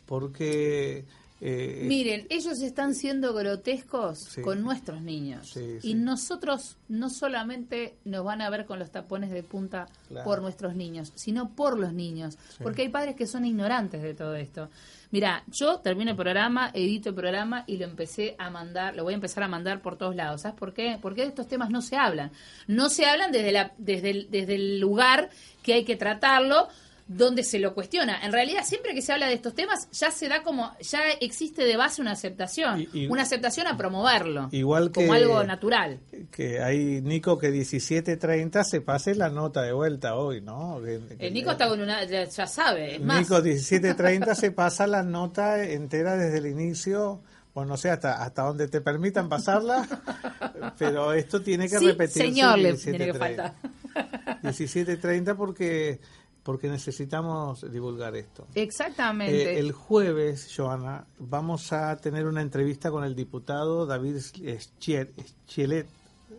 Porque 0.05 1.07
eh, 1.41 1.85
Miren, 1.87 2.27
ellos 2.31 2.61
están 2.61 2.95
siendo 2.95 3.33
grotescos 3.33 4.37
con 4.43 4.63
nuestros 4.63 5.01
niños. 5.03 5.57
y 5.83 5.95
nosotros 5.95 6.77
no 6.89 7.11
solamente 7.11 7.95
nos 8.05 8.25
van 8.25 8.43
a 8.43 8.51
ver 8.51 8.67
con 8.67 8.79
los 8.79 8.91
tapones 8.91 9.31
de 9.31 9.43
punta 9.43 9.87
por 10.25 10.43
nuestros 10.43 10.75
niños, 10.75 11.13
sino 11.15 11.51
por 11.55 11.79
los 11.79 11.93
niños. 11.93 12.39
Porque 12.63 12.83
hay 12.83 12.89
padres 12.89 13.15
que 13.15 13.27
son 13.27 13.45
ignorantes 13.45 14.03
de 14.03 14.15
todo 14.15 14.35
esto. 14.35 14.69
Mira, 15.11 15.43
yo 15.51 15.79
termino 15.79 16.11
el 16.11 16.17
programa, 16.17 16.71
edito 16.75 17.11
el 17.11 17.15
programa 17.15 17.65
y 17.67 17.79
lo 17.79 17.85
empecé 17.85 18.35
a 18.39 18.51
mandar, 18.51 18.95
lo 18.95 19.05
voy 19.05 19.15
a 19.15 19.17
empezar 19.17 19.43
a 19.43 19.49
mandar 19.49 19.81
por 19.81 19.97
todos 19.97 20.15
lados. 20.15 20.43
¿Sabes 20.43 20.59
por 20.59 20.75
qué? 20.75 20.99
Porque 21.01 21.23
de 21.23 21.29
estos 21.29 21.49
temas 21.49 21.71
no 21.71 21.81
se 21.81 21.97
hablan. 21.97 22.31
No 22.67 22.91
se 22.91 23.07
hablan 23.07 23.33
desde, 23.33 23.53
la, 23.53 23.73
desde, 23.79 24.27
desde 24.29 24.57
el 24.57 24.81
lugar 24.81 25.31
que 25.63 25.75
hay 25.75 25.85
que 25.85 25.97
tratarlo 25.97 26.69
donde 27.09 27.43
se 27.43 27.59
lo 27.59 27.75
cuestiona. 27.75 28.25
En 28.25 28.33
realidad, 28.33 28.65
siempre 28.65 28.95
que 28.95 29.03
se 29.03 29.13
habla 29.13 29.27
de 29.27 29.35
estos 29.35 29.55
temas, 29.55 29.91
ya 29.91 30.11
se 30.11 30.29
da 30.29 30.43
como, 30.43 30.73
ya 30.81 31.01
existe 31.21 31.65
de 31.65 31.77
base 31.77 32.01
una 32.01 32.13
aceptación, 32.13 32.87
una 33.09 33.23
aceptación 33.23 33.67
a 33.67 33.77
promoverlo, 33.77 34.49
igual 34.53 34.93
como 34.93 35.13
algo 35.13 35.43
natural. 35.43 35.99
Que 36.31 36.61
hay 36.61 37.01
Nico 37.01 37.39
que 37.39 37.51
17.30 37.51 38.63
se 38.63 38.81
pase 38.81 39.15
la 39.15 39.31
nota 39.31 39.63
de 39.63 39.73
vuelta 39.73 40.15
hoy, 40.15 40.41
¿no? 40.41 40.81
El 40.87 41.35
Nico 41.35 41.53
está 41.53 41.69
con 41.69 41.81
una, 41.81 42.05
ya, 42.05 42.47
sabe, 42.47 42.99
Nico 42.99 43.39
17.30 43.39 44.35
se 44.37 44.51
pasa 44.53 44.87
la 44.87 45.03
nota 45.03 45.65
entera 45.65 46.17
desde 46.17 46.39
el 46.39 46.47
inicio 46.47 47.23
no 47.65 47.77
sé 47.77 47.91
hasta, 47.91 48.23
hasta 48.23 48.43
donde 48.43 48.69
te 48.69 48.81
permitan 48.81 49.29
pasarla, 49.29 49.87
pero 50.79 51.13
esto 51.13 51.41
tiene 51.41 51.69
que 51.69 51.79
repetirse. 51.79 52.21
Señor, 52.21 52.59
le 52.59 52.75
tiene 52.75 53.07
que 53.07 53.15
faltar. 53.15 53.55
17.30 54.43 55.37
porque 55.37 56.01
porque 56.49 56.71
necesitamos 56.71 57.71
divulgar 57.71 58.17
esto. 58.17 58.47
Exactamente. 58.55 59.53
Eh, 59.53 59.59
el 59.59 59.73
jueves, 59.73 60.51
Joana, 60.57 61.05
vamos 61.19 61.75
a 61.75 61.95
tener 61.99 62.25
una 62.25 62.41
entrevista 62.41 62.91
con 62.91 63.05
el 63.05 63.15
diputado 63.15 63.85
David 63.85 64.17
Schielet. 64.17 65.87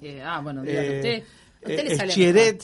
Eh, 0.01 0.19
ah, 0.25 0.41
bueno, 0.41 0.63
dígale 0.63 0.87
eh, 0.87 0.95
usted. 0.95 1.23
usted 1.61 1.89
le 1.89 1.95
sale 1.95 2.57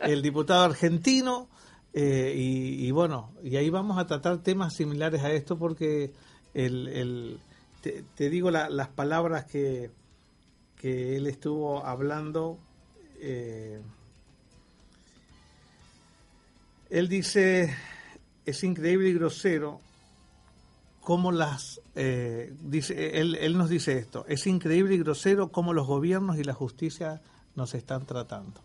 el 0.12 0.20
diputado 0.20 0.64
argentino, 0.64 1.48
Eh, 1.92 2.34
y, 2.36 2.90
bueno, 2.90 3.32
y 3.44 3.54
ahí 3.54 3.70
vamos 3.70 3.96
a 3.96 4.08
tratar 4.08 4.38
temas 4.38 4.74
similares 4.74 5.22
a 5.22 5.30
esto 5.30 5.56
porque 5.56 6.10
el, 6.54 6.88
el 6.88 7.38
te, 8.16 8.30
digo 8.30 8.50
las 8.50 8.88
palabras 8.88 9.44
que, 9.44 9.92
que 10.74 11.16
él 11.16 11.28
estuvo 11.28 11.86
hablando. 11.86 12.58
Eh, 13.20 13.80
él 16.90 17.08
dice, 17.08 17.74
es 18.44 18.64
increíble 18.64 19.08
y 19.08 19.14
grosero 19.14 19.80
cómo 21.00 21.30
las, 21.30 21.80
eh, 21.94 22.52
dice, 22.62 23.20
él, 23.20 23.36
él, 23.36 23.56
nos 23.56 23.68
dice 23.68 23.96
esto, 23.96 24.24
es 24.28 24.46
increíble 24.46 24.94
y 24.94 24.98
grosero 24.98 25.52
cómo 25.52 25.72
los 25.72 25.86
gobiernos 25.86 26.36
y 26.36 26.44
la 26.44 26.54
justicia 26.54 27.20
nos 27.54 27.74
están 27.74 28.06
tratando. 28.06 28.60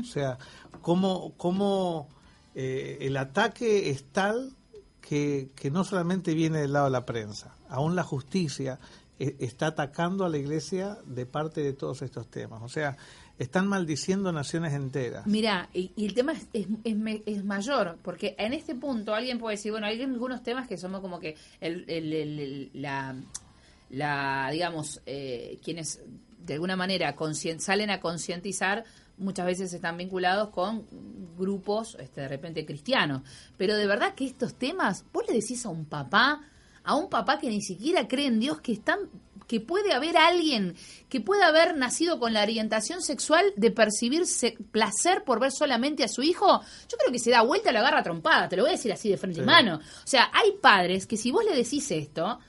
O 0.00 0.02
sea, 0.02 0.36
cómo, 0.82 1.34
cómo 1.36 2.08
eh, 2.56 2.98
el 3.02 3.16
ataque 3.16 3.90
es 3.90 4.02
tal 4.04 4.52
que, 5.00 5.50
que, 5.54 5.70
no 5.70 5.84
solamente 5.84 6.34
viene 6.34 6.58
del 6.58 6.72
lado 6.72 6.86
de 6.86 6.90
la 6.90 7.06
prensa, 7.06 7.54
aún 7.68 7.94
la 7.94 8.02
justicia 8.02 8.80
eh, 9.20 9.36
está 9.38 9.68
atacando 9.68 10.24
a 10.24 10.28
la 10.28 10.38
iglesia 10.38 10.98
de 11.06 11.24
parte 11.24 11.62
de 11.62 11.72
todos 11.72 12.02
estos 12.02 12.28
temas. 12.28 12.62
O 12.62 12.68
sea, 12.68 12.96
están 13.38 13.66
maldiciendo 13.66 14.32
naciones 14.32 14.72
enteras. 14.72 15.26
Mira, 15.26 15.68
y, 15.74 15.92
el 15.96 16.14
tema 16.14 16.32
es, 16.32 16.46
es, 16.52 16.66
es, 17.26 17.44
mayor, 17.44 17.98
porque 18.02 18.34
en 18.38 18.52
este 18.52 18.74
punto 18.74 19.14
alguien 19.14 19.38
puede 19.38 19.56
decir, 19.56 19.72
bueno, 19.72 19.86
hay 19.86 20.02
algunos 20.02 20.42
temas 20.42 20.66
que 20.66 20.78
somos 20.78 21.00
como 21.00 21.20
que 21.20 21.36
el, 21.60 21.84
el, 21.88 22.70
la, 22.74 23.14
la, 23.90 24.48
digamos, 24.50 25.02
eh, 25.06 25.58
quienes 25.62 26.00
de 26.44 26.54
alguna 26.54 26.76
manera 26.76 27.14
salen 27.58 27.90
a 27.90 28.00
concientizar 28.00 28.84
muchas 29.18 29.46
veces 29.46 29.72
están 29.72 29.96
vinculados 29.96 30.50
con 30.50 30.86
grupos 31.38 31.96
este, 32.00 32.22
de 32.22 32.28
repente 32.28 32.66
cristianos. 32.66 33.22
Pero 33.56 33.76
de 33.76 33.86
verdad 33.86 34.14
que 34.14 34.26
estos 34.26 34.54
temas, 34.54 35.04
vos 35.12 35.24
le 35.28 35.34
decís 35.34 35.64
a 35.66 35.70
un 35.70 35.84
papá, 35.84 36.42
a 36.84 36.94
un 36.94 37.08
papá 37.08 37.38
que 37.38 37.48
ni 37.48 37.62
siquiera 37.62 38.06
cree 38.06 38.26
en 38.26 38.40
Dios, 38.40 38.60
que 38.60 38.72
están 38.72 39.00
que 39.46 39.60
puede 39.60 39.92
haber 39.92 40.16
alguien 40.16 40.76
que 41.08 41.20
pueda 41.20 41.46
haber 41.46 41.76
nacido 41.76 42.18
con 42.18 42.32
la 42.32 42.42
orientación 42.42 43.02
sexual 43.02 43.52
de 43.56 43.70
percibir 43.70 44.24
placer 44.70 45.22
por 45.24 45.40
ver 45.40 45.52
solamente 45.52 46.04
a 46.04 46.08
su 46.08 46.22
hijo, 46.22 46.60
yo 46.88 46.96
creo 46.98 47.12
que 47.12 47.18
se 47.18 47.30
da 47.30 47.42
vuelta 47.42 47.72
la 47.72 47.82
garra 47.82 48.02
trompada, 48.02 48.48
te 48.48 48.56
lo 48.56 48.62
voy 48.62 48.70
a 48.70 48.76
decir 48.76 48.92
así 48.92 49.08
de 49.08 49.16
frente 49.16 49.40
y 49.40 49.44
mano. 49.44 49.76
O 49.76 50.06
sea, 50.06 50.30
hay 50.32 50.52
padres 50.60 51.06
que 51.06 51.16
si 51.16 51.30
vos 51.30 51.44
le 51.44 51.54
decís 51.54 51.90
esto, 51.90 52.40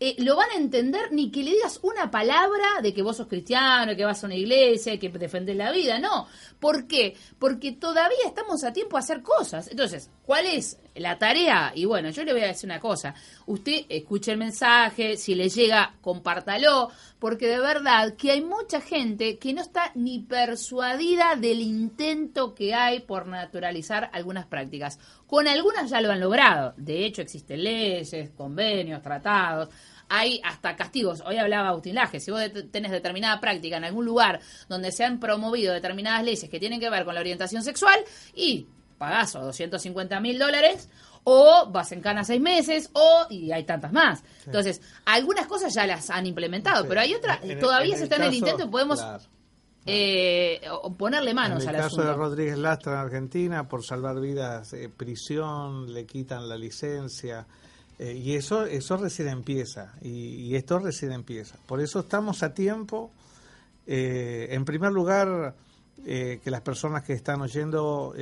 eh, 0.00 0.16
lo 0.18 0.36
van 0.36 0.50
a 0.50 0.56
entender 0.56 1.12
ni 1.12 1.30
que 1.30 1.42
le 1.42 1.52
digas 1.52 1.78
una 1.82 2.10
palabra 2.10 2.80
de 2.82 2.92
que 2.92 3.02
vos 3.02 3.16
sos 3.16 3.28
cristiano, 3.28 3.94
que 3.96 4.04
vas 4.04 4.22
a 4.22 4.26
una 4.26 4.34
iglesia, 4.34 4.98
que 4.98 5.08
defendés 5.08 5.56
la 5.56 5.70
vida. 5.70 5.98
No. 5.98 6.26
¿Por 6.58 6.86
qué? 6.86 7.16
Porque 7.38 7.72
todavía 7.72 8.26
estamos 8.26 8.64
a 8.64 8.72
tiempo 8.72 8.96
de 8.96 9.02
hacer 9.04 9.22
cosas. 9.22 9.68
Entonces, 9.68 10.10
¿cuál 10.24 10.46
es 10.46 10.78
la 10.94 11.18
tarea? 11.18 11.72
Y 11.74 11.84
bueno, 11.84 12.10
yo 12.10 12.24
le 12.24 12.32
voy 12.32 12.42
a 12.42 12.48
decir 12.48 12.68
una 12.68 12.80
cosa. 12.80 13.14
Usted 13.46 13.86
escuche 13.88 14.32
el 14.32 14.38
mensaje, 14.38 15.16
si 15.16 15.34
le 15.34 15.48
llega, 15.48 15.94
compártalo, 16.00 16.90
porque 17.18 17.46
de 17.46 17.58
verdad 17.58 18.14
que 18.14 18.30
hay 18.30 18.40
mucha 18.40 18.80
gente 18.80 19.38
que 19.38 19.52
no 19.52 19.62
está 19.62 19.90
ni 19.94 20.20
persuadida 20.20 21.36
del 21.36 21.60
intento 21.60 22.54
que 22.54 22.74
hay 22.74 23.00
por 23.00 23.26
naturalizar 23.26 24.10
algunas 24.12 24.46
prácticas. 24.46 24.98
Con 25.26 25.48
algunas 25.48 25.90
ya 25.90 26.00
lo 26.00 26.12
han 26.12 26.20
logrado. 26.20 26.74
De 26.76 27.04
hecho, 27.04 27.22
existen 27.22 27.64
leyes, 27.64 28.30
convenios, 28.36 29.02
tratados 29.02 29.68
hay 30.08 30.40
hasta 30.44 30.76
castigos. 30.76 31.22
Hoy 31.26 31.36
hablaba 31.36 31.68
Agustín 31.68 31.96
si 32.18 32.30
vos 32.30 32.42
tenés 32.70 32.92
determinada 32.92 33.40
práctica 33.40 33.76
en 33.76 33.84
algún 33.84 34.04
lugar 34.04 34.40
donde 34.68 34.92
se 34.92 35.04
han 35.04 35.18
promovido 35.18 35.72
determinadas 35.72 36.24
leyes 36.24 36.48
que 36.48 36.60
tienen 36.60 36.80
que 36.80 36.90
ver 36.90 37.04
con 37.04 37.14
la 37.14 37.20
orientación 37.20 37.62
sexual 37.62 37.98
y 38.34 38.66
pagás 38.94 39.34
o 39.36 39.40
250 39.40 40.20
mil 40.20 40.38
dólares 40.38 40.88
o 41.24 41.70
vas 41.70 41.90
en 41.92 42.00
cana 42.00 42.22
seis 42.24 42.40
meses 42.40 42.90
o 42.92 43.26
y 43.30 43.50
hay 43.52 43.64
tantas 43.64 43.92
más. 43.92 44.22
Entonces, 44.46 44.80
algunas 45.04 45.46
cosas 45.46 45.72
ya 45.74 45.86
las 45.86 46.10
han 46.10 46.26
implementado, 46.26 46.86
pero 46.86 47.00
hay 47.00 47.14
otras, 47.14 47.40
todavía 47.60 47.96
se 47.96 48.04
está 48.04 48.16
en 48.16 48.24
el 48.24 48.34
intento 48.34 48.64
y 48.64 48.68
podemos... 48.68 49.04
Eh, 49.86 50.62
ponerle 50.96 51.34
manos 51.34 51.62
en 51.64 51.68
el 51.68 51.76
caso 51.76 52.02
de 52.02 52.14
Rodríguez 52.14 52.56
Lastra 52.56 52.94
en 52.94 52.98
Argentina, 53.00 53.68
por 53.68 53.84
salvar 53.84 54.18
vidas, 54.18 54.72
eh, 54.72 54.88
prisión, 54.88 55.92
le 55.92 56.06
quitan 56.06 56.48
la 56.48 56.56
licencia, 56.56 57.46
eh, 57.98 58.12
y 58.12 58.34
eso, 58.34 58.64
eso 58.66 58.96
recién 58.96 59.28
empieza, 59.28 59.94
y, 60.02 60.54
esto 60.56 60.78
recién 60.78 61.12
empieza. 61.12 61.56
Por 61.66 61.80
eso 61.80 62.00
estamos 62.00 62.42
a 62.42 62.52
tiempo, 62.52 63.12
eh, 63.86 64.48
en 64.50 64.64
primer 64.64 64.90
lugar, 64.90 65.54
eh, 66.06 66.40
que 66.42 66.50
las 66.50 66.60
personas 66.60 67.02
que 67.02 67.12
están 67.12 67.40
oyendo, 67.40 68.14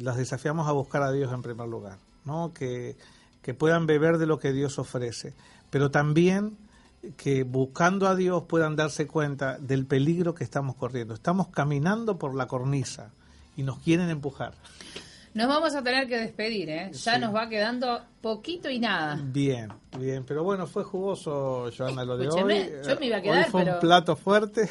las 0.00 0.16
desafiamos 0.16 0.68
a 0.68 0.72
buscar 0.72 1.02
a 1.02 1.12
Dios 1.12 1.32
en 1.32 1.42
primer 1.42 1.68
lugar, 1.68 1.98
¿no? 2.24 2.52
que, 2.52 2.96
que 3.42 3.54
puedan 3.54 3.86
beber 3.86 4.18
de 4.18 4.26
lo 4.26 4.38
que 4.38 4.52
Dios 4.52 4.78
ofrece, 4.78 5.34
pero 5.70 5.90
también 5.90 6.56
que 7.16 7.42
buscando 7.42 8.06
a 8.06 8.14
Dios 8.14 8.44
puedan 8.44 8.76
darse 8.76 9.06
cuenta 9.06 9.58
del 9.58 9.86
peligro 9.86 10.34
que 10.34 10.44
estamos 10.44 10.76
corriendo. 10.76 11.14
Estamos 11.14 11.48
caminando 11.48 12.18
por 12.18 12.34
la 12.34 12.46
cornisa 12.46 13.10
y 13.56 13.62
nos 13.62 13.78
quieren 13.78 14.08
empujar. 14.08 14.54
Nos 15.34 15.48
vamos 15.48 15.74
a 15.74 15.82
tener 15.82 16.06
que 16.08 16.18
despedir, 16.18 16.68
¿eh? 16.68 16.90
Ya 16.92 17.18
nos 17.18 17.34
va 17.34 17.48
quedando 17.48 18.02
poquito 18.20 18.68
y 18.68 18.78
nada. 18.78 19.18
Bien, 19.22 19.72
bien. 19.98 20.24
Pero 20.24 20.44
bueno, 20.44 20.66
fue 20.66 20.84
jugoso, 20.84 21.70
Joana, 21.76 22.04
lo 22.04 22.18
de 22.18 22.28
hoy. 22.28 22.38
Yo 22.86 22.96
me 23.00 23.06
iba 23.06 23.16
a 23.16 23.22
quedar, 23.22 23.46
fue 23.50 23.64
un 23.64 23.80
plato 23.80 24.14
fuerte. 24.14 24.68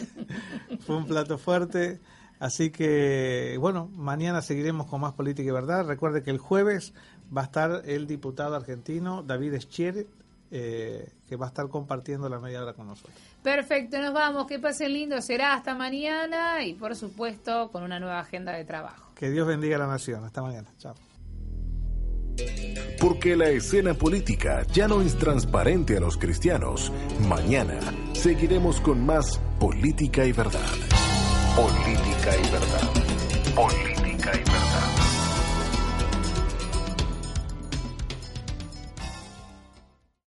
fue 0.85 0.97
un 0.97 1.07
plato 1.07 1.39
fuerte. 1.39 1.99
Así 2.41 2.71
que, 2.71 3.55
bueno, 3.59 3.87
mañana 3.93 4.41
seguiremos 4.41 4.87
con 4.87 4.99
más 4.99 5.13
política 5.13 5.47
y 5.47 5.51
verdad. 5.51 5.85
Recuerde 5.85 6.23
que 6.23 6.31
el 6.31 6.39
jueves 6.39 6.91
va 7.35 7.41
a 7.41 7.43
estar 7.43 7.83
el 7.85 8.07
diputado 8.07 8.55
argentino 8.55 9.21
David 9.21 9.59
Schier, 9.59 10.07
eh, 10.49 11.07
que 11.29 11.35
va 11.35 11.45
a 11.45 11.49
estar 11.49 11.69
compartiendo 11.69 12.27
la 12.29 12.39
media 12.39 12.63
hora 12.63 12.73
con 12.73 12.87
nosotros. 12.87 13.15
Perfecto, 13.43 14.01
nos 14.01 14.11
vamos. 14.11 14.47
Que 14.47 14.57
pasen 14.57 14.91
lindo. 14.91 15.21
Será 15.21 15.53
hasta 15.53 15.75
mañana 15.75 16.63
y, 16.63 16.73
por 16.73 16.95
supuesto, 16.95 17.69
con 17.71 17.83
una 17.83 17.99
nueva 17.99 18.19
agenda 18.21 18.53
de 18.53 18.65
trabajo. 18.65 19.11
Que 19.13 19.29
Dios 19.29 19.47
bendiga 19.47 19.75
a 19.75 19.79
la 19.79 19.87
nación. 19.87 20.25
Hasta 20.25 20.41
mañana. 20.41 20.67
Chao. 20.79 20.95
Porque 22.99 23.35
la 23.35 23.49
escena 23.49 23.93
política 23.93 24.63
ya 24.73 24.87
no 24.87 25.01
es 25.01 25.15
transparente 25.15 25.95
a 25.95 25.99
los 25.99 26.17
cristianos. 26.17 26.91
Mañana 27.29 27.79
seguiremos 28.13 28.81
con 28.81 29.05
más 29.05 29.39
política 29.59 30.25
y 30.25 30.31
verdad. 30.31 30.59
Política 31.55 32.31
y 32.37 32.49
verdad. 32.49 32.89
Política. 33.53 34.00